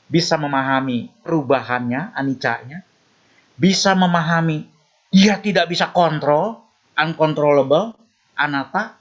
bisa 0.10 0.36
memahami 0.36 1.14
perubahannya, 1.22 2.12
anicanya, 2.18 2.82
bisa 3.56 3.94
memahami 3.94 4.66
dia 5.10 5.42
tidak 5.42 5.70
bisa 5.74 5.90
kontrol, 5.90 6.62
uncontrollable, 6.94 7.98
anata. 8.38 8.98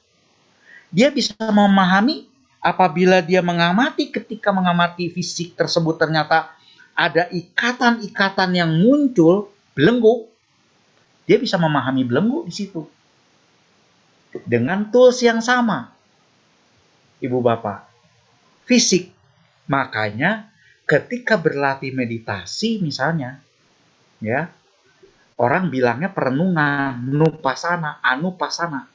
Dia 0.89 1.13
bisa 1.13 1.37
memahami 1.37 2.25
apabila 2.65 3.21
dia 3.21 3.45
mengamati 3.45 4.09
ketika 4.09 4.49
mengamati 4.53 5.13
fisik 5.13 5.53
tersebut 5.53 6.01
ternyata 6.01 6.49
ada 6.97 7.29
ikatan-ikatan 7.29 8.51
yang 8.57 8.73
muncul 8.73 9.53
belenggu, 9.77 10.27
dia 11.29 11.37
bisa 11.37 11.61
memahami 11.61 12.09
belenggu 12.09 12.49
di 12.49 12.53
situ. 12.57 12.89
Dengan 14.49 14.89
tools 14.89 15.21
yang 15.21 15.45
sama. 15.45 15.93
Ibu 17.21 17.39
Bapak, 17.45 17.85
fisik. 18.65 19.13
Makanya 19.69 20.49
ketika 20.89 21.37
berlatih 21.37 21.93
meditasi 21.93 22.81
misalnya, 22.81 23.45
ya, 24.25 24.49
orang 25.37 25.69
bilangnya 25.69 26.09
perenungan, 26.09 27.05
nupasana, 27.13 28.01
anupasana. 28.01 28.89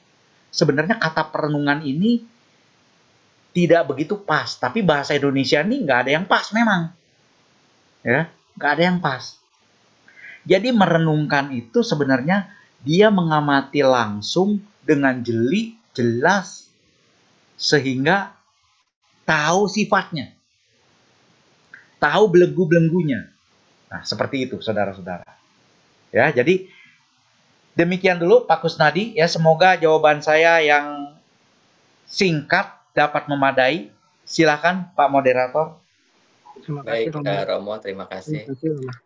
Sebenarnya 0.50 0.98
kata 0.98 1.30
perenungan 1.30 1.86
ini 1.86 2.26
tidak 3.54 3.94
begitu 3.94 4.18
pas. 4.18 4.58
Tapi 4.58 4.82
bahasa 4.82 5.14
Indonesia 5.14 5.62
ini 5.62 5.86
nggak 5.86 5.98
ada 6.04 6.10
yang 6.18 6.26
pas 6.26 6.50
memang. 6.50 6.90
Ya, 8.02 8.26
nggak 8.58 8.70
ada 8.74 8.82
yang 8.82 8.98
pas. 8.98 9.38
Jadi 10.44 10.74
merenungkan 10.74 11.54
itu 11.54 11.80
sebenarnya 11.80 12.50
dia 12.84 13.08
mengamati 13.08 13.80
langsung 13.80 14.60
dengan 14.84 15.24
jeli, 15.24 15.78
jelas, 15.96 16.68
sehingga 17.56 18.34
tahu 19.24 19.70
sifatnya. 19.70 20.33
Tahu 21.98 22.24
belenggu-belenggunya. 22.30 23.30
Nah, 23.90 24.02
seperti 24.02 24.50
itu 24.50 24.58
saudara-saudara. 24.58 25.26
Ya, 26.14 26.30
jadi 26.30 26.66
demikian 27.74 28.22
dulu 28.22 28.46
Pak 28.46 28.62
Kusnadi 28.62 29.18
ya 29.18 29.26
semoga 29.26 29.74
jawaban 29.74 30.22
saya 30.22 30.62
yang 30.62 31.14
singkat 32.06 32.70
dapat 32.94 33.26
memadai. 33.26 33.90
Silakan 34.24 34.88
Pak 34.96 35.08
Moderator. 35.12 35.76
Terima 36.64 36.80
kasih, 36.80 37.12
Baik, 37.12 37.14
Romo. 37.18 37.34
Romo, 37.44 37.74
terima 37.76 38.06
kasih. 38.08 38.40
Terima 38.48 38.56
kasih 38.56 39.04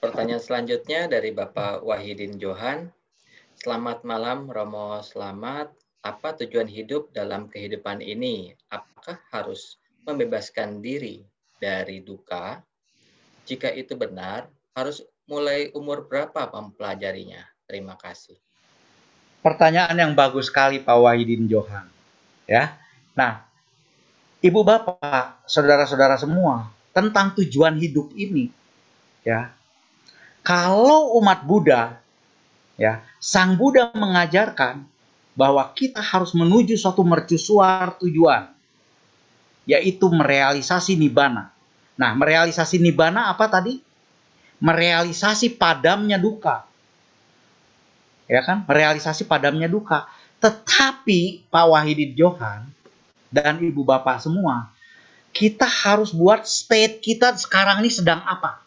Pertanyaan 0.00 0.40
selanjutnya 0.40 1.08
dari 1.08 1.32
Bapak 1.32 1.84
Wahidin 1.84 2.40
Johan. 2.40 2.88
Selamat 3.56 4.04
malam, 4.08 4.48
Romo. 4.48 5.00
Selamat. 5.04 5.72
Apa 6.04 6.36
tujuan 6.36 6.68
hidup 6.68 7.12
dalam 7.12 7.48
kehidupan 7.48 8.00
ini? 8.00 8.52
Apakah 8.68 9.20
harus 9.32 9.80
membebaskan 10.04 10.84
diri 10.84 11.24
dari 11.64 12.04
duka? 12.04 12.60
Jika 13.48 13.72
itu 13.72 13.96
benar, 13.96 14.52
harus 14.76 15.00
mulai 15.24 15.72
umur 15.72 16.04
berapa 16.04 16.52
mempelajarinya? 16.52 17.40
Terima 17.64 17.96
kasih. 17.96 18.36
Pertanyaan 19.40 19.96
yang 19.96 20.12
bagus 20.12 20.52
sekali 20.52 20.84
Pak 20.84 20.96
Wahidin 21.00 21.48
Johan. 21.48 21.88
Ya, 22.44 22.76
Nah, 23.14 23.46
ibu 24.42 24.66
bapak, 24.66 25.46
saudara-saudara 25.46 26.18
semua, 26.18 26.66
tentang 26.90 27.30
tujuan 27.38 27.78
hidup 27.78 28.10
ini, 28.18 28.50
ya, 29.22 29.54
kalau 30.42 31.14
umat 31.22 31.46
Buddha, 31.46 32.02
ya, 32.74 33.06
Sang 33.22 33.54
Buddha 33.54 33.94
mengajarkan 33.94 34.82
bahwa 35.38 35.70
kita 35.78 36.02
harus 36.02 36.34
menuju 36.34 36.74
suatu 36.74 37.06
mercusuar 37.06 37.94
tujuan, 38.02 38.50
yaitu 39.62 40.10
merealisasi 40.10 40.98
nibana. 40.98 41.53
Nah, 41.94 42.10
merealisasi 42.14 42.82
nibana 42.82 43.30
apa 43.30 43.46
tadi? 43.46 43.78
Merealisasi 44.58 45.54
padamnya 45.54 46.18
duka. 46.18 46.66
Ya 48.26 48.42
kan? 48.42 48.66
Merealisasi 48.66 49.28
padamnya 49.28 49.70
duka. 49.70 50.08
Tetapi 50.42 51.48
Pak 51.48 51.66
Wahidin 51.70 52.12
Johan 52.18 52.68
dan 53.30 53.58
ibu 53.62 53.86
bapak 53.86 54.20
semua, 54.20 54.74
kita 55.34 55.66
harus 55.66 56.14
buat 56.14 56.46
state 56.46 57.02
kita 57.02 57.34
sekarang 57.34 57.82
ini 57.82 57.90
sedang 57.90 58.22
apa? 58.22 58.62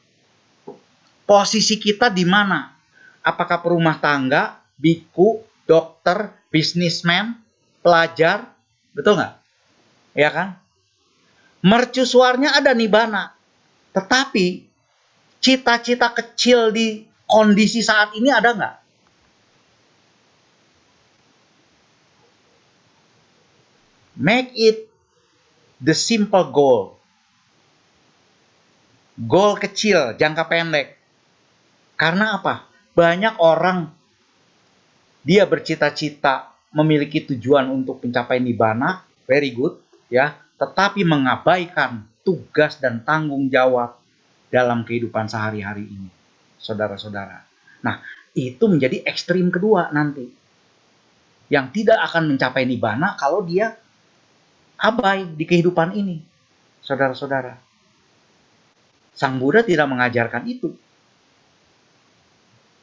Posisi 1.27 1.75
kita 1.79 2.07
di 2.11 2.23
mana? 2.23 2.71
Apakah 3.23 3.59
perumah 3.59 3.99
tangga, 3.99 4.63
biku, 4.79 5.43
dokter, 5.67 6.31
bisnismen, 6.47 7.35
pelajar, 7.83 8.47
betul 8.95 9.19
nggak? 9.19 9.33
Ya 10.15 10.29
kan? 10.31 10.55
Mercusuarnya 11.65 12.53
ada 12.53 12.77
nibana, 12.77 13.33
tetapi 13.95 14.67
cita-cita 15.41 16.13
kecil 16.13 16.69
di 16.69 17.01
kondisi 17.25 17.81
saat 17.81 18.13
ini 18.13 18.29
ada 18.29 18.53
nggak? 18.53 18.75
Make 24.17 24.49
it 24.57 24.77
the 25.77 25.93
simple 25.93 26.49
goal. 26.49 26.97
Goal 29.17 29.57
kecil, 29.57 30.17
jangka 30.17 30.45
pendek. 30.49 30.97
Karena 31.97 32.37
apa? 32.37 32.65
Banyak 32.93 33.41
orang 33.41 33.89
dia 35.21 35.45
bercita-cita 35.45 36.53
memiliki 36.73 37.25
tujuan 37.33 37.69
untuk 37.69 38.01
mencapai 38.05 38.41
nibana, 38.41 39.05
very 39.25 39.53
good, 39.53 39.77
ya, 40.09 40.37
tetapi 40.57 41.05
mengabaikan 41.05 42.05
tugas 42.25 42.81
dan 42.81 43.05
tanggung 43.05 43.47
jawab 43.47 43.97
dalam 44.49 44.83
kehidupan 44.83 45.29
sehari-hari 45.29 45.85
ini, 45.85 46.09
saudara-saudara. 46.57 47.45
Nah, 47.85 48.01
itu 48.33 48.65
menjadi 48.65 49.05
ekstrim 49.05 49.49
kedua 49.53 49.93
nanti. 49.93 50.27
Yang 51.47 51.79
tidak 51.79 52.03
akan 52.11 52.35
mencapai 52.35 52.67
nibana 52.67 53.15
kalau 53.15 53.39
dia 53.45 53.79
abai 54.75 55.23
di 55.23 55.47
kehidupan 55.47 55.95
ini, 55.95 56.19
saudara-saudara. 56.83 57.55
Sang 59.17 59.41
Buddha 59.41 59.63
tidak 59.65 59.87
mengajarkan 59.89 60.45
itu. 60.45 60.75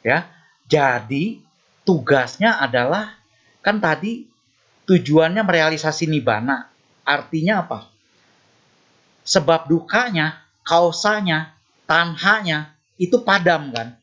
Ya, 0.03 0.27
jadi 0.67 1.39
tugasnya 1.87 2.59
adalah 2.59 3.15
kan 3.65 3.79
tadi 3.79 4.27
tujuannya 4.89 5.41
merealisasi 5.47 6.11
nibana. 6.11 6.74
Artinya 7.05 7.61
apa? 7.61 7.79
Sebab 9.25 9.69
dukanya, 9.69 10.41
kausanya, 10.65 11.53
tanhanya 11.85 12.77
itu 12.97 13.21
padam 13.21 13.73
kan? 13.73 13.97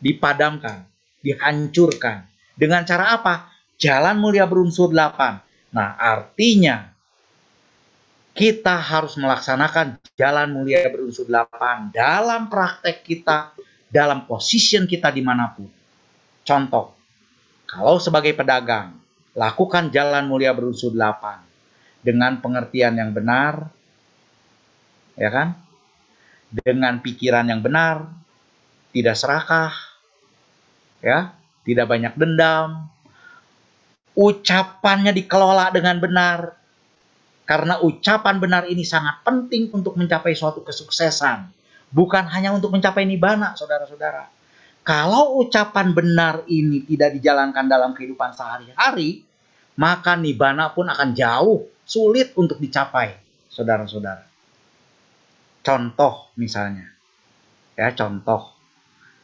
Dipadamkan, 0.00 0.88
dihancurkan. 1.20 2.24
Dengan 2.56 2.84
cara 2.88 3.16
apa? 3.16 3.52
Jalan 3.78 4.18
mulia 4.18 4.48
berunsur 4.48 4.90
delapan. 4.90 5.38
Nah, 5.70 5.94
artinya 6.00 6.90
kita 8.32 8.78
harus 8.78 9.18
melaksanakan 9.18 9.98
jalan 10.14 10.48
mulia 10.54 10.86
berunsur 10.88 11.26
delapan 11.26 11.90
dalam 11.90 12.46
praktek 12.46 13.02
kita, 13.02 13.52
dalam 13.90 14.24
position 14.24 14.86
kita 14.86 15.10
di 15.10 15.22
mana 15.22 15.52
pun. 15.52 15.66
Contoh, 16.46 16.94
kalau 17.66 17.98
sebagai 17.98 18.32
pedagang, 18.32 18.94
lakukan 19.34 19.90
jalan 19.90 20.24
mulia 20.30 20.54
berunsur 20.54 20.94
delapan 20.94 21.47
dengan 22.08 22.40
pengertian 22.40 22.96
yang 22.96 23.12
benar, 23.12 23.68
ya 25.12 25.28
kan? 25.28 25.60
Dengan 26.48 27.04
pikiran 27.04 27.44
yang 27.44 27.60
benar, 27.60 28.08
tidak 28.96 29.12
serakah, 29.12 29.76
ya, 31.04 31.36
tidak 31.68 31.84
banyak 31.84 32.16
dendam, 32.16 32.88
ucapannya 34.16 35.12
dikelola 35.12 35.68
dengan 35.68 36.00
benar, 36.00 36.56
karena 37.44 37.76
ucapan 37.84 38.40
benar 38.40 38.64
ini 38.64 38.88
sangat 38.88 39.20
penting 39.20 39.68
untuk 39.76 40.00
mencapai 40.00 40.32
suatu 40.32 40.64
kesuksesan. 40.64 41.52
Bukan 41.92 42.24
hanya 42.32 42.56
untuk 42.56 42.72
mencapai 42.72 43.04
nibana, 43.04 43.52
saudara-saudara. 43.52 44.28
Kalau 44.80 45.44
ucapan 45.44 45.92
benar 45.92 46.48
ini 46.48 46.84
tidak 46.88 47.20
dijalankan 47.20 47.68
dalam 47.68 47.92
kehidupan 47.92 48.32
sehari-hari, 48.32 49.24
maka 49.76 50.16
nibana 50.16 50.72
pun 50.72 50.88
akan 50.88 51.12
jauh 51.12 51.68
sulit 51.88 52.36
untuk 52.36 52.60
dicapai, 52.60 53.16
saudara-saudara. 53.48 54.28
Contoh 55.64 56.28
misalnya, 56.36 56.84
ya 57.72 57.88
contoh, 57.96 58.52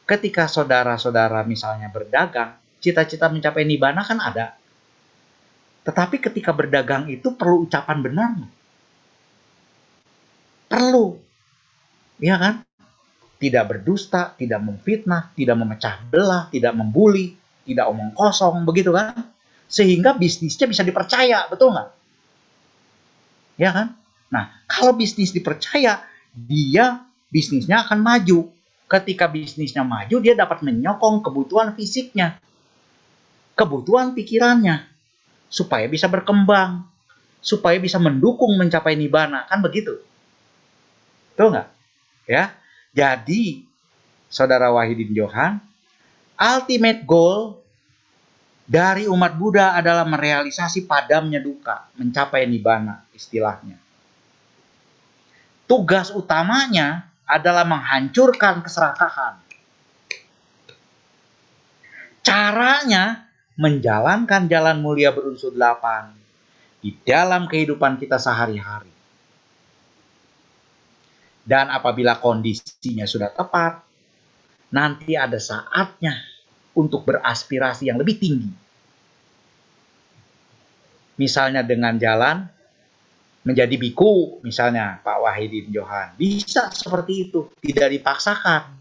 ketika 0.09 0.49
saudara-saudara 0.49 1.45
misalnya 1.45 1.93
berdagang, 1.93 2.57
cita-cita 2.81 3.29
mencapai 3.29 3.69
nibana 3.69 4.01
kan 4.01 4.17
ada, 4.17 4.57
tetapi 5.85 6.17
ketika 6.25 6.57
berdagang 6.57 7.13
itu 7.13 7.37
perlu 7.37 7.69
ucapan 7.69 7.99
benar. 8.01 8.33
Perlu. 10.73 11.21
Ya 12.17 12.41
kan? 12.41 12.65
Tidak 13.37 13.65
berdusta, 13.69 14.33
tidak 14.41 14.65
memfitnah, 14.65 15.37
tidak 15.37 15.61
memecah 15.61 16.01
belah, 16.09 16.49
tidak 16.49 16.73
membuli, 16.73 17.37
tidak 17.69 17.93
omong 17.93 18.17
kosong, 18.17 18.65
begitu 18.65 18.97
kan? 18.97 19.13
Sehingga 19.69 20.17
bisnisnya 20.17 20.65
bisa 20.65 20.81
dipercaya, 20.81 21.45
betul 21.53 21.77
nggak? 21.77 22.04
Ya 23.55 23.71
kan? 23.71 23.95
Nah, 24.31 24.51
kalau 24.67 24.95
bisnis 24.95 25.31
dipercaya, 25.31 26.03
dia 26.35 27.07
bisnisnya 27.31 27.87
akan 27.87 28.03
maju. 28.03 28.51
Ketika 28.85 29.27
bisnisnya 29.27 29.83
maju, 29.83 30.21
dia 30.21 30.37
dapat 30.37 30.61
menyokong 30.61 31.25
kebutuhan 31.25 31.73
fisiknya, 31.73 32.37
kebutuhan 33.57 34.13
pikirannya, 34.13 34.85
supaya 35.49 35.89
bisa 35.89 36.07
berkembang, 36.07 36.85
supaya 37.41 37.81
bisa 37.81 37.97
mendukung 37.97 38.55
mencapai 38.61 38.95
nibana, 38.95 39.49
kan 39.49 39.65
begitu? 39.65 39.99
Tuh 41.35 41.49
nggak? 41.49 41.69
Ya, 42.29 42.53
jadi 42.93 43.65
saudara 44.29 44.69
Wahidin 44.71 45.17
Johan, 45.17 45.65
ultimate 46.37 47.03
goal 47.09 47.64
dari 48.65 49.05
umat 49.05 49.37
Buddha 49.37 49.77
adalah 49.77 50.09
merealisasi 50.09 50.89
padamnya 50.89 51.37
duka, 51.37 51.85
mencapai 52.01 52.49
nibana 52.49 53.05
istilahnya. 53.13 53.77
Tugas 55.69 56.13
utamanya 56.13 57.09
adalah 57.29 57.69
menghancurkan 57.69 58.65
keserakahan. 58.65 59.41
Caranya 62.25 63.29
menjalankan 63.61 64.49
jalan 64.49 64.81
mulia 64.81 65.13
berunsur 65.13 65.53
delapan 65.53 66.17
di 66.81 66.97
dalam 67.05 67.45
kehidupan 67.45 68.01
kita 68.01 68.17
sehari-hari. 68.17 68.93
Dan 71.45 71.69
apabila 71.69 72.17
kondisinya 72.17 73.05
sudah 73.05 73.29
tepat, 73.29 73.85
nanti 74.73 75.13
ada 75.13 75.37
saatnya 75.37 76.34
untuk 76.75 77.07
beraspirasi 77.07 77.89
yang 77.89 77.99
lebih 77.99 78.19
tinggi. 78.19 78.51
Misalnya 81.15 81.63
dengan 81.63 81.95
jalan 81.95 82.51
menjadi 83.47 83.77
biku, 83.79 84.43
misalnya 84.43 84.99
Pak 85.07 85.19
Wahidin 85.23 85.71
Johan. 85.71 86.19
Bisa 86.19 86.75
seperti 86.75 87.31
itu, 87.31 87.51
tidak 87.63 87.95
dipaksakan. 87.95 88.75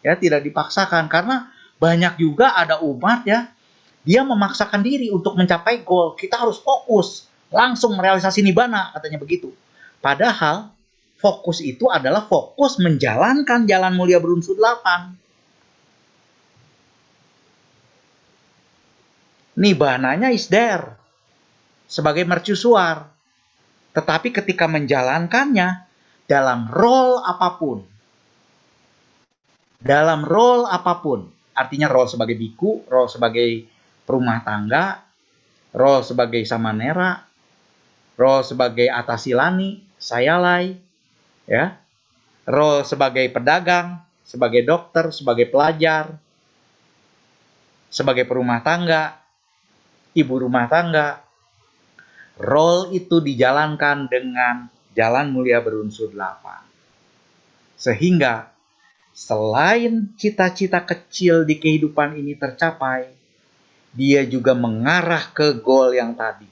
Ya, 0.00 0.16
tidak 0.16 0.42
dipaksakan 0.42 1.06
karena 1.12 1.52
banyak 1.76 2.16
juga 2.16 2.56
ada 2.56 2.80
umat 2.80 3.28
ya 3.28 3.52
dia 4.00 4.24
memaksakan 4.24 4.80
diri 4.80 5.12
untuk 5.12 5.36
mencapai 5.36 5.84
goal. 5.84 6.16
Kita 6.16 6.40
harus 6.40 6.60
fokus, 6.60 7.28
langsung 7.52 7.96
merealisasi 7.96 8.40
nibana, 8.40 8.92
katanya 8.96 9.20
begitu. 9.20 9.52
Padahal 10.00 10.72
fokus 11.20 11.60
itu 11.60 11.84
adalah 11.92 12.24
fokus 12.24 12.80
menjalankan 12.80 13.68
jalan 13.68 13.92
mulia 13.92 14.16
berunsur 14.16 14.56
delapan. 14.56 15.12
Nibananya 19.60 20.32
is 20.32 20.48
there 20.48 20.96
sebagai 21.84 22.24
mercusuar. 22.24 23.12
Tetapi 23.92 24.32
ketika 24.32 24.64
menjalankannya 24.64 25.84
dalam 26.24 26.72
role 26.72 27.20
apa 27.20 27.58
pun, 27.60 27.84
dalam 29.82 30.24
role 30.24 30.64
apa 30.64 31.02
pun, 31.04 31.28
artinya 31.52 31.92
role 31.92 32.08
sebagai 32.08 32.38
biku, 32.38 32.86
role 32.88 33.10
sebagai 33.10 33.68
rumah 34.08 34.40
tangga, 34.40 35.04
role 35.76 36.06
sebagai 36.06 36.40
samanera, 36.48 37.20
role 38.16 38.46
sebagai 38.46 38.88
atasilani, 38.88 39.82
sayalai, 40.00 40.78
ya, 41.44 41.76
role 42.48 42.86
sebagai 42.86 43.28
pedagang, 43.28 44.00
sebagai 44.24 44.64
dokter, 44.64 45.10
sebagai 45.12 45.50
pelajar, 45.50 46.16
sebagai 47.90 48.24
perumah 48.24 48.62
tangga, 48.62 49.19
ibu 50.14 50.34
rumah 50.40 50.66
tangga. 50.66 51.22
Role 52.40 52.96
itu 52.96 53.20
dijalankan 53.20 54.08
dengan 54.08 54.72
jalan 54.96 55.28
mulia 55.28 55.60
berunsur 55.60 56.08
delapan. 56.08 56.64
Sehingga 57.76 58.48
selain 59.12 60.12
cita-cita 60.16 60.80
kecil 60.80 61.44
di 61.44 61.60
kehidupan 61.60 62.16
ini 62.16 62.32
tercapai, 62.36 63.12
dia 63.92 64.24
juga 64.24 64.56
mengarah 64.56 65.28
ke 65.36 65.60
goal 65.60 65.92
yang 65.92 66.16
tadi. 66.16 66.48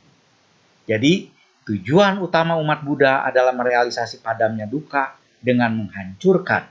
Jadi, 0.88 1.28
tujuan 1.68 2.20
utama 2.20 2.56
umat 2.61 2.80
Buddha 2.84 3.24
adalah 3.24 3.52
merealisasi 3.56 4.20
padamnya 4.20 4.64
duka 4.64 5.16
dengan 5.40 5.72
menghancurkan 5.72 6.68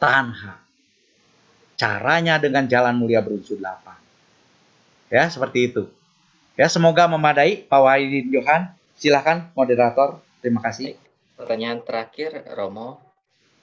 tanha. 0.00 0.60
Caranya 1.76 2.40
dengan 2.40 2.64
jalan 2.64 2.96
mulia 2.96 3.20
berunsur 3.20 3.60
delapan. 3.60 4.05
Ya, 5.06 5.30
seperti 5.30 5.70
itu. 5.70 5.86
Ya, 6.58 6.66
semoga 6.66 7.06
memadai 7.06 7.62
Pak 7.68 7.80
Wahidin 7.80 8.32
Johan. 8.32 8.74
Silahkan 8.96 9.52
moderator. 9.52 10.24
Terima 10.40 10.64
kasih. 10.64 10.96
Pertanyaan 11.36 11.84
terakhir, 11.84 12.48
Romo. 12.56 12.98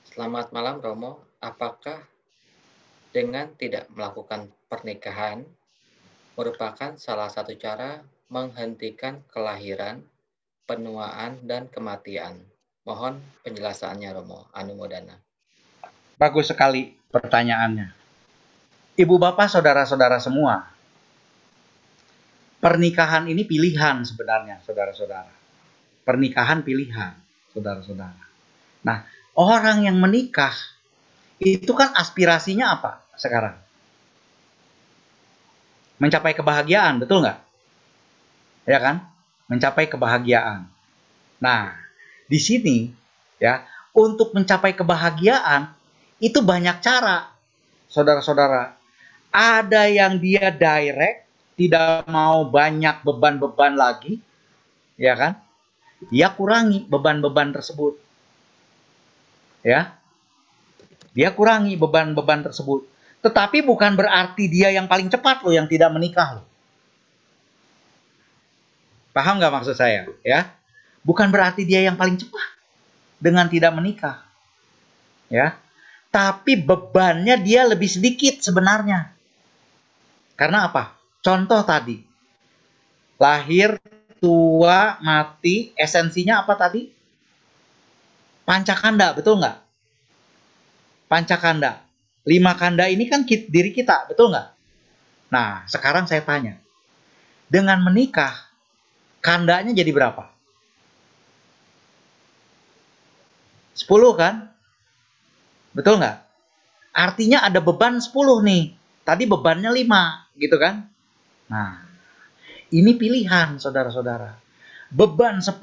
Selamat 0.08 0.54
malam, 0.54 0.78
Romo. 0.80 1.26
Apakah 1.42 2.06
dengan 3.14 3.54
tidak 3.58 3.90
melakukan 3.94 4.50
pernikahan 4.66 5.46
merupakan 6.34 6.98
salah 6.98 7.30
satu 7.30 7.54
cara 7.62 8.02
menghentikan 8.34 9.22
kelahiran, 9.30 10.02
penuaan, 10.66 11.38
dan 11.46 11.70
kematian. 11.70 12.42
Mohon 12.84 13.22
penjelasannya 13.46 14.10
Romo 14.10 14.50
Anumodana. 14.50 15.22
Bagus 16.18 16.50
sekali 16.50 16.98
pertanyaannya. 17.14 17.94
Ibu 18.98 19.16
bapak 19.22 19.50
saudara-saudara 19.50 20.18
semua, 20.18 20.73
pernikahan 22.64 23.28
ini 23.28 23.44
pilihan 23.44 24.08
sebenarnya 24.08 24.64
saudara-saudara. 24.64 25.34
Pernikahan 26.08 26.64
pilihan 26.64 27.12
saudara-saudara. 27.52 28.24
Nah, 28.88 29.04
orang 29.36 29.84
yang 29.84 30.00
menikah 30.00 30.56
itu 31.44 31.76
kan 31.76 31.92
aspirasinya 32.00 32.80
apa? 32.80 33.04
sekarang. 33.18 33.56
Mencapai 36.02 36.34
kebahagiaan, 36.36 37.00
betul 37.00 37.24
nggak? 37.24 37.40
Ya 38.68 38.80
kan? 38.82 38.96
Mencapai 39.48 39.86
kebahagiaan. 39.88 40.68
Nah, 41.40 41.78
di 42.28 42.40
sini 42.42 42.78
ya, 43.38 43.64
untuk 43.94 44.34
mencapai 44.34 44.74
kebahagiaan 44.74 45.72
itu 46.20 46.40
banyak 46.42 46.82
cara. 46.82 47.32
Saudara-saudara, 47.88 48.74
ada 49.30 49.84
yang 49.86 50.18
dia 50.18 50.50
direct, 50.50 51.30
tidak 51.54 52.06
mau 52.10 52.48
banyak 52.48 53.06
beban-beban 53.06 53.78
lagi, 53.78 54.20
ya 54.98 55.14
kan? 55.14 55.34
Dia 56.12 56.34
kurangi 56.34 56.84
beban-beban 56.90 57.54
tersebut. 57.56 57.96
Ya. 59.64 59.96
Dia 61.16 61.32
kurangi 61.32 61.80
beban-beban 61.80 62.44
tersebut. 62.44 62.84
Tetapi 63.24 63.64
bukan 63.64 63.96
berarti 63.96 64.52
dia 64.52 64.74
yang 64.74 64.90
paling 64.90 65.08
cepat 65.08 65.46
loh 65.48 65.54
yang 65.56 65.70
tidak 65.70 65.94
menikah 65.96 66.42
loh. 66.42 66.46
Paham 69.16 69.40
nggak 69.40 69.54
maksud 69.54 69.78
saya? 69.78 70.10
Ya, 70.26 70.52
Bukan 71.04 71.28
berarti 71.36 71.68
dia 71.68 71.84
yang 71.84 72.00
paling 72.00 72.16
cepat 72.16 72.48
dengan 73.20 73.52
tidak 73.52 73.76
menikah. 73.76 74.24
Ya. 75.28 75.60
Tapi 76.08 76.64
bebannya 76.64 77.36
dia 77.44 77.68
lebih 77.68 77.92
sedikit 77.92 78.40
sebenarnya. 78.40 79.12
Karena 80.40 80.72
apa? 80.72 80.96
Contoh 81.24 81.64
tadi. 81.64 82.04
Lahir, 83.16 83.80
tua, 84.20 85.00
mati, 85.00 85.72
esensinya 85.80 86.44
apa 86.44 86.60
tadi? 86.60 86.92
Pancakanda, 88.44 89.16
betul 89.16 89.40
nggak? 89.40 89.58
Pancakanda. 91.08 91.80
Lima 92.28 92.56
kanda 92.60 92.92
ini 92.92 93.08
kan 93.08 93.24
diri 93.28 93.72
kita, 93.72 94.12
betul 94.12 94.36
nggak? 94.36 94.48
Nah, 95.32 95.64
sekarang 95.72 96.06
saya 96.12 96.20
tanya. 96.28 96.60
Dengan 97.48 97.80
menikah, 97.80 98.36
kandanya 99.24 99.72
jadi 99.72 99.92
berapa? 99.96 100.28
10 103.74 104.14
kan? 104.20 104.52
Betul 105.72 106.04
nggak? 106.04 106.18
Artinya 106.94 107.48
ada 107.48 107.64
beban 107.64 107.98
10 107.98 108.44
nih. 108.46 108.76
Tadi 109.04 109.24
bebannya 109.28 109.72
5, 109.72 110.32
gitu 110.38 110.56
kan? 110.60 110.93
Nah, 111.50 111.84
ini 112.72 112.96
pilihan 112.96 113.60
saudara-saudara. 113.60 114.40
Beban 114.94 115.42
10 115.42 115.58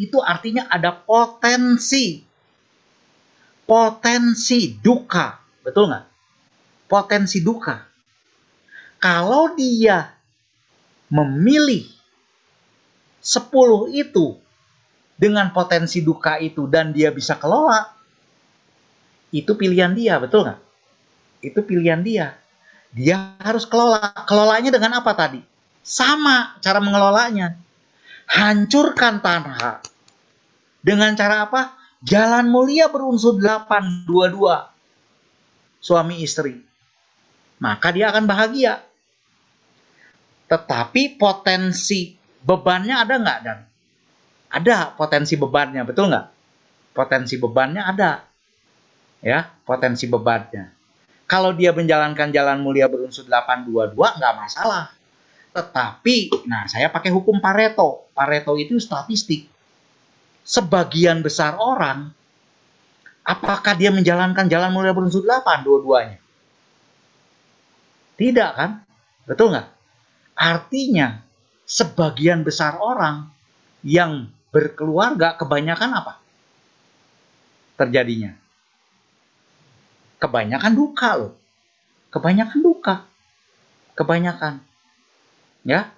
itu 0.00 0.18
artinya 0.24 0.66
ada 0.70 0.96
potensi. 0.96 2.24
Potensi 3.62 4.74
duka. 4.80 5.38
Betul 5.62 5.92
nggak? 5.92 6.06
Potensi 6.88 7.40
duka 7.40 7.92
kalau 9.02 9.58
dia 9.58 10.14
memilih 11.10 11.90
10 13.18 13.90
itu 13.90 14.38
dengan 15.18 15.50
potensi 15.50 15.98
duka 16.06 16.38
itu 16.38 16.70
dan 16.70 16.94
dia 16.94 17.10
bisa 17.10 17.34
kelola, 17.34 17.90
itu 19.34 19.58
pilihan 19.58 19.90
dia, 19.90 20.22
betul 20.22 20.46
nggak? 20.46 20.60
Itu 21.42 21.66
pilihan 21.66 21.98
dia. 22.06 22.38
Dia 22.92 23.40
harus 23.40 23.64
kelola. 23.64 24.12
Kelolanya 24.28 24.68
dengan 24.68 25.00
apa 25.00 25.12
tadi? 25.16 25.40
Sama 25.80 26.60
cara 26.60 26.78
mengelolanya. 26.78 27.56
Hancurkan 28.28 29.24
tanah. 29.24 29.80
Dengan 30.84 31.16
cara 31.16 31.48
apa? 31.48 31.76
Jalan 32.02 32.50
mulia 32.50 32.90
berunsur 32.92 33.38
8, 33.38 34.04
dua-dua. 34.04 34.70
Suami 35.80 36.20
istri. 36.20 36.60
Maka 37.62 37.94
dia 37.94 38.10
akan 38.10 38.24
bahagia. 38.26 38.82
Tetapi 40.50 41.16
potensi 41.16 42.12
bebannya 42.42 42.94
ada 42.98 43.14
nggak 43.16 43.38
dan? 43.46 43.58
Ada 44.52 44.92
potensi 44.92 45.38
bebannya, 45.40 45.80
betul 45.86 46.12
nggak? 46.12 46.26
Potensi 46.92 47.40
bebannya 47.40 47.82
ada. 47.86 48.20
Ya, 49.22 49.48
potensi 49.64 50.10
bebannya. 50.10 50.81
Kalau 51.32 51.56
dia 51.56 51.72
menjalankan 51.72 52.28
jalan 52.28 52.60
mulia 52.60 52.92
berunsur 52.92 53.24
822 53.24 53.96
nggak 53.96 54.34
masalah. 54.36 54.92
Tetapi, 55.56 56.28
nah 56.44 56.68
saya 56.68 56.92
pakai 56.92 57.08
hukum 57.08 57.40
Pareto. 57.40 58.04
Pareto 58.12 58.52
itu 58.60 58.76
statistik. 58.76 59.48
Sebagian 60.44 61.24
besar 61.24 61.56
orang, 61.56 62.12
apakah 63.24 63.72
dia 63.72 63.88
menjalankan 63.88 64.44
jalan 64.44 64.76
mulia 64.76 64.92
berunsur 64.92 65.24
8 65.24 65.64
dua-duanya? 65.64 66.20
Tidak 68.20 68.50
kan? 68.52 68.84
Betul 69.24 69.56
nggak? 69.56 69.68
Artinya, 70.36 71.16
sebagian 71.64 72.44
besar 72.44 72.76
orang 72.76 73.32
yang 73.80 74.28
berkeluarga 74.52 75.40
kebanyakan 75.40 75.96
apa? 75.96 76.20
Terjadinya. 77.80 78.41
Kebanyakan 80.22 80.72
duka 80.78 81.18
loh. 81.18 81.34
Kebanyakan 82.14 82.62
duka. 82.62 82.94
Kebanyakan. 83.98 84.62
Ya, 85.66 85.90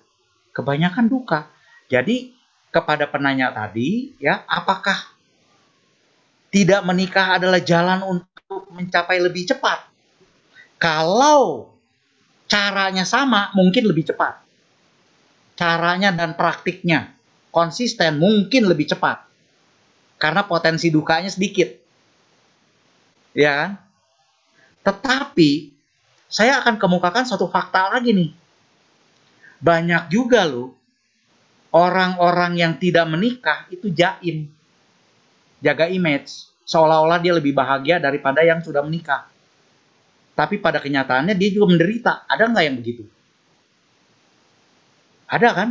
kebanyakan 0.56 1.12
duka. 1.12 1.44
Jadi 1.92 2.32
kepada 2.72 3.04
penanya 3.04 3.52
tadi, 3.52 4.16
ya, 4.16 4.40
apakah 4.48 4.96
tidak 6.48 6.80
menikah 6.88 7.36
adalah 7.36 7.60
jalan 7.60 8.00
untuk 8.00 8.72
mencapai 8.72 9.20
lebih 9.20 9.44
cepat? 9.44 9.84
Kalau 10.80 11.76
caranya 12.48 13.04
sama, 13.04 13.52
mungkin 13.52 13.84
lebih 13.84 14.08
cepat. 14.08 14.40
Caranya 15.54 16.16
dan 16.16 16.32
praktiknya 16.32 17.12
konsisten, 17.52 18.16
mungkin 18.18 18.66
lebih 18.66 18.88
cepat. 18.88 19.22
Karena 20.16 20.42
potensi 20.48 20.88
dukanya 20.88 21.28
sedikit. 21.28 21.68
Ya 23.36 23.52
kan? 23.52 23.83
Tetapi, 24.84 25.72
saya 26.28 26.60
akan 26.60 26.76
kemukakan 26.76 27.24
satu 27.24 27.48
fakta 27.48 27.90
lagi 27.96 28.12
nih. 28.12 28.30
Banyak 29.64 30.12
juga 30.12 30.44
loh, 30.44 30.76
orang-orang 31.72 32.60
yang 32.60 32.72
tidak 32.76 33.08
menikah 33.08 33.64
itu 33.72 33.88
jaim. 33.88 34.46
Jaga 35.64 35.88
image. 35.88 36.52
Seolah-olah 36.68 37.20
dia 37.20 37.32
lebih 37.32 37.56
bahagia 37.56 37.96
daripada 38.00 38.44
yang 38.44 38.60
sudah 38.60 38.84
menikah 38.84 39.28
tapi 40.34 40.58
pada 40.58 40.82
kenyataannya 40.82 41.38
dia 41.38 41.48
juga 41.54 41.70
menderita. 41.74 42.12
Ada 42.26 42.50
nggak 42.50 42.64
yang 42.66 42.76
begitu? 42.76 43.06
Ada 45.30 45.48
kan? 45.54 45.68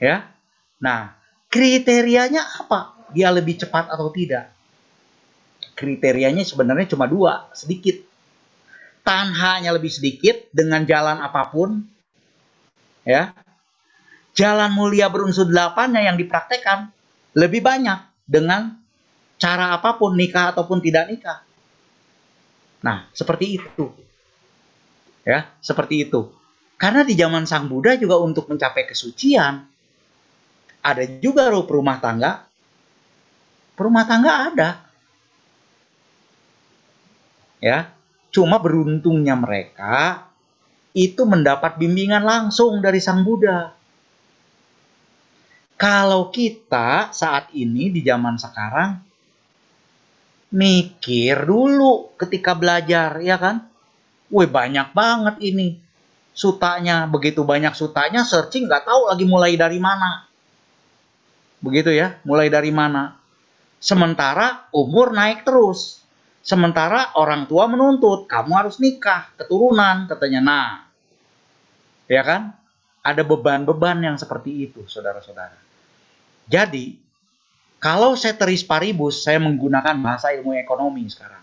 Ya. 0.00 0.32
Nah, 0.80 1.12
kriterianya 1.52 2.40
apa? 2.64 2.96
Dia 3.12 3.28
lebih 3.30 3.60
cepat 3.60 3.92
atau 3.92 4.08
tidak? 4.10 4.50
Kriterianya 5.76 6.42
sebenarnya 6.42 6.96
cuma 6.96 7.04
dua, 7.04 7.52
sedikit. 7.52 8.00
Tanhanya 9.06 9.70
lebih 9.70 9.94
sedikit 9.94 10.50
dengan 10.50 10.82
jalan 10.82 11.22
apa 11.22 11.46
pun, 11.46 11.78
ya. 13.06 13.30
Jalan 14.34 14.74
mulia 14.74 15.06
berunsur 15.06 15.46
delapannya 15.46 16.10
yang 16.10 16.18
dipraktekkan 16.18 16.90
lebih 17.38 17.62
banyak 17.62 18.02
dengan 18.26 18.82
cara 19.38 19.78
apa 19.78 19.94
pun 19.94 20.18
nikah 20.18 20.50
ataupun 20.50 20.82
tidak 20.82 21.06
nikah. 21.06 21.38
Nah, 22.82 23.06
seperti 23.14 23.62
itu. 23.62 23.94
Ya, 25.22 25.54
seperti 25.62 26.10
itu. 26.10 26.34
Karena 26.76 27.06
di 27.06 27.14
zaman 27.14 27.46
Sang 27.46 27.70
Buddha 27.70 27.96
juga 27.96 28.20
untuk 28.20 28.50
mencapai 28.50 28.90
kesucian, 28.90 29.64
ada 30.82 31.04
juga 31.22 31.48
loh 31.48 31.64
perumah 31.64 32.02
tangga. 32.02 32.44
Perumah 33.78 34.04
tangga 34.04 34.32
ada. 34.52 34.70
Ya, 37.64 37.95
cuma 38.36 38.60
beruntungnya 38.60 39.32
mereka 39.32 40.28
itu 40.92 41.24
mendapat 41.24 41.80
bimbingan 41.80 42.20
langsung 42.20 42.84
dari 42.84 43.00
Sang 43.00 43.24
Buddha. 43.24 43.72
Kalau 45.80 46.28
kita 46.28 47.12
saat 47.16 47.52
ini 47.56 47.88
di 47.88 48.04
zaman 48.04 48.36
sekarang 48.36 49.00
mikir 50.52 51.48
dulu 51.48 52.16
ketika 52.20 52.52
belajar, 52.52 53.20
ya 53.24 53.40
kan? 53.40 53.68
Wih 54.28 54.48
banyak 54.48 54.92
banget 54.92 55.36
ini 55.40 55.80
sutanya, 56.36 57.08
begitu 57.08 57.40
banyak 57.40 57.72
sutanya, 57.72 58.24
searching 58.24 58.68
nggak 58.68 58.84
tahu 58.84 59.08
lagi 59.08 59.24
mulai 59.24 59.56
dari 59.56 59.80
mana. 59.80 60.28
Begitu 61.60 61.92
ya, 61.92 62.20
mulai 62.24 62.52
dari 62.52 62.68
mana. 62.68 63.16
Sementara 63.80 64.68
umur 64.72 65.12
naik 65.12 65.44
terus. 65.44 66.05
Sementara 66.46 67.10
orang 67.18 67.50
tua 67.50 67.66
menuntut, 67.66 68.30
kamu 68.30 68.54
harus 68.54 68.78
nikah, 68.78 69.34
keturunan, 69.34 70.06
katanya. 70.06 70.38
Nah, 70.38 70.70
ya 72.06 72.22
kan? 72.22 72.54
Ada 73.02 73.26
beban-beban 73.26 73.98
yang 73.98 74.14
seperti 74.14 74.70
itu, 74.70 74.86
saudara-saudara. 74.86 75.58
Jadi, 76.46 77.02
kalau 77.82 78.14
ceteris 78.14 78.62
paribus, 78.62 79.26
saya 79.26 79.42
menggunakan 79.42 79.98
bahasa 79.98 80.30
ilmu 80.38 80.54
ekonomi 80.54 81.10
sekarang. 81.10 81.42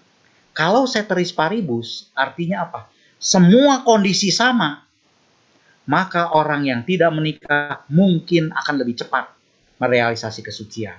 Kalau 0.56 0.88
ceteris 0.88 1.36
paribus, 1.36 2.08
artinya 2.16 2.64
apa? 2.64 2.88
Semua 3.20 3.84
kondisi 3.84 4.32
sama, 4.32 4.88
maka 5.84 6.32
orang 6.32 6.64
yang 6.64 6.82
tidak 6.88 7.12
menikah 7.12 7.84
mungkin 7.92 8.56
akan 8.56 8.76
lebih 8.80 9.04
cepat 9.04 9.36
merealisasi 9.84 10.40
kesucian. 10.40 10.96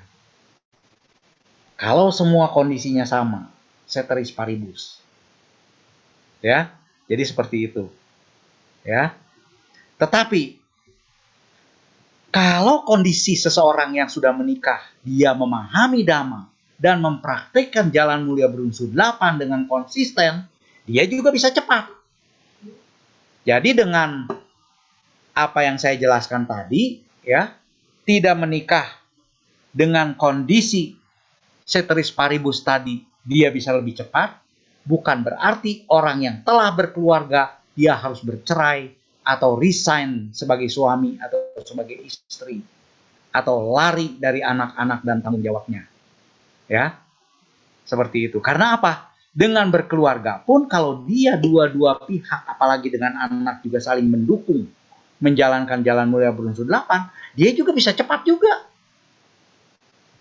Kalau 1.80 2.12
semua 2.12 2.52
kondisinya 2.52 3.08
sama, 3.08 3.53
ceteris 3.88 4.32
paribus. 4.32 5.00
Ya, 6.44 6.72
jadi 7.08 7.24
seperti 7.24 7.72
itu. 7.72 7.88
Ya. 8.84 9.16
Tetapi 9.96 10.60
kalau 12.34 12.82
kondisi 12.82 13.38
seseorang 13.38 13.94
yang 13.94 14.10
sudah 14.10 14.34
menikah, 14.34 14.82
dia 15.06 15.32
memahami 15.32 16.02
dhamma 16.02 16.50
dan 16.76 16.98
mempraktikkan 16.98 17.94
jalan 17.94 18.26
mulia 18.26 18.50
berunsur 18.50 18.90
delapan 18.90 19.38
dengan 19.38 19.64
konsisten, 19.70 20.44
dia 20.84 21.04
juga 21.06 21.30
bisa 21.30 21.54
cepat. 21.54 21.88
Jadi 23.46 23.70
dengan 23.76 24.26
apa 25.30 25.60
yang 25.62 25.78
saya 25.78 25.94
jelaskan 25.94 26.44
tadi, 26.44 27.00
ya, 27.22 27.54
tidak 28.02 28.36
menikah 28.36 28.88
dengan 29.70 30.12
kondisi 30.18 30.98
ceteris 31.64 32.12
paribus 32.12 32.60
tadi 32.60 33.13
dia 33.24 33.48
bisa 33.48 33.72
lebih 33.72 33.96
cepat, 33.96 34.36
bukan 34.84 35.24
berarti 35.24 35.88
orang 35.88 36.18
yang 36.20 36.36
telah 36.44 36.70
berkeluarga 36.76 37.56
dia 37.72 37.96
harus 37.96 38.20
bercerai 38.20 38.92
atau 39.24 39.56
resign 39.56 40.30
sebagai 40.36 40.68
suami 40.68 41.16
atau 41.16 41.40
sebagai 41.64 41.96
istri 42.04 42.60
atau 43.34 43.74
lari 43.74 44.14
dari 44.20 44.44
anak-anak 44.44 45.00
dan 45.02 45.18
tanggung 45.24 45.42
jawabnya. 45.42 45.82
Ya. 46.68 47.00
Seperti 47.84 48.30
itu. 48.30 48.38
Karena 48.38 48.78
apa? 48.78 49.10
Dengan 49.34 49.66
berkeluarga 49.66 50.38
pun 50.46 50.70
kalau 50.70 51.02
dia 51.02 51.34
dua-dua 51.34 52.06
pihak 52.06 52.46
apalagi 52.46 52.86
dengan 52.86 53.18
anak 53.18 53.66
juga 53.66 53.82
saling 53.82 54.06
mendukung 54.06 54.70
menjalankan 55.18 55.82
jalan 55.82 56.06
mulia 56.06 56.30
berunsur 56.30 56.62
delapan, 56.68 57.10
dia 57.34 57.50
juga 57.50 57.74
bisa 57.74 57.90
cepat 57.90 58.22
juga. 58.22 58.68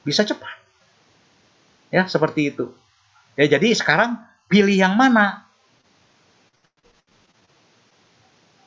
Bisa 0.01 0.25
cepat. 0.25 0.57
Ya, 1.93 2.09
seperti 2.09 2.49
itu. 2.49 2.73
Ya, 3.33 3.49
jadi 3.49 3.73
sekarang 3.73 4.21
pilih 4.45 4.77
yang 4.77 4.93
mana? 4.93 5.41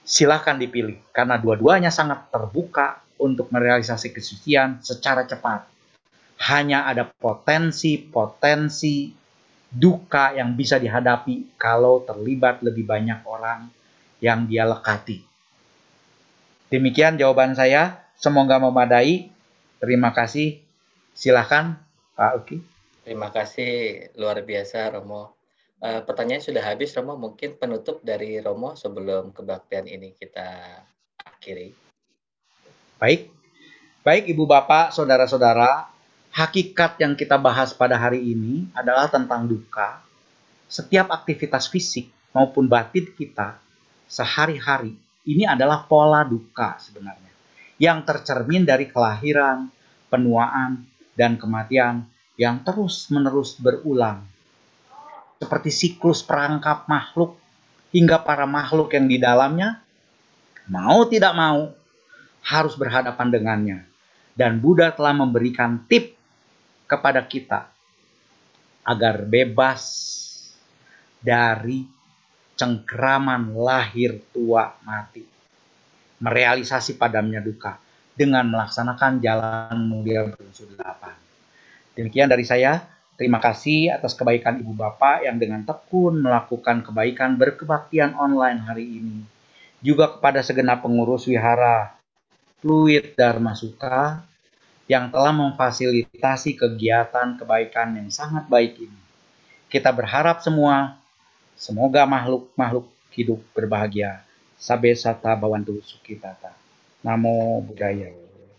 Silahkan 0.07 0.55
dipilih, 0.59 0.99
karena 1.11 1.39
dua-duanya 1.39 1.91
sangat 1.91 2.31
terbuka 2.31 3.03
untuk 3.19 3.51
merealisasi 3.51 4.15
kesucian 4.15 4.79
secara 4.83 5.27
cepat. 5.27 5.67
Hanya 6.37 6.87
ada 6.87 7.03
potensi-potensi 7.07 9.11
duka 9.73 10.37
yang 10.37 10.55
bisa 10.55 10.79
dihadapi 10.79 11.59
kalau 11.59 12.07
terlibat 12.07 12.63
lebih 12.63 12.87
banyak 12.87 13.27
orang 13.27 13.67
yang 14.23 14.47
dia 14.47 14.63
lekati. 14.63 15.27
Demikian 16.71 17.19
jawaban 17.19 17.55
saya. 17.55 18.03
Semoga 18.19 18.59
memadai. 18.59 19.31
Terima 19.79 20.11
kasih. 20.11 20.59
Silahkan 21.15 21.79
Pak 22.17 22.33
Uki. 22.43 22.76
Terima 23.07 23.31
kasih 23.31 24.03
luar 24.19 24.43
biasa 24.43 24.99
Romo. 24.99 25.39
Uh, 25.79 26.03
pertanyaan 26.03 26.43
sudah 26.43 26.59
habis 26.59 26.91
Romo. 26.91 27.15
Mungkin 27.15 27.55
penutup 27.55 28.03
dari 28.03 28.43
Romo 28.43 28.75
sebelum 28.75 29.31
kebaktian 29.31 29.87
ini 29.87 30.11
kita 30.11 30.83
akhiri. 31.23 31.71
Baik. 32.99 33.31
Baik 34.03 34.27
Ibu 34.27 34.51
Bapak, 34.51 34.91
Saudara-saudara, 34.91 35.87
hakikat 36.35 36.99
yang 36.99 37.15
kita 37.15 37.39
bahas 37.39 37.71
pada 37.79 37.95
hari 37.95 38.27
ini 38.27 38.67
adalah 38.75 39.07
tentang 39.07 39.47
duka. 39.47 40.03
Setiap 40.67 41.07
aktivitas 41.15 41.71
fisik 41.71 42.11
maupun 42.35 42.67
batin 42.67 43.07
kita 43.15 43.63
sehari-hari 44.11 44.99
ini 45.31 45.47
adalah 45.47 45.87
pola 45.87 46.27
duka 46.27 46.75
sebenarnya 46.83 47.31
yang 47.79 48.03
tercermin 48.03 48.67
dari 48.67 48.91
kelahiran, 48.91 49.71
penuaan, 50.11 50.83
dan 51.15 51.39
kematian 51.39 52.16
yang 52.37 52.61
terus-menerus 52.63 53.57
berulang. 53.57 54.25
Seperti 55.37 55.69
siklus 55.69 56.25
perangkap 56.25 56.89
makhluk 56.89 57.37
hingga 57.93 58.21
para 58.21 58.45
makhluk 58.49 58.93
yang 58.93 59.09
di 59.09 59.21
dalamnya 59.21 59.81
mau 60.69 61.05
tidak 61.09 61.33
mau 61.37 61.73
harus 62.45 62.75
berhadapan 62.77 63.29
dengannya. 63.29 63.79
Dan 64.37 64.61
Buddha 64.61 64.93
telah 64.93 65.17
memberikan 65.17 65.81
tip 65.89 66.13
kepada 66.85 67.25
kita 67.25 67.73
agar 68.85 69.25
bebas 69.25 69.83
dari 71.25 71.89
cengkraman 72.55 73.57
lahir 73.57 74.21
tua 74.31 74.77
mati. 74.85 75.25
Merealisasi 76.21 76.97
padamnya 76.97 77.41
duka 77.41 77.77
dengan 78.17 78.49
melaksanakan 78.49 79.21
jalan 79.21 79.77
mulia 79.85 80.25
berunsur 80.29 80.69
delapan. 80.73 81.26
Demikian 81.97 82.29
dari 82.29 82.45
saya. 82.45 82.85
Terima 83.17 83.41
kasih 83.41 83.97
atas 83.97 84.13
kebaikan 84.13 84.61
Ibu 84.61 84.77
Bapak 84.77 85.25
yang 85.25 85.41
dengan 85.41 85.65
tekun 85.65 86.21
melakukan 86.21 86.85
kebaikan 86.85 87.41
berkebaktian 87.41 88.13
online 88.13 88.61
hari 88.61 89.01
ini. 89.01 89.25
Juga 89.81 90.13
kepada 90.13 90.45
segenap 90.45 90.85
pengurus 90.85 91.25
wihara 91.25 91.97
Fluid 92.61 93.17
Dharma 93.17 93.57
Suka 93.57 94.21
yang 94.85 95.09
telah 95.09 95.33
memfasilitasi 95.33 96.61
kegiatan 96.61 97.41
kebaikan 97.41 97.97
yang 97.97 98.13
sangat 98.13 98.45
baik 98.53 98.77
ini. 98.77 99.01
Kita 99.73 99.89
berharap 99.97 100.45
semua, 100.45 101.01
semoga 101.57 102.05
makhluk-makhluk 102.05 102.93
hidup 103.17 103.41
berbahagia. 103.57 104.21
Sabe 104.61 104.93
sata 104.93 105.33
bawantu 105.33 105.81
sukitata. 105.81 106.53
Namo 107.01 107.65
Buddhaya. 107.65 108.13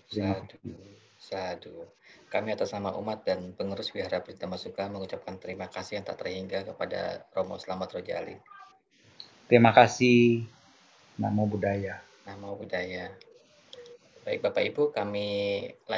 Sadu. 0.10 0.58
Sadu. 1.22 1.97
Kami 2.38 2.54
atas 2.54 2.70
nama 2.70 2.94
umat 3.02 3.26
dan 3.26 3.50
pengurus 3.58 3.90
Wihara 3.98 4.22
Prita 4.22 4.46
Masuka 4.46 4.86
mengucapkan 4.94 5.42
terima 5.42 5.74
kasih 5.74 5.98
yang 5.98 6.06
tak 6.06 6.22
terhingga 6.22 6.70
kepada 6.70 7.26
Romo 7.34 7.58
Selamat 7.58 7.98
Rojali. 7.98 8.38
Terima 9.50 9.74
kasih. 9.74 10.46
Namo 11.18 11.50
Buddhaya. 11.50 11.98
Namo 12.30 12.54
Buddhaya. 12.54 13.10
Baik 14.22 14.46
Bapak 14.46 14.70
Ibu, 14.70 14.94
kami 14.94 15.30